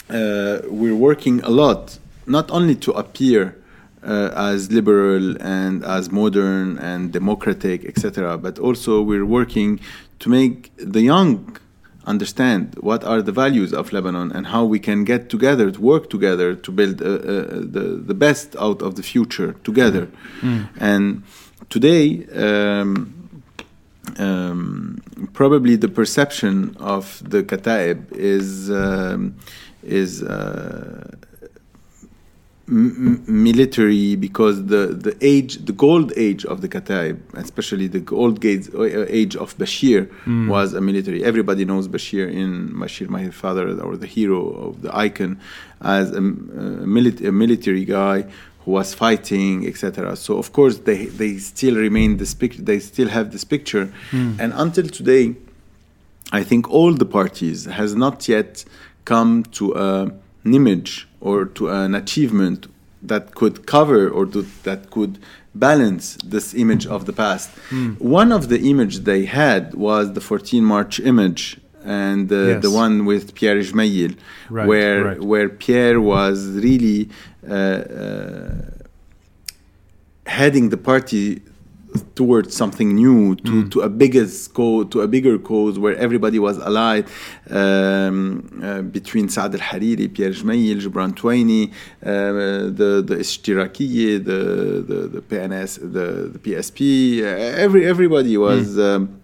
uh, 0.10 0.60
we're 0.66 0.96
working 0.96 1.42
a 1.42 1.50
lot, 1.50 1.98
not 2.28 2.52
only 2.52 2.76
to 2.76 2.92
appear 2.92 3.56
uh, 4.04 4.32
as 4.36 4.72
liberal 4.72 5.42
and 5.42 5.84
as 5.84 6.12
modern 6.12 6.78
and 6.80 7.12
democratic, 7.12 7.86
etc., 7.86 8.38
but 8.38 8.60
also 8.60 9.02
we're 9.02 9.26
working 9.26 9.80
to 10.20 10.30
make 10.30 10.72
the 10.78 11.02
young 11.02 11.58
understand 12.06 12.76
what 12.80 13.04
are 13.04 13.22
the 13.22 13.32
values 13.32 13.72
of 13.74 13.94
Lebanon 13.94 14.32
and 14.32 14.48
how 14.48 14.64
we 14.66 14.80
can 14.80 15.04
get 15.04 15.30
together, 15.30 15.70
to 15.70 15.82
work 15.82 16.10
together 16.10 16.56
to 16.56 16.72
build 16.72 17.02
uh, 17.02 17.06
uh, 17.06 17.20
the, 17.76 18.02
the 18.06 18.14
best 18.14 18.56
out 18.60 18.82
of 18.82 18.96
the 18.96 19.04
future 19.04 19.54
together. 19.64 20.08
And 20.80 21.24
today, 21.70 22.26
um, 22.36 23.42
um, 24.18 25.02
probably 25.34 25.76
the 25.76 25.88
perception 25.88 26.76
of 26.80 27.22
the 27.30 27.44
Kataeb 27.44 28.12
is 28.12 28.70
um, 28.72 29.36
is 29.84 30.24
uh, 30.24 31.16
military 32.70 34.16
because 34.16 34.66
the, 34.68 34.88
the 34.88 35.18
age, 35.22 35.66
the 35.66 35.72
gold 35.72 36.14
age 36.16 36.46
of 36.46 36.62
the 36.62 36.70
Kataeb, 36.70 37.20
especially 37.34 37.88
the 37.88 38.00
gold 38.00 38.46
uh, 38.46 39.06
age 39.08 39.36
of 39.36 39.58
Bashir, 39.58 40.10
was 40.48 40.74
a 40.74 40.82
military. 40.82 41.24
Everybody 41.24 41.66
knows 41.66 41.88
Bashir 41.88 42.32
in 42.32 42.70
Bashir, 42.70 43.10
my 43.10 43.30
father, 43.30 43.80
or 43.82 43.98
the 43.98 44.06
hero 44.06 44.50
of 44.50 44.82
the 44.84 44.96
icon, 44.96 45.40
as 45.82 46.12
a, 46.12 46.18
a 46.18 46.22
mili- 46.22 47.26
a 47.28 47.32
military 47.32 47.86
guy 47.86 48.26
was 48.70 48.94
fighting, 48.94 49.68
etc. 49.68 50.16
So 50.16 50.38
of 50.38 50.54
course 50.54 50.76
they 50.80 51.06
they 51.06 51.38
still 51.38 51.76
remain 51.76 52.18
this 52.18 52.34
picture. 52.34 52.62
They 52.62 52.80
still 52.80 53.10
have 53.10 53.32
this 53.32 53.44
picture, 53.44 53.86
hmm. 54.12 54.34
and 54.40 54.54
until 54.56 54.88
today. 54.88 55.36
I 56.32 56.44
think 56.44 56.70
all 56.70 56.94
the 56.94 57.08
parties 57.08 57.66
has 57.66 57.96
not 57.96 58.28
yet 58.28 58.64
come 59.04 59.44
to 59.54 59.74
a, 59.74 60.12
an 60.44 60.54
image 60.54 61.08
or 61.20 61.46
to 61.58 61.70
an 61.70 61.96
achievement 61.96 62.68
that 63.02 63.34
could 63.36 63.66
cover 63.66 64.10
or 64.10 64.26
to, 64.28 64.46
that 64.64 64.92
could 64.92 65.18
balance 65.56 66.18
this 66.24 66.54
image 66.54 66.86
of 66.86 67.06
the 67.06 67.14
past. 67.14 67.50
Hmm. 67.70 67.94
One 67.94 68.32
of 68.32 68.50
the 68.50 68.60
image 68.70 69.00
they 69.00 69.26
had 69.26 69.74
was 69.74 70.14
the 70.14 70.22
14 70.22 70.64
March 70.64 71.00
image 71.00 71.60
and 71.90 72.26
uh, 72.32 72.36
Yes. 72.36 72.62
the 72.66 72.72
one 72.84 72.96
with 73.12 73.26
Pierre 73.38 73.60
Gemayel, 73.68 74.14
Right, 74.50 74.68
where 74.70 74.98
right. 75.10 75.22
where 75.32 75.48
Pierre 75.64 76.00
was 76.14 76.38
really 76.66 77.00
uh, 77.50 77.54
uh, 77.54 78.52
heading 80.26 80.66
the 80.70 80.78
party 80.78 81.42
towards 82.14 82.56
something 82.56 82.90
new, 82.94 83.36
to, 83.48 83.68
to 83.70 83.82
a 83.82 83.90
bigger 83.90 84.28
scope, 84.28 84.92
to 84.92 85.02
a 85.02 85.08
bigger 85.08 85.40
cause 85.40 85.80
where 85.80 85.96
everybody 86.06 86.38
was 86.38 86.58
allied 86.60 87.06
um, 87.50 88.62
uh, 88.64 88.82
between 88.98 89.28
Saad 89.28 89.56
al 89.56 89.62
Hariri, 89.70 90.08
Pierre 90.14 90.30
Gemayel, 90.40 90.80
Gebran 90.86 91.12
Tueni, 91.20 91.64
uh, 91.72 92.70
the 92.80 92.90
the 93.10 93.16
Ishtirakiyye, 93.26 94.24
the, 94.24 94.40
the 94.90 95.00
the 95.16 95.22
PNS, 95.30 95.72
the, 95.96 96.08
the 96.34 96.40
PSP. 96.46 97.24
Uh, 97.24 97.26
every 97.66 97.82
everybody 97.94 98.38
was. 98.38 98.78
Um, 98.78 99.20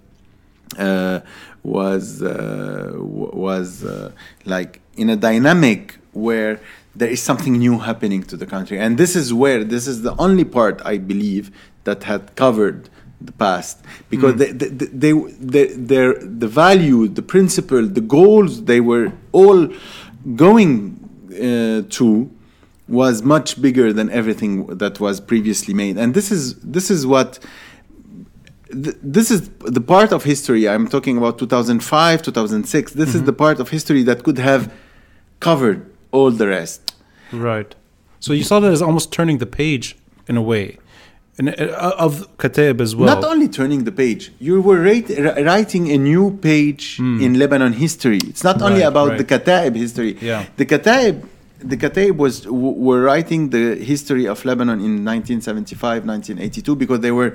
uh, 0.79 1.19
was 1.65 2.21
uh, 2.21 2.93
was 2.95 3.83
uh, 3.83 4.11
like 4.45 4.81
in 4.95 5.09
a 5.09 5.15
dynamic 5.15 5.97
where 6.13 6.59
there 6.95 7.09
is 7.09 7.21
something 7.21 7.57
new 7.57 7.79
happening 7.79 8.23
to 8.23 8.37
the 8.37 8.45
country, 8.45 8.79
and 8.79 8.97
this 8.97 9.15
is 9.15 9.33
where 9.33 9.63
this 9.63 9.87
is 9.87 10.03
the 10.03 10.15
only 10.17 10.45
part 10.45 10.81
I 10.85 10.97
believe 10.97 11.51
that 11.83 12.03
had 12.03 12.35
covered 12.35 12.89
the 13.19 13.31
past. 13.31 13.79
Because 14.09 14.35
they, 14.35 14.51
they, 14.51 14.67
they, 14.69 15.11
they, 15.13 15.67
their 15.73 16.13
the 16.13 16.47
value, 16.47 17.07
the 17.07 17.23
principle, 17.23 17.83
the 17.87 18.01
goals 18.01 18.65
they 18.65 18.79
were 18.79 19.11
all 19.31 19.67
going 20.35 20.73
uh, 21.33 21.81
to 21.89 22.29
was 22.87 23.23
much 23.23 23.59
bigger 23.59 23.91
than 23.91 24.11
everything 24.11 24.67
that 24.67 24.99
was 24.99 25.19
previously 25.19 25.73
made, 25.73 25.97
and 25.97 26.13
this 26.13 26.31
is 26.31 26.55
this 26.59 26.91
is 26.91 27.07
what 27.07 27.39
th- 28.83 28.97
this 29.17 29.27
is 29.35 29.39
the 29.77 29.81
part 29.93 30.11
of 30.11 30.19
history 30.23 30.63
i'm 30.73 30.87
talking 30.95 31.15
about 31.21 31.33
2005 31.39 32.21
2006 32.21 32.93
this 32.93 33.15
is 33.15 33.23
the 33.23 33.33
part 33.43 33.57
of 33.59 33.69
history 33.69 34.03
that 34.09 34.23
could 34.25 34.37
have 34.49 34.63
covered 35.39 35.79
all 36.11 36.31
the 36.31 36.47
rest 36.47 36.81
Right. 37.31 37.71
So 38.19 38.29
you 38.33 38.43
saw 38.43 38.59
that 38.63 38.71
as 38.71 38.81
almost 38.81 39.11
turning 39.11 39.37
the 39.39 39.45
page 39.61 39.85
in 40.29 40.35
a 40.37 40.41
way, 40.51 40.77
and 41.37 41.49
uh, 41.49 42.05
of 42.07 42.13
Kataeb 42.37 42.79
as 42.85 42.95
well. 42.95 43.07
not 43.13 43.23
only 43.31 43.47
turning 43.59 43.83
the 43.89 43.91
page 44.03 44.31
you 44.47 44.61
were 44.67 44.79
ri- 44.89 45.03
writing 45.51 45.83
a 45.91 45.97
new 46.11 46.25
page 46.49 46.83
in 47.25 47.31
lebanon 47.43 47.73
history 47.85 48.19
it's 48.31 48.43
not 48.49 48.57
only 48.61 48.81
Right, 48.81 48.93
about 48.93 49.09
right. 49.09 49.17
the 49.21 49.27
kataeb 49.33 49.71
history 49.85 50.11
Yeah. 50.21 50.45
the 50.61 50.65
kataeb 50.73 51.15
the 51.71 51.77
kataeb 51.83 52.15
was 52.25 52.35
w- 52.41 52.77
were 52.87 53.01
writing 53.09 53.41
the 53.55 53.63
history 53.93 54.25
of 54.33 54.37
lebanon 54.49 54.77
in 54.87 54.93
1975 55.03 56.05
1982 56.05 56.75
because 56.83 56.99
they 57.05 57.11
were 57.19 57.31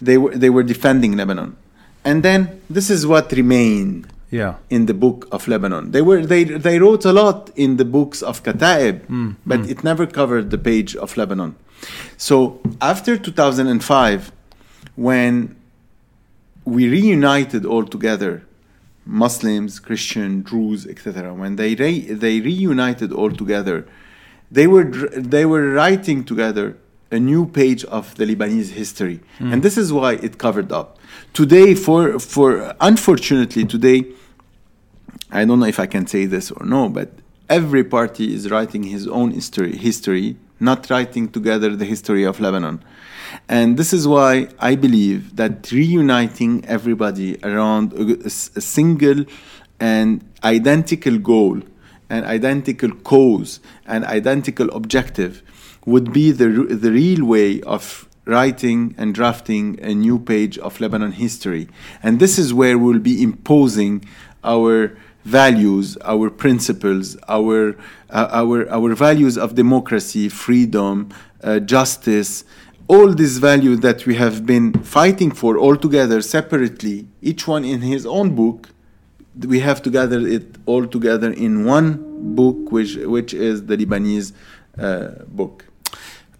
they 0.00 0.18
were 0.18 0.34
they 0.36 0.50
were 0.50 0.62
defending 0.62 1.16
lebanon 1.16 1.56
and 2.04 2.22
then 2.22 2.60
this 2.70 2.90
is 2.90 3.06
what 3.06 3.32
remained 3.32 4.06
yeah. 4.30 4.54
in 4.70 4.86
the 4.86 4.94
book 4.94 5.28
of 5.32 5.48
Lebanon. 5.48 5.90
They 5.90 6.02
were 6.02 6.24
they 6.24 6.44
they 6.44 6.78
wrote 6.78 7.04
a 7.04 7.12
lot 7.12 7.50
in 7.56 7.76
the 7.76 7.84
books 7.84 8.22
of 8.22 8.42
Kataeb, 8.42 9.06
mm, 9.06 9.36
but 9.46 9.60
mm. 9.60 9.70
it 9.70 9.84
never 9.84 10.06
covered 10.06 10.50
the 10.50 10.58
page 10.58 10.96
of 10.96 11.16
Lebanon. 11.16 11.56
So 12.16 12.60
after 12.80 13.16
2005, 13.16 14.32
when 14.96 15.56
we 16.64 16.88
reunited 16.88 17.64
all 17.64 17.84
together, 17.84 18.42
Muslims, 19.06 19.78
Christian, 19.78 20.42
Druze, 20.42 20.86
etc. 20.86 21.32
When 21.32 21.56
they 21.56 21.74
re- 21.74 22.12
they 22.12 22.40
reunited 22.40 23.12
all 23.12 23.30
together, 23.30 23.86
they 24.50 24.66
were 24.66 24.84
they 25.16 25.46
were 25.46 25.72
writing 25.72 26.24
together 26.24 26.76
a 27.10 27.18
new 27.18 27.46
page 27.46 27.84
of 27.86 28.14
the 28.16 28.24
Lebanese 28.24 28.70
history, 28.70 29.20
hmm. 29.38 29.52
and 29.52 29.62
this 29.62 29.78
is 29.78 29.92
why 29.92 30.14
it 30.14 30.38
covered 30.38 30.72
up. 30.72 30.98
Today, 31.32 31.74
for 31.74 32.18
for 32.18 32.74
unfortunately 32.80 33.64
today, 33.64 34.04
I 35.30 35.44
don't 35.44 35.60
know 35.60 35.66
if 35.66 35.80
I 35.80 35.86
can 35.86 36.06
say 36.06 36.26
this 36.26 36.50
or 36.50 36.64
no, 36.64 36.88
but 36.88 37.10
every 37.48 37.84
party 37.84 38.34
is 38.34 38.50
writing 38.50 38.82
his 38.82 39.06
own 39.08 39.30
history, 39.30 39.76
history, 39.76 40.36
not 40.60 40.90
writing 40.90 41.28
together 41.28 41.74
the 41.76 41.84
history 41.84 42.24
of 42.24 42.40
Lebanon. 42.40 42.82
And 43.48 43.76
this 43.76 43.92
is 43.92 44.08
why 44.08 44.48
I 44.58 44.74
believe 44.74 45.36
that 45.36 45.70
reuniting 45.70 46.64
everybody 46.64 47.38
around 47.42 47.92
a 47.92 48.30
single 48.30 49.24
and 49.80 50.24
identical 50.42 51.18
goal 51.18 51.62
an 52.10 52.24
identical 52.24 52.90
cause 52.90 53.60
an 53.86 54.04
identical 54.04 54.70
objective 54.70 55.42
would 55.88 56.12
be 56.12 56.30
the, 56.30 56.48
the 56.84 56.92
real 56.92 57.24
way 57.24 57.60
of 57.62 58.08
writing 58.26 58.94
and 58.98 59.14
drafting 59.14 59.78
a 59.80 59.94
new 59.94 60.18
page 60.18 60.58
of 60.58 60.80
Lebanon 60.80 61.12
history. 61.12 61.66
And 62.02 62.20
this 62.20 62.38
is 62.38 62.52
where 62.52 62.76
we'll 62.76 62.98
be 62.98 63.22
imposing 63.22 64.04
our 64.44 64.96
values, 65.24 65.96
our 66.04 66.28
principles, 66.28 67.16
our, 67.26 67.70
uh, 68.10 68.28
our, 68.30 68.70
our 68.70 68.94
values 68.94 69.38
of 69.38 69.54
democracy, 69.54 70.28
freedom, 70.28 71.08
uh, 71.42 71.58
justice, 71.60 72.44
all 72.86 73.12
these 73.14 73.38
values 73.38 73.80
that 73.80 74.06
we 74.06 74.14
have 74.16 74.46
been 74.46 74.72
fighting 74.82 75.30
for 75.30 75.56
all 75.58 75.76
together 75.76 76.20
separately, 76.20 77.08
each 77.22 77.48
one 77.48 77.64
in 77.64 77.80
his 77.80 78.04
own 78.04 78.34
book, 78.34 78.68
we 79.46 79.60
have 79.60 79.82
to 79.82 79.90
gather 79.90 80.20
it 80.26 80.56
all 80.66 80.86
together 80.86 81.32
in 81.32 81.64
one 81.64 82.34
book, 82.34 82.72
which, 82.72 82.96
which 82.96 83.32
is 83.32 83.66
the 83.66 83.76
Lebanese 83.76 84.32
uh, 84.78 85.24
book 85.28 85.67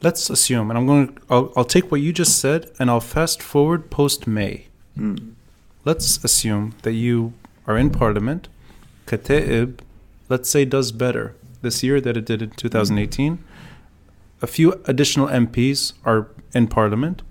let's 0.03 0.30
assume, 0.30 0.70
and 0.70 0.78
I'm 0.78 0.86
going 0.86 1.09
to, 1.09 1.22
I'll, 1.30 1.53
I'll 1.57 1.64
take 1.64 1.90
what 1.90 2.01
you 2.01 2.12
just 2.12 2.38
said 2.38 2.70
and 2.78 2.90
I'll 2.90 3.01
fast 3.01 3.42
forward 3.42 3.90
post 3.90 4.26
May. 4.26 4.66
Mm. 4.96 5.34
Let's 5.84 6.22
assume 6.24 6.74
that 6.82 6.92
you 6.92 7.32
are 7.66 7.76
in 7.76 7.90
parliament. 7.90 8.49
Kataeb, 9.07 9.78
let's 10.28 10.49
say, 10.49 10.64
does 10.64 10.92
better 10.92 11.34
this 11.62 11.82
year 11.82 12.01
than 12.01 12.16
it 12.16 12.24
did 12.24 12.42
in 12.42 12.51
2018. 12.51 13.42
A 14.40 14.46
few 14.46 14.80
additional 14.84 15.26
MPs 15.28 15.94
are 16.05 16.28
in 16.55 16.68
parliament. 16.68 17.22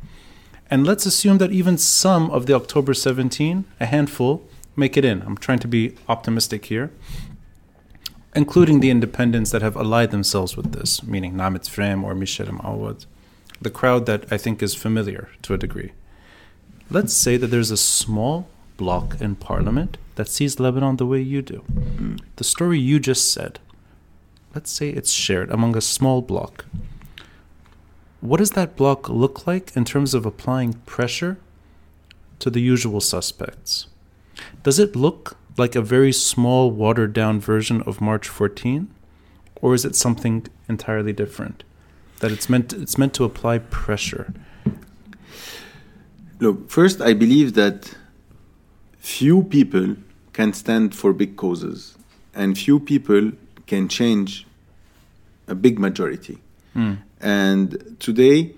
And 0.70 0.86
let's 0.86 1.06
assume 1.06 1.38
that 1.38 1.52
even 1.52 1.78
some 1.78 2.30
of 2.32 2.46
the 2.46 2.54
October 2.54 2.94
17, 2.94 3.64
a 3.80 3.86
handful, 3.86 4.44
make 4.76 4.98
it 4.98 5.06
in. 5.06 5.22
I'm 5.22 5.38
trying 5.38 5.60
to 5.60 5.68
be 5.68 5.96
optimistic 6.10 6.66
here 6.66 6.92
including 8.38 8.82
the 8.82 8.92
independents 8.92 9.50
that 9.50 9.64
have 9.64 9.76
allied 9.76 10.12
themselves 10.12 10.56
with 10.56 10.72
this, 10.72 11.02
meaning 11.02 11.34
Neemat 11.34 11.68
Frem 11.68 12.04
or 12.04 12.14
Michel 12.14 12.46
Moawad, 12.46 13.08
the 13.60 13.72
crowd 13.72 14.06
that 14.06 14.32
I 14.32 14.38
think 14.38 14.62
is 14.62 14.76
familiar 14.76 15.30
to 15.42 15.56
a 15.56 15.58
degree. 15.58 15.94
Let's 16.92 17.16
say 17.16 17.38
that 17.38 17.48
there's 17.48 17.72
a 17.72 17.78
small 17.78 18.48
bloc 18.78 19.20
in 19.20 19.38
parliament 19.38 19.98
that 20.18 20.30
sees 20.30 20.60
Lebanon 20.60 20.98
the 20.98 21.08
way 21.08 21.20
you 21.20 21.42
do. 21.42 21.64
The 22.36 22.44
story 22.44 22.80
you 22.80 23.00
just 23.00 23.34
said, 23.34 23.58
let's 24.54 24.70
say 24.70 24.90
it's 24.90 25.12
shared 25.12 25.50
among 25.50 25.76
a 25.76 25.82
small 25.82 26.22
bloc. 26.22 26.66
What 28.22 28.38
does 28.38 28.52
that 28.52 28.76
bloc 28.76 29.10
look 29.10 29.48
like 29.48 29.76
in 29.76 29.84
terms 29.84 30.14
of 30.14 30.28
applying 30.28 30.74
pressure 30.86 31.40
to 32.38 32.52
the 32.52 32.62
usual 32.62 33.02
suspects? 33.02 33.88
Does 34.62 34.78
it 34.78 34.96
look 34.96 35.38
like 35.58 35.76
a 35.76 35.82
very 35.82 36.12
small, 36.12 36.72
watered 36.72 37.14
down 37.14 37.40
version 37.40 37.82
of 37.84 38.00
March 38.00 38.28
14? 38.28 38.90
Or 39.62 39.74
is 39.74 39.86
it 39.86 39.96
something 39.96 40.48
entirely 40.70 41.14
different? 41.14 41.64
That 42.20 42.32
it's 42.32 42.50
meant 42.50 42.70
to, 42.70 42.82
it's 42.82 42.98
meant 42.98 43.14
to 43.16 43.24
apply 43.24 43.60
pressure. 43.60 44.34
Look, 46.40 46.70
first, 46.70 47.02
I 47.02 47.14
believe 47.14 47.54
that 47.56 47.96
few 49.00 49.44
people 49.44 49.96
can 50.34 50.54
stand 50.54 50.94
for 50.94 51.14
big 51.14 51.36
causes, 51.36 51.98
and 52.36 52.58
few 52.58 52.80
people 52.80 53.32
can 53.66 53.88
change 53.88 54.46
a 55.48 55.56
big 55.56 55.80
majority. 55.80 56.38
Mm. 56.76 57.00
And 57.20 57.98
today, 58.00 58.54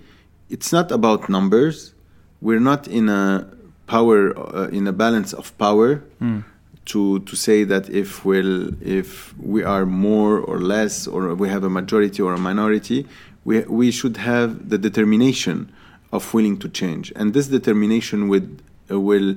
it's 0.49 0.73
not 0.73 0.91
about 0.91 1.29
numbers. 1.29 1.93
We're 2.41 2.59
not 2.59 2.87
in 2.87 3.07
a 3.07 3.49
power, 3.87 4.37
uh, 4.37 4.67
in 4.67 4.87
a 4.87 4.91
balance 4.91 5.31
of 5.31 5.57
power. 5.57 6.03
Mm 6.21 6.43
to 6.89 7.19
to 7.19 7.35
say 7.35 7.63
that 7.63 7.89
if 7.89 8.25
we'll 8.25 8.73
if 8.83 9.37
we 9.37 9.63
are 9.63 9.85
more 9.85 10.39
or 10.39 10.59
less 10.59 11.07
or 11.07 11.35
we 11.35 11.47
have 11.47 11.63
a 11.63 11.69
majority 11.69 12.21
or 12.21 12.33
a 12.33 12.37
minority, 12.39 13.05
we 13.45 13.61
we 13.61 13.91
should 13.91 14.17
have 14.17 14.69
the 14.69 14.77
determination 14.77 15.71
of 16.11 16.33
willing 16.33 16.57
to 16.57 16.67
change, 16.67 17.13
and 17.15 17.33
this 17.33 17.47
determination 17.47 18.27
would 18.27 18.61
uh, 18.91 18.99
will 18.99 19.35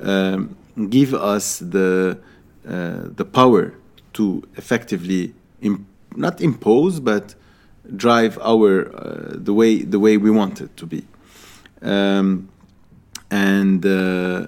um, 0.00 0.56
give 0.88 1.14
us 1.14 1.60
the 1.60 2.18
uh, 2.68 3.02
the 3.14 3.24
power 3.24 3.72
to 4.14 4.42
effectively 4.56 5.32
imp- 5.62 5.86
not 6.16 6.40
impose 6.40 6.98
but 6.98 7.36
drive 7.96 8.36
our 8.42 8.92
uh, 8.94 9.36
the 9.36 9.54
way 9.54 9.82
the 9.82 10.00
way 10.00 10.16
we 10.16 10.30
want 10.30 10.60
it 10.60 10.76
to 10.76 10.86
be, 10.86 11.06
um, 11.82 12.48
and 13.30 13.86
uh, 13.86 14.46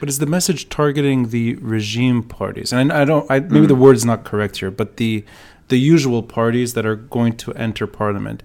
but 0.00 0.08
is 0.08 0.18
the 0.18 0.26
message 0.26 0.68
targeting 0.68 1.28
the 1.28 1.54
regime 1.56 2.22
parties? 2.22 2.72
And 2.72 2.92
I, 2.92 3.04
don't. 3.04 3.30
I, 3.30 3.40
maybe 3.40 3.66
mm. 3.66 3.68
the 3.68 3.74
word 3.74 3.96
is 3.96 4.04
not 4.04 4.24
correct 4.24 4.58
here, 4.58 4.70
but 4.70 4.96
the 4.96 5.24
the 5.68 5.78
usual 5.78 6.22
parties 6.22 6.74
that 6.74 6.86
are 6.86 6.96
going 6.96 7.36
to 7.36 7.52
enter 7.52 7.86
parliament. 7.86 8.42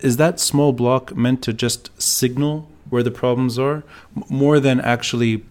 Is 0.00 0.16
that 0.18 0.38
small 0.40 0.72
block 0.72 1.16
meant 1.16 1.42
to 1.42 1.52
just 1.52 1.90
signal 2.00 2.68
where 2.88 3.02
the 3.02 3.10
problems 3.10 3.58
are, 3.58 3.82
more 4.28 4.60
than 4.60 4.80
actually 4.80 5.44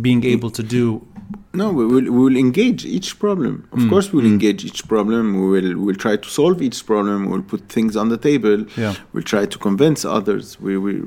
being 0.00 0.24
able 0.24 0.50
to 0.50 0.62
do 0.62 1.06
no, 1.54 1.70
we 1.72 1.84
will, 1.84 2.04
we 2.04 2.10
will 2.10 2.36
engage 2.36 2.84
each 2.84 3.18
problem. 3.18 3.68
Of 3.72 3.80
mm. 3.80 3.90
course, 3.90 4.12
we 4.12 4.22
will 4.22 4.28
mm. 4.28 4.32
engage 4.32 4.64
each 4.64 4.88
problem. 4.88 5.40
We 5.40 5.60
will 5.60 5.78
we'll 5.84 5.96
try 5.96 6.16
to 6.16 6.28
solve 6.28 6.62
each 6.62 6.84
problem. 6.86 7.28
We'll 7.30 7.42
put 7.42 7.68
things 7.68 7.96
on 7.96 8.08
the 8.08 8.16
table. 8.16 8.64
Yeah. 8.76 8.94
We'll 9.12 9.22
try 9.22 9.44
to 9.46 9.58
convince 9.58 10.04
others. 10.04 10.60
We 10.60 10.78
we 10.78 11.02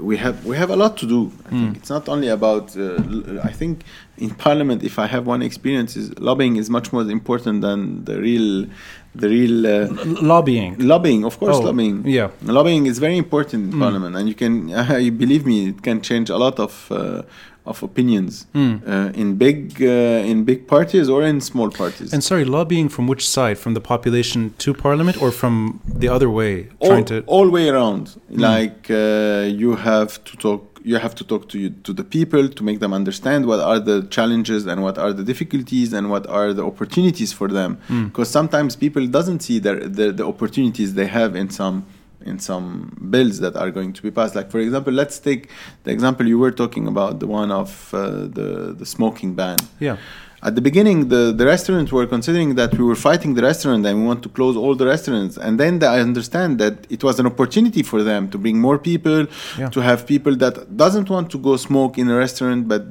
we 0.00 0.16
have 0.16 0.44
we 0.44 0.56
have 0.56 0.70
a 0.70 0.76
lot 0.76 0.96
to 0.98 1.06
do. 1.06 1.32
I 1.46 1.48
mm. 1.48 1.50
think 1.50 1.76
it's 1.76 1.90
not 1.90 2.08
only 2.08 2.28
about. 2.28 2.76
Uh, 2.76 3.40
I 3.42 3.52
think 3.52 3.84
in 4.18 4.30
Parliament, 4.30 4.82
if 4.82 4.98
I 4.98 5.06
have 5.06 5.26
one 5.26 5.42
experience, 5.42 5.96
is 5.96 6.16
lobbying 6.18 6.56
is 6.56 6.68
much 6.70 6.92
more 6.92 7.02
important 7.02 7.62
than 7.62 8.04
the 8.04 8.20
real 8.20 8.66
the 9.14 9.28
real 9.28 9.66
uh, 9.66 9.88
lobbying. 10.20 10.76
Lobbying, 10.78 11.24
of 11.24 11.38
course, 11.38 11.56
oh, 11.56 11.60
lobbying. 11.60 12.06
Yeah, 12.06 12.30
lobbying 12.42 12.86
is 12.86 12.98
very 12.98 13.16
important 13.16 13.72
in 13.72 13.72
mm. 13.72 13.80
Parliament, 13.80 14.16
and 14.16 14.28
you 14.28 14.34
can, 14.34 14.72
uh, 14.74 14.96
you 14.96 15.12
believe 15.12 15.46
me, 15.46 15.68
it 15.68 15.82
can 15.82 16.00
change 16.00 16.30
a 16.30 16.36
lot 16.36 16.58
of 16.58 16.90
uh, 16.90 17.22
of 17.66 17.82
opinions 17.82 18.46
mm. 18.54 18.86
uh, 18.86 19.10
in 19.14 19.36
big 19.36 19.80
uh, 19.80 20.30
in 20.30 20.44
big 20.44 20.66
parties 20.66 21.08
or 21.08 21.22
in 21.22 21.40
small 21.40 21.70
parties. 21.70 22.12
And 22.12 22.22
sorry, 22.22 22.44
lobbying 22.44 22.88
from 22.88 23.06
which 23.06 23.26
side? 23.28 23.56
From 23.58 23.74
the 23.74 23.80
population 23.80 24.54
to 24.58 24.74
parliament, 24.74 25.20
or 25.22 25.30
from 25.30 25.80
the 25.86 26.08
other 26.08 26.28
way? 26.28 26.68
All, 26.78 26.88
trying 26.88 27.06
to 27.06 27.22
all 27.26 27.48
way 27.48 27.68
around. 27.68 28.16
Mm. 28.30 28.40
Like 28.48 28.90
uh, 28.90 29.46
you 29.62 29.76
have 29.76 30.22
to 30.24 30.36
talk. 30.36 30.70
You 30.86 30.98
have 30.98 31.14
to 31.14 31.24
talk 31.24 31.48
to 31.48 31.58
you, 31.58 31.70
to 31.70 31.94
the 31.94 32.04
people 32.04 32.46
to 32.46 32.62
make 32.62 32.78
them 32.80 32.92
understand 32.92 33.46
what 33.46 33.58
are 33.58 33.80
the 33.80 34.02
challenges 34.10 34.66
and 34.66 34.82
what 34.82 34.98
are 34.98 35.14
the 35.14 35.24
difficulties 35.24 35.94
and 35.94 36.10
what 36.10 36.26
are 36.26 36.52
the 36.52 36.62
opportunities 36.62 37.32
for 37.32 37.48
them. 37.48 37.78
Because 37.88 38.28
mm. 38.28 38.32
sometimes 38.32 38.76
people 38.76 39.06
doesn't 39.06 39.40
see 39.40 39.58
their, 39.58 39.80
the, 39.80 40.12
the 40.12 40.26
opportunities 40.26 40.92
they 40.92 41.06
have 41.06 41.34
in 41.36 41.48
some 41.48 41.86
in 42.24 42.38
some 42.38 42.96
bills 43.10 43.40
that 43.40 43.56
are 43.56 43.70
going 43.70 43.92
to 43.92 44.02
be 44.02 44.10
passed. 44.10 44.34
Like 44.34 44.50
for 44.50 44.58
example, 44.58 44.92
let's 44.92 45.18
take 45.18 45.48
the 45.84 45.90
example 45.90 46.26
you 46.26 46.38
were 46.38 46.52
talking 46.52 46.86
about, 46.86 47.20
the 47.20 47.26
one 47.26 47.50
of 47.50 47.92
uh, 47.94 48.26
the 48.38 48.74
the 48.78 48.86
smoking 48.86 49.34
ban. 49.34 49.58
Yeah. 49.78 49.96
At 50.44 50.56
the 50.56 50.60
beginning, 50.60 51.08
the, 51.08 51.32
the 51.32 51.46
restaurants 51.46 51.90
were 51.90 52.06
considering 52.06 52.54
that 52.56 52.76
we 52.76 52.84
were 52.84 52.94
fighting 52.94 53.32
the 53.32 53.40
restaurant 53.40 53.86
and 53.86 54.00
we 54.00 54.06
want 54.06 54.22
to 54.24 54.28
close 54.28 54.58
all 54.58 54.74
the 54.74 54.84
restaurants. 54.84 55.38
And 55.38 55.58
then 55.58 55.82
I 55.82 56.00
understand 56.00 56.58
that 56.58 56.86
it 56.90 57.02
was 57.02 57.18
an 57.18 57.24
opportunity 57.24 57.82
for 57.82 58.02
them 58.02 58.28
to 58.28 58.36
bring 58.36 58.60
more 58.60 58.78
people, 58.78 59.26
yeah. 59.58 59.70
to 59.70 59.80
have 59.80 60.06
people 60.06 60.36
that 60.36 60.76
doesn't 60.76 61.08
want 61.08 61.30
to 61.30 61.38
go 61.38 61.56
smoke 61.56 61.96
in 61.96 62.10
a 62.10 62.16
restaurant 62.16 62.68
but 62.68 62.82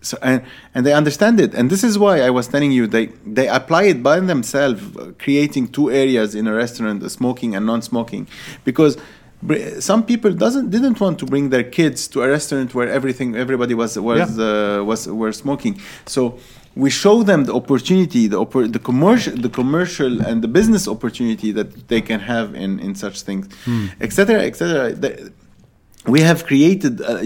so 0.00 0.18
and, 0.22 0.42
and 0.74 0.86
they 0.86 0.92
understand 0.92 1.40
it. 1.40 1.54
And 1.54 1.70
this 1.70 1.84
is 1.84 1.98
why 1.98 2.20
i 2.20 2.30
was 2.30 2.48
telling 2.48 2.72
you 2.72 2.86
they 2.86 3.06
they 3.26 3.48
apply 3.48 3.84
it 3.84 4.02
by 4.02 4.20
themselves 4.20 4.82
creating 5.18 5.68
two 5.68 5.90
areas 5.90 6.34
in 6.34 6.46
a 6.46 6.54
restaurant 6.54 7.08
smoking 7.10 7.54
and 7.54 7.66
non-smoking. 7.66 8.26
Because 8.64 8.96
some 9.78 10.04
people 10.04 10.32
doesn't 10.32 10.70
didn't 10.70 11.00
want 11.00 11.18
to 11.18 11.26
bring 11.26 11.50
their 11.50 11.64
kids 11.64 12.08
to 12.08 12.22
a 12.22 12.28
restaurant 12.28 12.74
where 12.74 12.88
everything 12.88 13.36
everybody 13.36 13.74
was 13.74 13.98
was 13.98 14.38
yeah. 14.38 14.44
uh, 14.44 14.84
was 14.84 15.06
were 15.06 15.32
smoking. 15.32 15.80
So 16.06 16.38
we 16.76 16.88
show 16.88 17.22
them 17.22 17.44
the 17.44 17.54
opportunity 17.54 18.26
the 18.26 18.42
oppor- 18.44 18.70
the 18.72 18.78
commercial 18.78 19.34
the 19.36 19.48
commercial 19.48 20.20
and 20.22 20.42
the 20.42 20.48
business 20.48 20.86
opportunity 20.88 21.52
that 21.52 21.88
they 21.88 22.00
can 22.00 22.20
have 22.20 22.54
in 22.54 22.78
in 22.80 22.94
such 22.94 23.22
things. 23.22 23.48
Etc 24.00 24.38
mm. 24.38 24.46
etc 24.48 24.90
et 24.92 25.32
we 26.06 26.20
have 26.20 26.46
created 26.46 27.00
uh, 27.02 27.18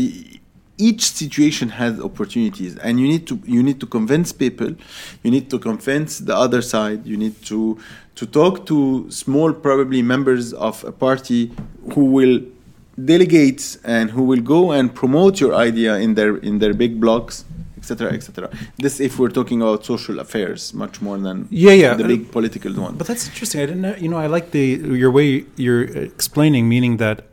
each 0.78 1.10
situation 1.10 1.68
has 1.68 2.00
opportunities 2.00 2.76
and 2.78 2.98
you 2.98 3.06
need 3.06 3.26
to 3.26 3.40
you 3.44 3.62
need 3.62 3.78
to 3.78 3.86
convince 3.86 4.32
people 4.32 4.74
you 5.22 5.30
need 5.30 5.48
to 5.48 5.58
convince 5.58 6.18
the 6.18 6.36
other 6.36 6.60
side 6.60 7.06
you 7.06 7.16
need 7.16 7.40
to 7.42 7.78
to 8.16 8.26
talk 8.26 8.66
to 8.66 9.08
small 9.10 9.52
probably 9.52 10.02
members 10.02 10.52
of 10.54 10.82
a 10.84 10.92
party 10.92 11.52
who 11.94 12.04
will 12.04 12.40
delegate 13.04 13.76
and 13.84 14.10
who 14.10 14.22
will 14.22 14.40
go 14.40 14.72
and 14.72 14.94
promote 14.94 15.40
your 15.40 15.54
idea 15.54 15.96
in 15.96 16.14
their 16.14 16.36
in 16.38 16.58
their 16.58 16.74
big 16.74 17.00
blocks 17.00 17.44
etc 17.78 18.12
etc 18.12 18.50
this 18.78 18.98
if 19.00 19.18
we're 19.18 19.28
talking 19.28 19.60
about 19.60 19.84
social 19.84 20.18
affairs 20.18 20.72
much 20.74 21.00
more 21.02 21.18
than 21.18 21.46
yeah 21.50 21.72
yeah. 21.72 21.94
the 21.94 22.04
big 22.04 22.30
political 22.32 22.72
one. 22.72 22.96
But 22.96 23.06
that's 23.06 23.26
interesting. 23.26 23.60
I 23.60 23.66
didn't 23.66 23.82
know 23.82 23.94
you 23.96 24.08
know 24.08 24.16
i 24.16 24.26
like 24.26 24.52
the 24.52 24.66
your 25.02 25.10
way 25.10 25.44
you're 25.56 25.84
explaining 25.84 26.68
meaning 26.68 26.96
that 26.98 27.26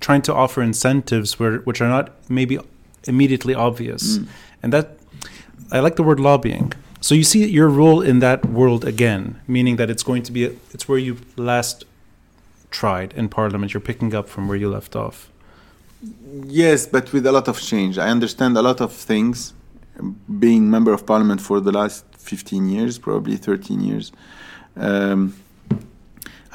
trying 0.00 0.22
to 0.22 0.34
offer 0.34 0.62
incentives 0.62 1.38
where 1.38 1.58
which 1.58 1.80
are 1.80 1.88
not 1.88 2.10
maybe 2.28 2.58
immediately 3.06 3.54
obvious. 3.54 4.18
Mm. 4.18 4.26
And 4.62 4.72
that 4.72 4.98
I 5.70 5.80
like 5.80 5.96
the 5.96 6.02
word 6.02 6.20
lobbying. 6.20 6.72
So 7.00 7.14
you 7.14 7.24
see 7.24 7.46
your 7.46 7.68
role 7.68 8.00
in 8.00 8.20
that 8.20 8.46
world 8.46 8.84
again, 8.84 9.40
meaning 9.46 9.76
that 9.76 9.90
it's 9.90 10.02
going 10.02 10.22
to 10.22 10.32
be 10.32 10.46
a, 10.46 10.52
it's 10.72 10.88
where 10.88 10.98
you 10.98 11.18
last 11.36 11.84
tried 12.70 13.12
in 13.12 13.28
parliament. 13.28 13.74
You're 13.74 13.80
picking 13.80 14.14
up 14.14 14.28
from 14.28 14.48
where 14.48 14.56
you 14.56 14.70
left 14.70 14.96
off. 14.96 15.30
Yes, 16.46 16.86
but 16.86 17.12
with 17.12 17.26
a 17.26 17.32
lot 17.32 17.48
of 17.48 17.60
change. 17.60 17.98
I 17.98 18.08
understand 18.08 18.56
a 18.56 18.62
lot 18.62 18.80
of 18.80 18.92
things. 18.92 19.52
Being 20.38 20.70
member 20.70 20.92
of 20.92 21.06
parliament 21.06 21.40
for 21.40 21.60
the 21.60 21.72
last 21.72 22.04
15 22.18 22.68
years, 22.68 22.98
probably 22.98 23.36
13 23.36 23.80
years, 23.80 24.10
um, 24.76 25.36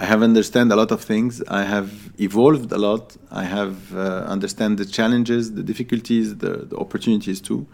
I 0.02 0.06
have 0.06 0.24
understand 0.24 0.72
a 0.72 0.78
lot 0.78 0.92
of 0.92 1.02
things. 1.02 1.44
I 1.50 1.64
have 1.64 1.92
evolved 2.18 2.72
a 2.72 2.78
lot. 2.78 3.18
I 3.32 3.44
have 3.44 3.94
uh, 3.94 4.24
understand 4.36 4.78
the 4.78 4.86
challenges, 4.86 5.54
the 5.54 5.64
difficulties, 5.64 6.38
the, 6.38 6.66
the 6.72 6.78
opportunities 6.78 7.42
too, 7.42 7.68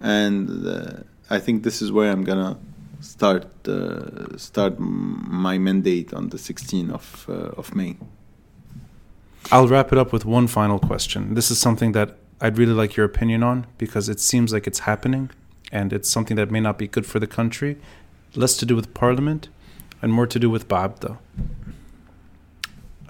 and 0.00 0.66
uh, 0.66 1.02
I 1.28 1.40
think 1.40 1.64
this 1.64 1.82
is 1.82 1.90
where 1.90 2.12
I'm 2.12 2.22
gonna 2.22 2.56
start 3.00 3.46
uh, 3.66 4.36
start 4.38 4.78
my 4.78 5.58
mandate 5.58 6.14
on 6.14 6.28
the 6.28 6.36
16th 6.36 6.92
of 6.92 7.26
uh, 7.28 7.60
of 7.60 7.74
May. 7.74 7.96
I'll 9.50 9.68
wrap 9.68 9.92
it 9.92 9.98
up 9.98 10.12
with 10.12 10.24
one 10.24 10.46
final 10.46 10.78
question. 10.78 11.34
This 11.34 11.50
is 11.50 11.58
something 11.58 11.92
that 11.92 12.16
I'd 12.40 12.58
really 12.58 12.74
like 12.74 12.96
your 12.96 13.06
opinion 13.06 13.42
on 13.42 13.66
because 13.78 14.08
it 14.08 14.20
seems 14.20 14.52
like 14.52 14.66
it's 14.66 14.80
happening 14.80 15.30
and 15.72 15.92
it's 15.92 16.08
something 16.08 16.36
that 16.36 16.50
may 16.50 16.60
not 16.60 16.78
be 16.78 16.86
good 16.86 17.06
for 17.06 17.18
the 17.18 17.26
country. 17.26 17.76
Less 18.34 18.56
to 18.58 18.66
do 18.66 18.76
with 18.76 18.92
parliament 18.92 19.48
and 20.02 20.12
more 20.12 20.26
to 20.26 20.38
do 20.38 20.50
with 20.50 20.68
Baabda. 20.68 21.18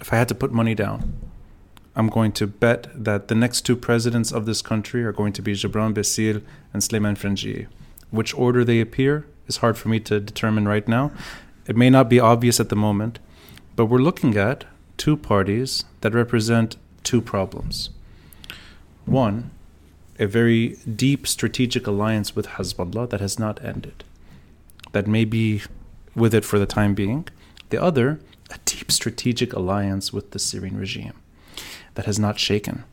If 0.00 0.12
I 0.12 0.16
had 0.16 0.28
to 0.28 0.34
put 0.34 0.52
money 0.52 0.74
down, 0.74 1.14
I'm 1.94 2.08
going 2.08 2.32
to 2.32 2.46
bet 2.46 2.88
that 2.94 3.28
the 3.28 3.34
next 3.34 3.62
two 3.62 3.76
presidents 3.76 4.30
of 4.30 4.44
this 4.44 4.60
country 4.60 5.02
are 5.04 5.12
going 5.12 5.32
to 5.32 5.42
be 5.42 5.54
Gebran 5.54 5.94
Bassil 5.94 6.42
and 6.72 6.82
Sleiman 6.82 7.16
Frangieh. 7.16 7.66
Which 8.10 8.34
order 8.34 8.64
they 8.64 8.80
appear 8.80 9.26
is 9.46 9.58
hard 9.58 9.78
for 9.78 9.88
me 9.88 10.00
to 10.00 10.20
determine 10.20 10.68
right 10.68 10.86
now. 10.86 11.10
It 11.66 11.76
may 11.76 11.90
not 11.90 12.08
be 12.08 12.20
obvious 12.20 12.60
at 12.60 12.68
the 12.68 12.76
moment, 12.76 13.18
but 13.74 13.86
we're 13.86 13.98
looking 13.98 14.36
at 14.36 14.64
two 14.96 15.16
parties 15.16 15.84
that 16.02 16.14
represent 16.14 16.76
two 17.02 17.20
problems. 17.20 17.90
One, 19.06 19.50
a 20.18 20.26
very 20.26 20.76
deep 20.94 21.26
strategic 21.26 21.86
alliance 21.86 22.36
with 22.36 22.46
Hezbollah 22.46 23.10
that 23.10 23.20
has 23.20 23.38
not 23.38 23.62
ended, 23.64 24.04
that 24.92 25.06
may 25.06 25.24
be 25.24 25.62
with 26.14 26.34
it 26.34 26.44
for 26.44 26.58
the 26.58 26.66
time 26.66 26.94
being. 26.94 27.28
The 27.70 27.82
other, 27.82 28.20
a 28.50 28.58
deep 28.64 28.92
strategic 28.92 29.52
alliance 29.52 30.12
with 30.12 30.30
the 30.30 30.38
Syrian 30.38 30.76
regime 30.76 31.14
that 31.94 32.06
has 32.06 32.18
not 32.18 32.38
shaken. 32.38 32.84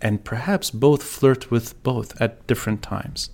And 0.00 0.24
perhaps 0.24 0.70
both 0.70 1.02
flirt 1.02 1.50
with 1.50 1.80
both 1.82 2.20
at 2.20 2.46
different 2.46 2.82
times. 2.82 3.30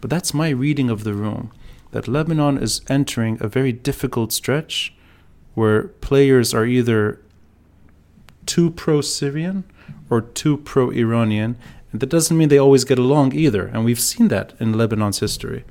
But 0.00 0.10
that's 0.10 0.34
my 0.34 0.50
reading 0.50 0.90
of 0.90 1.04
the 1.04 1.14
room 1.14 1.50
that 1.92 2.08
Lebanon 2.08 2.58
is 2.58 2.80
entering 2.88 3.38
a 3.40 3.48
very 3.48 3.72
difficult 3.72 4.32
stretch 4.32 4.92
where 5.54 5.84
players 5.84 6.52
are 6.52 6.66
either 6.66 7.20
too 8.46 8.70
pro 8.70 9.00
Syrian 9.00 9.64
or 10.10 10.20
too 10.20 10.56
pro 10.58 10.90
Iranian. 10.90 11.56
And 11.92 12.00
that 12.00 12.10
doesn't 12.10 12.36
mean 12.36 12.48
they 12.48 12.58
always 12.58 12.84
get 12.84 12.98
along 12.98 13.32
either. 13.32 13.66
And 13.66 13.84
we've 13.84 14.00
seen 14.00 14.28
that 14.28 14.52
in 14.58 14.76
Lebanon's 14.76 15.20
history. 15.20 15.64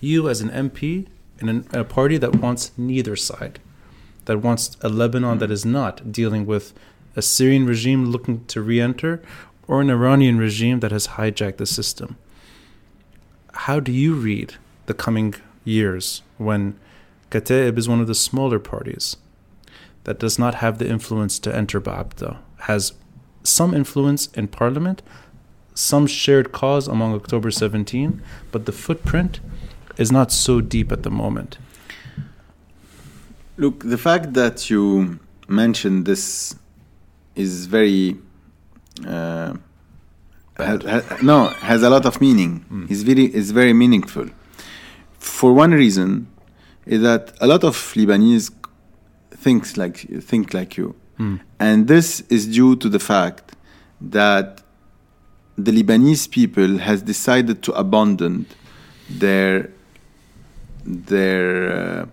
You, 0.00 0.28
as 0.28 0.40
an 0.40 0.50
MP 0.50 1.06
in, 1.40 1.66
a 1.72 1.84
party 1.84 2.18
that 2.18 2.36
wants 2.36 2.72
neither 2.76 3.16
side, 3.16 3.60
that 4.26 4.38
wants 4.38 4.76
a 4.80 4.88
Lebanon 4.88 5.38
that 5.38 5.46
hmm. 5.46 5.52
is 5.52 5.64
not 5.64 6.12
dealing 6.12 6.46
with 6.46 6.72
a 7.16 7.22
Syrian 7.22 7.66
regime 7.66 8.06
looking 8.06 8.44
to 8.46 8.60
re 8.60 8.80
enter 8.80 9.22
or 9.66 9.80
an 9.80 9.90
Iranian 9.90 10.38
regime 10.38 10.80
that 10.80 10.92
has 10.92 11.08
hijacked 11.08 11.56
the 11.56 11.66
system. 11.66 12.16
How 13.52 13.80
do 13.80 13.92
you 13.92 14.14
read 14.14 14.54
the 14.86 14.94
coming 14.94 15.34
years 15.64 16.22
when 16.38 16.78
Kataeb 17.30 17.78
is 17.78 17.88
one 17.88 18.00
of 18.00 18.06
the 18.06 18.14
smaller 18.14 18.58
parties 18.58 19.16
that 20.04 20.18
does 20.18 20.38
not 20.38 20.56
have 20.56 20.78
the 20.78 20.88
influence 20.88 21.38
to 21.40 21.54
enter 21.54 21.80
Baabda, 21.80 22.38
has 22.60 22.92
some 23.42 23.74
influence 23.74 24.28
in 24.34 24.48
parliament, 24.48 25.02
some 25.74 26.06
shared 26.06 26.52
cause 26.52 26.86
among 26.86 27.14
October 27.14 27.50
17, 27.50 28.22
but 28.52 28.66
the 28.66 28.72
footprint 28.72 29.40
is 29.96 30.12
not 30.12 30.30
so 30.30 30.60
deep 30.60 30.92
at 30.92 31.02
the 31.02 31.10
moment. 31.10 31.58
Look, 33.56 33.84
the 33.84 33.98
fact 33.98 34.34
that 34.34 34.68
you 34.68 35.18
mentioned 35.48 36.06
this 36.06 36.56
is 37.36 37.66
very 37.66 38.16
uh, 39.06 39.54
ha, 40.56 40.78
ha, 40.82 41.18
no 41.22 41.48
has 41.48 41.82
a 41.82 41.90
lot 41.90 42.06
of 42.06 42.20
meaning. 42.20 42.64
Mm. 42.70 42.90
It's 42.90 43.02
very 43.02 43.26
it's 43.26 43.50
very 43.50 43.72
meaningful. 43.72 44.26
For 45.18 45.52
one 45.52 45.72
reason, 45.72 46.28
is 46.86 47.02
that 47.02 47.32
a 47.40 47.46
lot 47.46 47.64
of 47.64 47.76
Lebanese 47.94 48.50
thinks 49.30 49.76
like 49.76 49.98
think 50.22 50.54
like 50.54 50.76
you, 50.76 50.94
mm. 51.18 51.40
and 51.58 51.88
this 51.88 52.20
is 52.22 52.46
due 52.46 52.76
to 52.76 52.88
the 52.88 52.98
fact 52.98 53.54
that 54.00 54.62
the 55.56 55.70
Lebanese 55.70 56.30
people 56.30 56.78
has 56.78 57.02
decided 57.02 57.62
to 57.62 57.72
abandon 57.72 58.46
their 59.08 59.70
their 60.84 61.72
uh, 61.72 62.02
uh, 62.02 62.06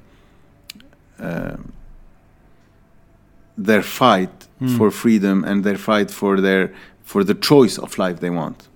their 3.57 3.83
fight 3.83 4.47
mm. 4.61 4.77
for 4.77 4.91
freedom 4.91 5.43
and 5.43 5.63
their 5.63 5.77
fight 5.77 6.11
for 6.11 6.41
their 6.41 6.73
for 7.03 7.23
the 7.23 7.35
choice 7.35 7.77
of 7.77 7.97
life 7.97 8.19
they 8.19 8.29
want. 8.29 8.67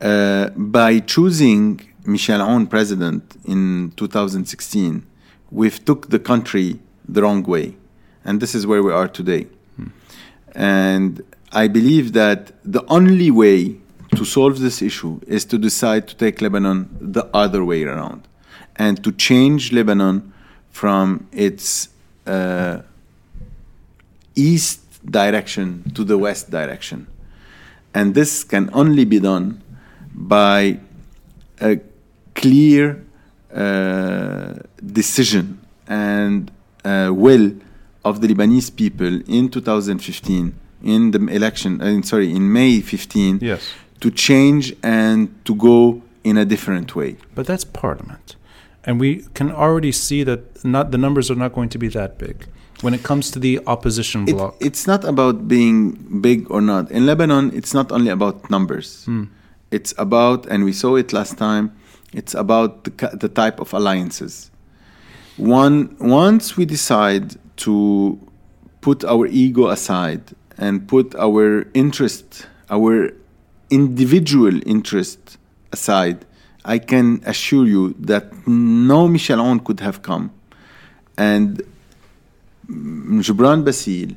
Uh, 0.00 0.50
by 0.50 0.98
choosing 0.98 1.80
Michel 2.04 2.40
Aoun 2.40 2.68
president 2.68 3.36
in 3.46 3.92
2016, 3.96 5.06
we've 5.50 5.82
took 5.84 6.10
the 6.10 6.18
country 6.18 6.80
the 7.08 7.22
wrong 7.22 7.42
way, 7.42 7.76
and 8.24 8.40
this 8.40 8.54
is 8.54 8.66
where 8.66 8.82
we 8.82 8.92
are 8.92 9.08
today. 9.08 9.46
Mm. 9.80 9.92
And 10.54 11.22
I 11.52 11.68
believe 11.68 12.12
that 12.12 12.52
the 12.64 12.84
only 12.88 13.30
way 13.30 13.76
to 14.14 14.24
solve 14.24 14.60
this 14.60 14.82
issue 14.82 15.20
is 15.26 15.44
to 15.46 15.58
decide 15.58 16.06
to 16.08 16.14
take 16.16 16.40
Lebanon 16.42 16.88
the 17.00 17.24
other 17.32 17.64
way 17.64 17.84
around 17.84 18.28
and 18.76 19.02
to 19.04 19.10
change 19.12 19.72
Lebanon 19.72 20.33
from 20.74 21.28
its 21.30 21.88
uh, 22.26 22.78
east 24.34 24.80
direction 25.08 25.88
to 25.94 26.02
the 26.02 26.18
west 26.18 26.50
direction. 26.50 27.06
And 27.94 28.14
this 28.14 28.42
can 28.42 28.70
only 28.72 29.04
be 29.04 29.20
done 29.20 29.62
by 30.12 30.80
a 31.60 31.78
clear 32.34 33.04
uh, 33.54 34.54
decision 34.84 35.60
and 35.86 36.50
uh, 36.84 37.10
will 37.14 37.52
of 38.04 38.20
the 38.20 38.26
Lebanese 38.26 38.74
people 38.74 39.20
in 39.28 39.48
2015, 39.48 40.58
in 40.82 41.12
the 41.12 41.24
election, 41.28 41.80
uh, 41.80 42.02
sorry, 42.02 42.32
in 42.32 42.52
May 42.52 42.80
15, 42.80 43.38
yes. 43.40 43.62
to 44.00 44.10
change 44.10 44.74
and 44.82 45.32
to 45.44 45.54
go 45.54 46.02
in 46.24 46.36
a 46.36 46.44
different 46.44 46.96
way. 46.96 47.16
But 47.36 47.46
that's 47.46 47.64
parliament. 47.64 48.34
And 48.86 49.00
we 49.00 49.24
can 49.34 49.50
already 49.50 49.92
see 49.92 50.24
that 50.24 50.64
not 50.64 50.90
the 50.90 50.98
numbers 50.98 51.30
are 51.30 51.34
not 51.34 51.52
going 51.52 51.70
to 51.70 51.78
be 51.78 51.88
that 51.88 52.18
big 52.18 52.46
when 52.84 52.92
it 52.92 53.02
comes 53.02 53.30
to 53.30 53.38
the 53.38 53.60
opposition 53.66 54.26
bloc? 54.26 54.56
It, 54.60 54.66
it's 54.66 54.86
not 54.86 55.04
about 55.04 55.48
being 55.48 56.20
big 56.20 56.50
or 56.50 56.60
not. 56.60 56.90
In 56.90 57.06
Lebanon, 57.06 57.50
it's 57.54 57.72
not 57.72 57.90
only 57.90 58.10
about 58.10 58.50
numbers. 58.50 59.06
Mm. 59.06 59.30
It's 59.70 59.94
about, 59.98 60.46
and 60.46 60.64
we 60.64 60.72
saw 60.72 60.96
it 60.96 61.12
last 61.12 61.38
time, 61.38 61.74
it's 62.12 62.34
about 62.34 62.84
the, 62.84 63.10
the 63.14 63.28
type 63.28 63.58
of 63.58 63.72
alliances. 63.72 64.50
One, 65.36 65.96
once 65.98 66.56
we 66.56 66.64
decide 66.64 67.36
to 67.56 68.20
put 68.82 69.02
our 69.04 69.26
ego 69.26 69.68
aside 69.68 70.22
and 70.58 70.86
put 70.86 71.14
our 71.16 71.66
interest, 71.74 72.46
our 72.70 73.10
individual 73.70 74.60
interest 74.68 75.38
aside, 75.72 76.24
I 76.64 76.78
can 76.78 77.22
assure 77.26 77.66
you 77.66 77.94
that 77.98 78.46
no 78.46 79.06
Michel 79.08 79.38
Aoun 79.38 79.64
could 79.64 79.80
have 79.80 80.02
come. 80.02 80.32
And 81.16 81.62
Gebran 82.68 83.64
Bassil 83.64 84.16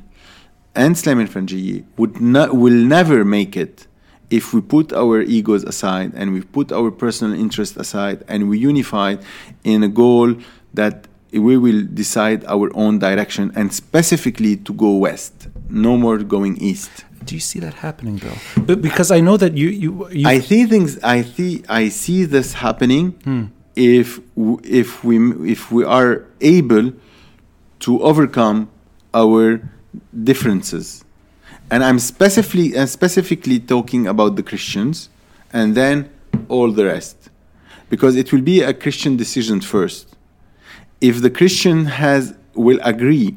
and 0.74 0.96
Sleiman 0.96 1.28
Frangieh 1.28 1.84
would 1.96 2.20
not, 2.20 2.54
will 2.54 2.72
never 2.72 3.24
make 3.24 3.56
it 3.56 3.86
if 4.30 4.52
we 4.52 4.60
put 4.60 4.92
our 4.92 5.22
egos 5.22 5.64
aside 5.64 6.12
and 6.14 6.32
we 6.32 6.42
put 6.42 6.70
our 6.72 6.90
personal 6.90 7.38
interest 7.38 7.76
aside 7.76 8.24
and 8.28 8.48
we 8.48 8.58
unify 8.58 9.16
in 9.64 9.82
a 9.82 9.88
goal 9.88 10.34
that 10.74 11.06
we 11.32 11.56
will 11.56 11.84
decide 11.92 12.44
our 12.46 12.74
own 12.74 12.98
direction 12.98 13.52
and 13.54 13.72
specifically 13.72 14.56
to 14.56 14.72
go 14.72 14.96
west, 14.96 15.48
no 15.68 15.96
more 15.96 16.18
going 16.18 16.56
east. 16.58 17.04
Do 17.24 17.34
you 17.34 17.40
see 17.40 17.58
that 17.60 17.74
happening, 17.74 18.16
though? 18.16 18.62
But 18.62 18.82
because 18.82 19.10
I 19.10 19.20
know 19.20 19.36
that 19.36 19.56
you, 19.56 19.68
you, 19.68 20.08
you 20.10 20.28
I 20.28 20.40
see 20.40 20.66
things. 20.66 20.98
I 21.02 21.22
see. 21.22 21.64
I 21.68 21.88
see 21.88 22.24
this 22.24 22.54
happening. 22.54 23.10
Hmm. 23.24 23.44
If 23.76 24.20
if 24.64 25.04
we 25.04 25.16
if 25.50 25.70
we 25.70 25.84
are 25.84 26.24
able 26.40 26.92
to 27.80 28.02
overcome 28.02 28.70
our 29.14 29.60
differences. 30.24 31.04
And 31.70 31.84
I'm 31.84 31.98
specifically, 31.98 32.76
uh, 32.76 32.86
specifically 32.86 33.60
talking 33.60 34.06
about 34.06 34.36
the 34.36 34.42
Christians 34.42 35.10
and 35.52 35.74
then 35.74 36.10
all 36.48 36.72
the 36.72 36.86
rest. 36.86 37.28
because 37.88 38.16
it 38.16 38.32
will 38.32 38.42
be 38.42 38.60
a 38.60 38.74
Christian 38.74 39.16
decision 39.16 39.60
first. 39.60 40.16
If 41.00 41.22
the 41.22 41.30
Christian 41.30 41.86
has 41.86 42.34
will 42.54 42.80
agree 42.82 43.36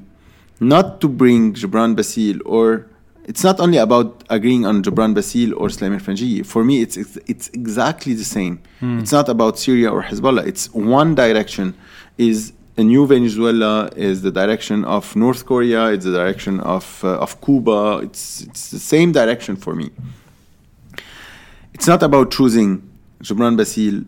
not 0.59 0.99
to 1.01 1.07
bring 1.07 1.53
Gebran 1.53 1.95
Bassil 1.95 2.39
or 2.45 2.87
it's 3.31 3.45
not 3.45 3.61
only 3.61 3.77
about 3.77 4.25
agreeing 4.29 4.65
on 4.65 4.83
Gebran 4.83 5.13
Bassil 5.15 5.53
or 5.55 5.69
Sleiman 5.69 6.01
Frangieh. 6.01 6.45
For 6.45 6.65
me, 6.65 6.81
it's, 6.81 6.97
it's, 6.97 7.15
it's 7.27 7.47
exactly 7.53 8.13
the 8.13 8.25
same. 8.25 8.61
Hmm. 8.81 8.99
It's 8.99 9.13
not 9.13 9.29
about 9.29 9.57
Syria 9.57 9.89
or 9.89 10.03
Hezbollah. 10.03 10.45
It's 10.45 10.65
one 10.73 11.15
direction. 11.15 11.73
Is 12.17 12.51
a 12.75 12.83
new 12.83 13.07
Venezuela? 13.07 13.89
Is 13.95 14.21
the 14.21 14.33
direction 14.41 14.83
of 14.83 15.15
North 15.15 15.45
Korea? 15.45 15.81
It's 15.93 16.03
the 16.03 16.11
direction 16.11 16.59
of 16.59 16.85
uh, 17.05 17.25
of 17.25 17.39
Cuba. 17.39 18.01
It's 18.03 18.41
it's 18.41 18.63
the 18.75 18.83
same 18.93 19.13
direction 19.13 19.55
for 19.55 19.73
me. 19.75 19.87
It's 21.73 21.87
not 21.87 22.03
about 22.03 22.31
choosing 22.31 22.69
Gebran 23.23 23.55
Bassil 23.59 24.05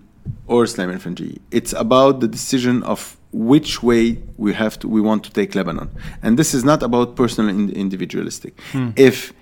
or 0.47 0.65
Sleiman 0.65 0.99
Frangieh. 0.99 1.39
It's 1.49 1.71
about 1.71 2.19
the 2.19 2.27
decision 2.27 2.83
of 2.83 3.15
which 3.33 3.81
way 3.81 4.21
we 4.37 4.53
have 4.53 4.77
to 4.79 4.87
we 4.87 5.01
want 5.01 5.23
to 5.23 5.31
take 5.31 5.55
Lebanon, 5.55 5.89
and 6.21 6.37
this 6.37 6.53
is 6.53 6.63
not 6.63 6.83
about 6.83 7.15
personal 7.15 7.49
individualistic. 7.49 8.59
Hmm. 8.71 8.91
If 8.95 9.33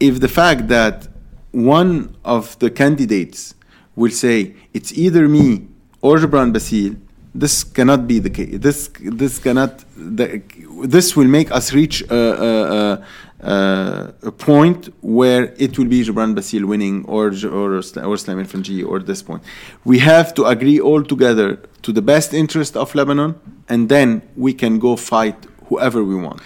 if 0.00 0.20
the 0.20 0.28
fact 0.28 0.68
that 0.68 1.08
one 1.50 2.16
of 2.24 2.58
the 2.60 2.70
candidates 2.70 3.54
will 3.96 4.10
say 4.10 4.54
it's 4.72 4.92
either 4.92 5.28
me 5.28 5.66
or 6.00 6.16
Gebran 6.18 6.52
Bassil, 6.52 6.96
this 7.34 7.64
cannot 7.64 8.06
be 8.06 8.18
the 8.18 8.30
case. 8.30 8.58
This 8.58 8.88
this 9.00 9.38
cannot. 9.38 9.84
The, 9.96 10.42
this 10.84 11.16
will 11.16 11.28
make 11.28 11.50
us 11.50 11.72
reach 11.72 12.02
a, 12.02 12.16
a, 12.16 13.06
a, 13.44 14.14
a 14.22 14.32
point 14.32 14.92
where 15.02 15.54
it 15.58 15.78
will 15.78 15.86
be 15.86 16.02
Gebran 16.02 16.34
Bassil 16.34 16.64
winning 16.64 17.04
or 17.04 17.26
or 17.44 17.76
or 17.76 18.16
Sleiman 18.16 18.46
Frangieh 18.46 18.86
or 18.86 18.98
this 19.00 19.22
point. 19.22 19.42
We 19.84 19.98
have 19.98 20.32
to 20.34 20.44
agree 20.46 20.80
all 20.80 21.02
together 21.02 21.56
to 21.82 21.92
the 21.92 22.02
best 22.02 22.32
interest 22.32 22.76
of 22.76 22.94
Lebanon, 22.94 23.34
and 23.68 23.88
then 23.88 24.22
we 24.36 24.54
can 24.54 24.78
go 24.78 24.96
fight 24.96 25.46
whoever 25.68 26.02
we 26.02 26.16
want. 26.16 26.42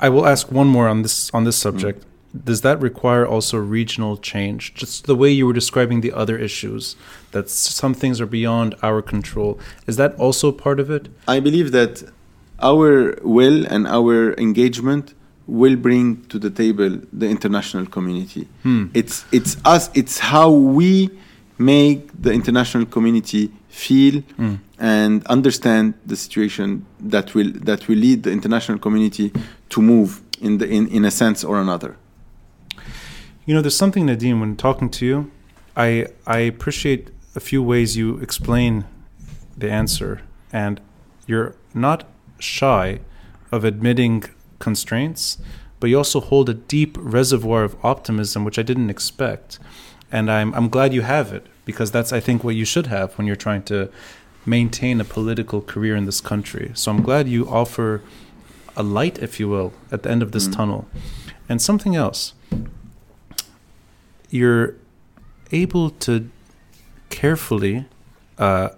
I 0.00 0.08
will 0.08 0.26
ask 0.26 0.50
one 0.50 0.66
more 0.66 0.88
on 0.88 1.02
this 1.02 1.30
on 1.32 1.44
this 1.44 1.58
mm. 1.58 1.62
subject. 1.62 2.04
Does 2.44 2.62
that 2.62 2.80
require 2.80 3.26
also 3.26 3.58
regional 3.58 4.16
change? 4.16 4.72
Just 4.74 5.06
the 5.06 5.14
way 5.14 5.30
you 5.30 5.46
were 5.46 5.52
describing 5.52 6.00
the 6.00 6.12
other 6.12 6.38
issues, 6.38 6.96
that 7.32 7.50
some 7.50 7.92
things 7.92 8.22
are 8.22 8.26
beyond 8.26 8.74
our 8.82 9.02
control. 9.02 9.60
Is 9.86 9.96
that 9.96 10.14
also 10.16 10.50
part 10.50 10.80
of 10.80 10.90
it? 10.90 11.08
I 11.28 11.40
believe 11.40 11.72
that 11.72 12.02
our 12.58 13.18
will 13.22 13.66
and 13.66 13.86
our 13.86 14.32
engagement 14.38 15.14
will 15.46 15.76
bring 15.76 16.22
to 16.28 16.38
the 16.38 16.50
table 16.50 17.00
the 17.12 17.28
international 17.28 17.86
community. 17.86 18.46
Hmm. 18.62 18.86
It's 18.94 19.24
it's 19.32 19.56
us. 19.64 19.90
It's 19.94 20.18
how 20.18 20.50
we 20.50 21.10
make 21.58 22.10
the 22.22 22.32
international 22.32 22.86
community 22.86 23.50
feel 23.68 24.22
Hmm. 24.36 24.54
and 24.78 25.24
understand 25.26 25.94
the 26.06 26.16
situation 26.16 26.84
that 27.00 27.34
will 27.34 27.50
that 27.64 27.88
will 27.88 27.98
lead 27.98 28.22
the 28.22 28.30
international 28.30 28.78
community 28.78 29.32
to 29.70 29.80
move 29.82 30.20
in 30.40 30.58
the 30.58 30.68
in, 30.68 30.86
in 30.88 31.04
a 31.04 31.10
sense 31.10 31.44
or 31.44 31.58
another. 31.60 31.96
You 33.46 33.54
know, 33.54 33.60
there's 33.62 33.76
something, 33.76 34.06
Nadim, 34.06 34.38
when 34.40 34.56
talking 34.56 34.88
to 34.90 35.06
you, 35.06 35.30
I 35.76 36.06
I 36.26 36.38
appreciate 36.38 37.10
a 37.34 37.40
few 37.40 37.62
ways 37.62 37.96
you 37.96 38.18
explain 38.18 38.84
the 39.58 39.70
answer, 39.70 40.20
and 40.52 40.80
you're 41.26 41.54
not 41.74 42.04
shy 42.38 43.00
of 43.50 43.64
admitting 43.64 44.24
constraints, 44.68 45.38
but 45.80 45.90
you 45.90 45.96
also 45.98 46.20
hold 46.20 46.48
a 46.48 46.54
deep 46.76 46.96
reservoir 47.18 47.62
of 47.64 47.74
optimism, 47.84 48.44
which 48.46 48.58
I 48.58 48.64
didn't 48.70 48.90
expect, 48.96 49.58
and 50.16 50.30
I'm 50.30 50.50
I'm 50.58 50.68
glad 50.76 50.94
you 50.94 51.02
have 51.02 51.28
it 51.38 51.44
because 51.64 51.90
that's 51.96 52.12
I 52.18 52.20
think 52.20 52.38
what 52.44 52.54
you 52.60 52.66
should 52.72 52.86
have 52.96 53.08
when 53.16 53.26
you're 53.26 53.44
trying 53.46 53.64
to 53.64 53.78
maintain 54.46 55.00
a 55.00 55.04
political 55.04 55.60
career 55.72 55.96
in 56.00 56.04
this 56.06 56.20
country. 56.20 56.70
So 56.74 56.90
I'm 56.92 57.02
glad 57.02 57.28
you 57.28 57.42
offer 57.60 58.00
a 58.76 58.82
light, 58.82 59.16
if 59.26 59.38
you 59.40 59.48
will, 59.54 59.70
at 59.94 60.02
the 60.02 60.10
end 60.10 60.22
of 60.22 60.30
this 60.32 60.46
Mm. 60.48 60.56
tunnel, 60.56 60.82
and 61.48 61.60
something 61.60 61.94
else 62.04 62.34
you're 64.30 64.74
able 65.50 65.90
to 65.90 66.12
carefully 67.10 67.84
uh, 68.38 68.68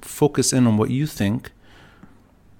focus 0.00 0.52
in 0.52 0.66
on 0.66 0.76
what 0.78 0.90
you 0.90 1.06
think 1.06 1.50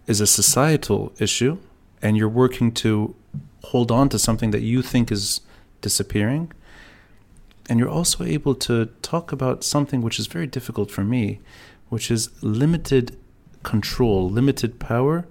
is 0.06 0.20
a 0.20 0.26
societal 0.26 1.12
issue, 1.18 1.56
and 2.02 2.16
you're 2.16 2.28
working 2.28 2.72
to 2.72 3.14
hold 3.64 3.90
on 3.90 4.08
to 4.10 4.18
something 4.18 4.50
that 4.50 4.62
you 4.62 4.82
think 4.82 5.10
is 5.10 5.40
disappearing. 5.80 6.52
And 7.68 7.78
you're 7.80 7.88
also 7.88 8.24
able 8.24 8.54
to 8.56 8.86
talk 9.02 9.32
about 9.32 9.64
something 9.64 10.00
which 10.02 10.18
is 10.18 10.26
very 10.26 10.46
difficult 10.46 10.90
for 10.90 11.02
me, 11.02 11.40
which 11.88 12.10
is 12.10 12.30
limited 12.42 13.16
control, 13.62 14.30
limited 14.30 14.78
power, 14.78 15.26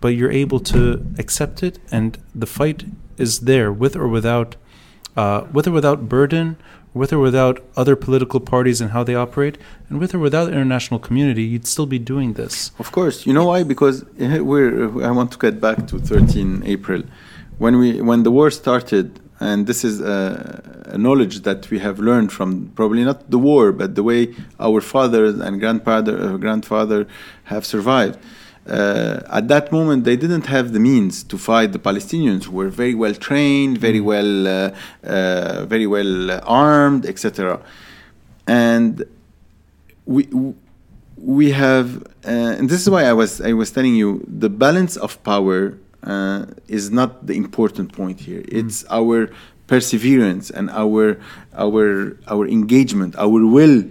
but 0.00 0.08
you're 0.08 0.30
able 0.30 0.60
to 0.60 1.06
accept 1.18 1.62
it, 1.62 1.78
and 1.90 2.18
the 2.34 2.46
fight 2.46 2.84
is 3.16 3.40
there 3.40 3.72
with 3.72 3.96
or 3.96 4.08
without 4.08 4.56
uh, 5.16 5.46
with 5.52 5.66
or 5.68 5.70
without 5.70 6.08
burden, 6.08 6.56
with 6.94 7.12
or 7.12 7.18
without 7.18 7.60
other 7.76 7.96
political 7.96 8.40
parties 8.40 8.80
and 8.80 8.92
how 8.92 9.02
they 9.04 9.16
operate, 9.16 9.58
and 9.88 9.98
with 9.98 10.14
or 10.14 10.20
without 10.20 10.48
international 10.48 11.00
community, 11.00 11.42
you'd 11.42 11.66
still 11.66 11.86
be 11.86 11.98
doing 11.98 12.34
this. 12.34 12.70
Of 12.78 12.92
course, 12.92 13.26
you 13.26 13.32
know 13.32 13.46
why? 13.46 13.64
Because 13.64 14.04
eh, 14.18 14.38
we're. 14.38 15.04
I 15.04 15.10
want 15.10 15.32
to 15.32 15.38
get 15.38 15.60
back 15.60 15.86
to 15.88 15.98
13 15.98 16.62
April, 16.64 17.02
when 17.58 17.78
we 17.78 18.00
when 18.00 18.22
the 18.22 18.30
war 18.30 18.50
started, 18.50 19.20
and 19.40 19.66
this 19.66 19.84
is 19.84 20.00
a, 20.00 20.84
a 20.86 20.98
knowledge 20.98 21.40
that 21.40 21.68
we 21.70 21.80
have 21.80 21.98
learned 21.98 22.32
from 22.32 22.70
probably 22.76 23.04
not 23.04 23.30
the 23.30 23.38
war, 23.38 23.72
but 23.72 23.96
the 23.96 24.02
way 24.02 24.34
our 24.60 24.80
fathers 24.80 25.38
and 25.40 25.60
grandfather 25.60 26.18
uh, 26.18 26.36
grandfather 26.36 27.06
have 27.44 27.66
survived. 27.66 28.18
Uh, 28.66 29.20
at 29.30 29.48
that 29.48 29.70
moment, 29.70 30.04
they 30.04 30.16
didn't 30.16 30.46
have 30.46 30.72
the 30.72 30.80
means 30.80 31.22
to 31.24 31.36
fight 31.36 31.72
the 31.72 31.78
Palestinians, 31.78 32.44
who 32.44 32.52
were 32.52 32.68
very 32.68 32.94
well 32.94 33.14
trained, 33.14 33.76
very 33.78 34.00
well, 34.00 34.48
uh, 34.48 34.70
uh, 35.04 35.66
very 35.66 35.86
well 35.86 36.40
armed, 36.44 37.04
etc. 37.04 37.60
And 38.46 39.04
we 40.06 40.28
we 41.16 41.50
have, 41.50 42.02
uh, 42.26 42.56
and 42.58 42.68
this 42.68 42.80
is 42.80 42.88
why 42.88 43.04
I 43.04 43.12
was 43.12 43.40
I 43.40 43.52
was 43.52 43.70
telling 43.70 43.94
you 43.94 44.24
the 44.26 44.48
balance 44.48 44.96
of 44.96 45.22
power 45.24 45.76
uh, 46.02 46.46
is 46.68 46.90
not 46.90 47.26
the 47.26 47.34
important 47.34 47.92
point 47.92 48.20
here. 48.20 48.42
It's 48.48 48.84
our 48.90 49.30
perseverance 49.66 50.50
and 50.50 50.70
our 50.70 51.18
our 51.54 52.16
our 52.28 52.46
engagement, 52.46 53.14
our 53.16 53.44
will 53.44 53.84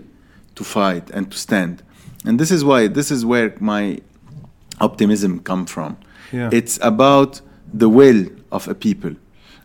to 0.55 0.63
fight 0.63 1.09
and 1.11 1.31
to 1.31 1.37
stand. 1.37 1.83
And 2.25 2.39
this 2.39 2.51
is 2.51 2.63
why 2.63 2.87
this 2.87 3.11
is 3.11 3.25
where 3.25 3.53
my 3.59 3.99
optimism 4.79 5.39
come 5.39 5.65
from. 5.65 5.97
Yeah. 6.31 6.49
It's 6.51 6.79
about 6.81 7.41
the 7.73 7.89
will 7.89 8.27
of 8.51 8.67
a 8.67 8.75
people. 8.75 9.15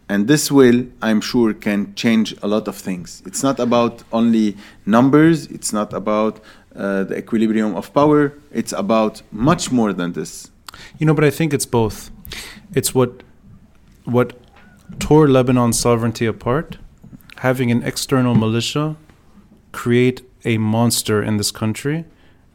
And 0.09 0.26
this 0.26 0.51
will, 0.51 0.86
I'm 1.02 1.20
sure, 1.20 1.52
can 1.52 1.94
change 1.94 2.35
a 2.43 2.48
lot 2.48 2.66
of 2.66 2.76
things. 2.76 3.22
It's 3.26 3.43
not 3.43 3.60
about 3.60 4.02
only 4.10 4.56
numbers, 4.86 5.47
it's 5.47 5.72
not 5.72 5.93
about 5.93 6.40
uh, 6.74 7.05
the 7.05 7.18
equilibrium 7.18 7.76
of 7.76 7.93
power, 7.93 8.32
it's 8.51 8.72
about 8.72 9.22
much 9.30 9.70
more 9.70 9.93
than 9.93 10.12
this. 10.12 10.51
You 10.98 11.06
know, 11.06 11.14
but 11.14 11.24
I 11.24 11.30
think 11.30 11.52
it's 11.52 11.66
both. 11.66 12.10
It's 12.74 12.94
what 12.94 13.22
what 14.05 14.32
tore 14.98 15.28
Lebanon's 15.28 15.78
sovereignty 15.78 16.24
apart, 16.24 16.78
having 17.39 17.70
an 17.70 17.82
external 17.82 18.35
militia 18.35 18.97
create 19.72 20.22
a 20.44 20.56
monster 20.59 21.22
in 21.22 21.36
this 21.36 21.51
country, 21.51 22.05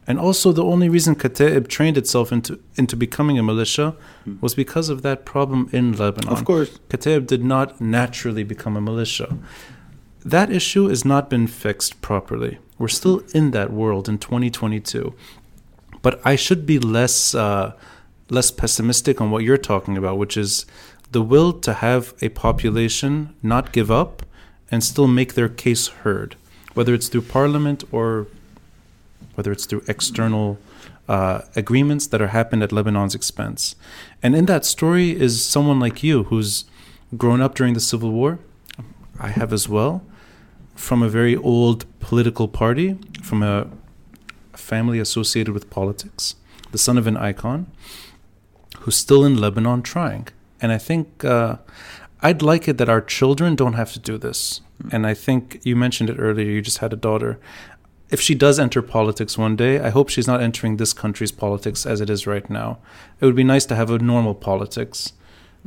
and 0.06 0.18
also 0.18 0.52
the 0.52 0.64
only 0.64 0.88
reason 0.88 1.14
Kataeb 1.14 1.68
trained 1.68 1.96
itself 1.96 2.32
into 2.32 2.58
into 2.76 2.96
becoming 2.96 3.38
a 3.38 3.42
militia 3.42 3.96
was 4.40 4.54
because 4.54 4.88
of 4.88 5.02
that 5.02 5.24
problem 5.24 5.68
in 5.72 5.92
Lebanon. 5.92 6.30
Of 6.30 6.44
course. 6.44 6.78
Kataeb 6.88 7.26
did 7.26 7.44
not 7.44 7.80
naturally 7.80 8.44
become 8.44 8.76
a 8.76 8.80
militia. 8.80 9.38
That 10.24 10.50
issue 10.50 10.88
has 10.88 11.04
not 11.04 11.28
been 11.30 11.46
fixed 11.46 12.00
properly. 12.00 12.58
We're 12.78 12.88
still 12.88 13.22
in 13.32 13.50
that 13.52 13.72
world 13.72 14.08
in 14.08 14.18
2022. 14.18 15.14
But 16.02 16.20
I 16.24 16.36
should 16.36 16.66
be 16.66 16.78
less 16.78 17.34
uh, 17.34 17.72
less 18.28 18.50
pessimistic 18.50 19.20
on 19.20 19.30
what 19.30 19.42
you're 19.44 19.58
talking 19.58 19.96
about, 19.96 20.18
which 20.18 20.36
is 20.36 20.66
the 21.12 21.22
will 21.22 21.52
to 21.52 21.74
have 21.74 22.14
a 22.20 22.28
population 22.30 23.34
not 23.42 23.72
give 23.72 23.90
up 23.90 24.22
and 24.70 24.82
still 24.82 25.06
make 25.06 25.34
their 25.34 25.48
case 25.48 25.88
heard, 25.88 26.36
whether 26.74 26.92
it's 26.92 27.08
through 27.08 27.22
parliament 27.22 27.84
or 27.92 28.26
whether 29.34 29.52
it's 29.52 29.66
through 29.66 29.82
external 29.88 30.58
uh, 31.08 31.42
agreements 31.54 32.06
that 32.08 32.22
are 32.22 32.28
happened 32.28 32.62
at 32.62 32.72
Lebanon's 32.72 33.14
expense. 33.14 33.76
And 34.22 34.34
in 34.34 34.46
that 34.46 34.64
story 34.64 35.10
is 35.10 35.44
someone 35.44 35.80
like 35.80 36.02
you 36.02 36.24
who's 36.24 36.64
grown 37.16 37.40
up 37.40 37.54
during 37.54 37.74
the 37.74 37.80
Civil 37.80 38.10
War. 38.10 38.38
I 39.20 39.28
have 39.28 39.52
as 39.52 39.68
well, 39.68 40.02
from 40.74 41.02
a 41.02 41.08
very 41.08 41.36
old 41.36 41.84
political 42.00 42.48
party, 42.48 42.98
from 43.22 43.42
a 43.42 43.68
family 44.54 44.98
associated 44.98 45.52
with 45.54 45.70
politics, 45.70 46.36
the 46.72 46.78
son 46.78 46.98
of 46.98 47.06
an 47.06 47.16
icon, 47.16 47.66
who's 48.80 48.96
still 48.96 49.24
in 49.24 49.40
Lebanon 49.40 49.82
trying. 49.82 50.28
And 50.60 50.72
I 50.72 50.78
think 50.78 51.24
uh, 51.24 51.56
I'd 52.22 52.42
like 52.42 52.66
it 52.68 52.78
that 52.78 52.88
our 52.88 53.00
children 53.00 53.54
don't 53.54 53.74
have 53.74 53.92
to 53.92 53.98
do 53.98 54.18
this. 54.18 54.60
And 54.90 55.06
I 55.06 55.14
think 55.14 55.60
you 55.62 55.76
mentioned 55.76 56.10
it 56.10 56.16
earlier. 56.18 56.50
You 56.50 56.62
just 56.62 56.78
had 56.78 56.92
a 56.92 56.96
daughter. 56.96 57.38
If 58.14 58.20
she 58.26 58.34
does 58.46 58.56
enter 58.66 58.80
politics 58.98 59.32
one 59.46 59.54
day, 59.64 59.74
I 59.86 59.90
hope 59.96 60.06
she's 60.14 60.28
not 60.32 60.40
entering 60.48 60.76
this 60.82 60.92
country's 61.04 61.32
politics 61.44 61.80
as 61.92 61.98
it 62.04 62.08
is 62.10 62.20
right 62.34 62.48
now. 62.60 62.68
It 63.20 63.24
would 63.26 63.38
be 63.42 63.48
nice 63.54 63.66
to 63.70 63.74
have 63.80 63.90
a 63.90 63.98
normal 63.98 64.34
politics 64.50 64.98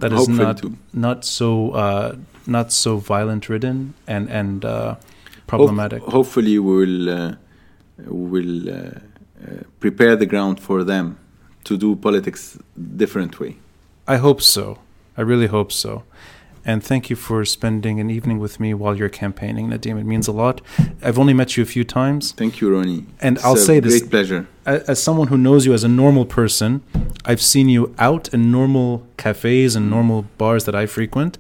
that 0.02 0.12
is 0.14 0.20
Hopefully 0.20 0.46
not 0.48 0.58
too. 0.62 0.72
not 1.08 1.26
so 1.26 1.50
uh, 1.84 2.10
not 2.58 2.68
so 2.72 2.92
violent 3.14 3.44
ridden 3.50 3.78
and 4.14 4.30
and 4.40 4.64
uh, 4.64 4.96
problematic. 5.48 6.02
Hope- 6.04 6.14
hopefully, 6.18 6.56
we 6.60 6.74
will 6.80 7.10
uh, 7.20 7.36
will 8.32 8.70
uh, 8.70 8.74
uh, 8.76 9.64
prepare 9.84 10.16
the 10.16 10.26
ground 10.34 10.56
for 10.60 10.80
them 10.92 11.06
to 11.64 11.78
do 11.78 11.96
politics 11.96 12.58
different 13.04 13.34
way. 13.42 13.52
I 14.08 14.18
hope 14.18 14.42
so. 14.42 14.66
I 15.18 15.22
really 15.32 15.48
hope 15.48 15.72
so. 15.72 15.92
And 16.68 16.84
thank 16.84 17.10
you 17.10 17.16
for 17.16 17.46
spending 17.46 18.02
an 18.02 18.10
evening 18.10 18.40
with 18.40 18.60
me 18.60 18.74
while 18.74 18.96
you're 18.98 19.08
campaigning, 19.08 19.70
Nadim. 19.70 19.98
It 19.98 20.06
means 20.06 20.28
a 20.28 20.34
lot. 20.34 20.60
I've 21.02 21.18
only 21.18 21.34
met 21.34 21.56
you 21.56 21.64
a 21.64 21.66
few 21.66 21.86
times. 21.86 22.34
Thank 22.34 22.60
you, 22.60 22.70
Ronnie. 22.76 23.06
And 23.22 23.38
It's 23.38 23.46
I'll 23.46 23.54
a 23.54 23.58
say 23.58 23.80
this- 23.80 24.00
Great 24.02 24.12
pleasure. 24.12 24.48
As 24.66 25.02
someone 25.02 25.30
who 25.30 25.38
knows 25.38 25.66
you 25.66 25.74
as 25.74 25.86
a 25.86 25.88
normal 25.88 26.26
person, 26.26 26.84
I've 27.24 27.42
seen 27.42 27.70
you 27.70 27.96
out 27.98 28.34
in 28.34 28.52
normal 28.52 29.08
cafes 29.16 29.78
and 29.78 29.90
normal 29.90 30.26
bars 30.38 30.66
that 30.66 30.76
I 30.76 30.86
frequent. 30.88 31.38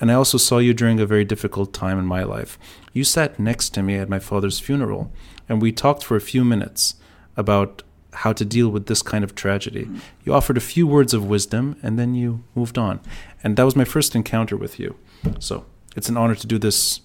And 0.00 0.10
I 0.10 0.14
also 0.14 0.38
saw 0.38 0.56
you 0.58 0.72
during 0.72 0.98
a 0.98 1.04
very 1.04 1.26
difficult 1.26 1.74
time 1.74 1.98
in 1.98 2.06
my 2.06 2.22
life. 2.22 2.58
You 2.94 3.04
sat 3.04 3.38
next 3.38 3.74
to 3.74 3.82
me 3.82 3.96
at 3.96 4.08
my 4.08 4.18
father's 4.18 4.58
funeral, 4.58 5.12
and 5.46 5.60
we 5.60 5.72
talked 5.72 6.02
for 6.02 6.16
a 6.16 6.22
few 6.22 6.42
minutes 6.42 6.94
about 7.36 7.82
how 8.12 8.32
to 8.32 8.44
deal 8.44 8.68
with 8.68 8.86
this 8.86 9.02
kind 9.02 9.24
of 9.24 9.34
tragedy. 9.34 9.88
You 10.24 10.34
offered 10.34 10.56
a 10.56 10.60
few 10.60 10.86
words 10.86 11.14
of 11.14 11.24
wisdom, 11.26 11.76
and 11.82 11.98
then 11.98 12.14
you 12.14 12.42
moved 12.54 12.78
on. 12.78 13.00
And 13.42 13.56
that 13.56 13.64
was 13.64 13.76
my 13.76 13.84
first 13.84 14.14
encounter 14.14 14.56
with 14.56 14.78
you. 14.78 14.96
So 15.38 15.64
it's 15.96 16.08
an 16.08 16.16
honor 16.16 16.34
to 16.34 16.46
do 16.46 16.58
this 16.58 17.00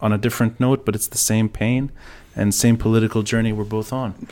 on 0.00 0.12
a 0.12 0.18
different 0.18 0.60
note, 0.60 0.84
but 0.84 0.94
it's 0.94 1.08
the 1.08 1.18
same 1.18 1.48
pain 1.48 1.90
and 2.36 2.54
same 2.54 2.76
political 2.76 3.22
journey 3.22 3.52
we're 3.52 3.64
both 3.64 3.92
on. 3.92 4.12
Thank 4.12 4.30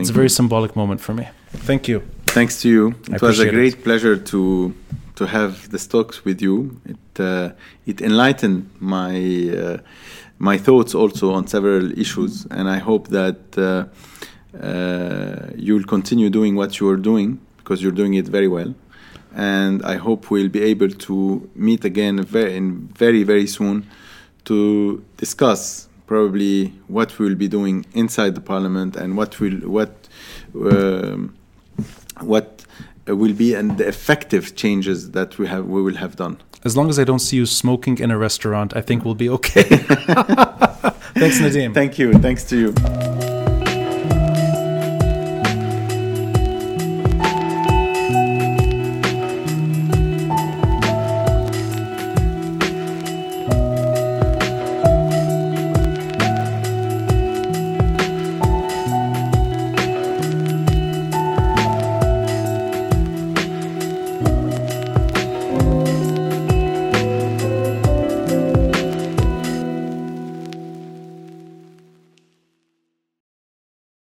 it's 0.00 0.10
a 0.10 0.12
you. 0.12 0.14
very 0.14 0.30
symbolic 0.30 0.74
moment 0.76 1.00
for 1.00 1.14
me. 1.14 1.28
Thank 1.52 1.88
you. 1.88 2.02
Thanks 2.26 2.60
to 2.62 2.68
you. 2.68 2.94
I 3.12 3.16
It 3.16 3.22
was 3.22 3.38
a 3.40 3.50
great 3.50 3.74
it. 3.74 3.84
pleasure 3.84 4.16
to 4.16 4.74
to 5.14 5.26
have 5.26 5.70
this 5.70 5.86
talks 5.86 6.24
with 6.24 6.42
you. 6.42 6.80
It 6.84 7.20
uh, 7.20 7.50
it 7.86 8.00
enlightened 8.00 8.70
my 8.80 9.14
uh, 9.50 9.78
my 10.38 10.58
thoughts 10.58 10.94
also 10.94 11.32
on 11.32 11.46
several 11.46 11.96
issues, 11.98 12.46
and 12.50 12.68
I 12.68 12.78
hope 12.78 13.08
that 13.08 13.56
uh, 13.56 13.84
uh, 14.60 15.50
you'll 15.56 15.84
continue 15.84 16.30
doing 16.30 16.54
what 16.56 16.80
you 16.80 16.88
are 16.88 16.96
doing 16.96 17.40
because 17.58 17.82
you're 17.82 17.92
doing 17.92 18.14
it 18.14 18.26
very 18.26 18.48
well. 18.48 18.74
And 19.34 19.84
I 19.84 19.96
hope 19.96 20.30
we'll 20.30 20.48
be 20.48 20.62
able 20.62 20.90
to 20.90 21.50
meet 21.54 21.84
again 21.84 22.22
very, 22.22 22.56
in 22.56 22.88
very 22.88 23.24
very 23.24 23.46
soon 23.46 23.86
to 24.44 25.04
discuss 25.16 25.88
probably 26.06 26.66
what 26.86 27.18
we'll 27.18 27.34
be 27.34 27.48
doing 27.48 27.86
inside 27.94 28.34
the 28.34 28.40
parliament 28.40 28.94
and 28.96 29.16
what 29.16 29.40
will 29.40 29.58
what 29.76 29.92
um, 30.54 31.34
what 32.20 32.64
will 33.06 33.32
be 33.32 33.54
and 33.54 33.78
the 33.78 33.86
effective 33.86 34.54
changes 34.54 35.10
that 35.12 35.38
we 35.38 35.46
have 35.46 35.66
we 35.66 35.82
will 35.82 35.96
have 35.96 36.16
done. 36.16 36.38
As 36.64 36.76
long 36.76 36.88
as 36.88 36.98
I 36.98 37.04
don't 37.04 37.18
see 37.18 37.36
you 37.36 37.46
smoking 37.46 37.98
in 37.98 38.10
a 38.10 38.16
restaurant, 38.16 38.74
I 38.74 38.80
think 38.80 39.04
we'll 39.04 39.14
be 39.14 39.28
okay. 39.28 39.62
Thanks, 41.14 41.38
Nadim. 41.38 41.74
Thank 41.74 41.98
you. 41.98 42.14
Thanks 42.14 42.44
to 42.44 42.58
you. 42.58 43.23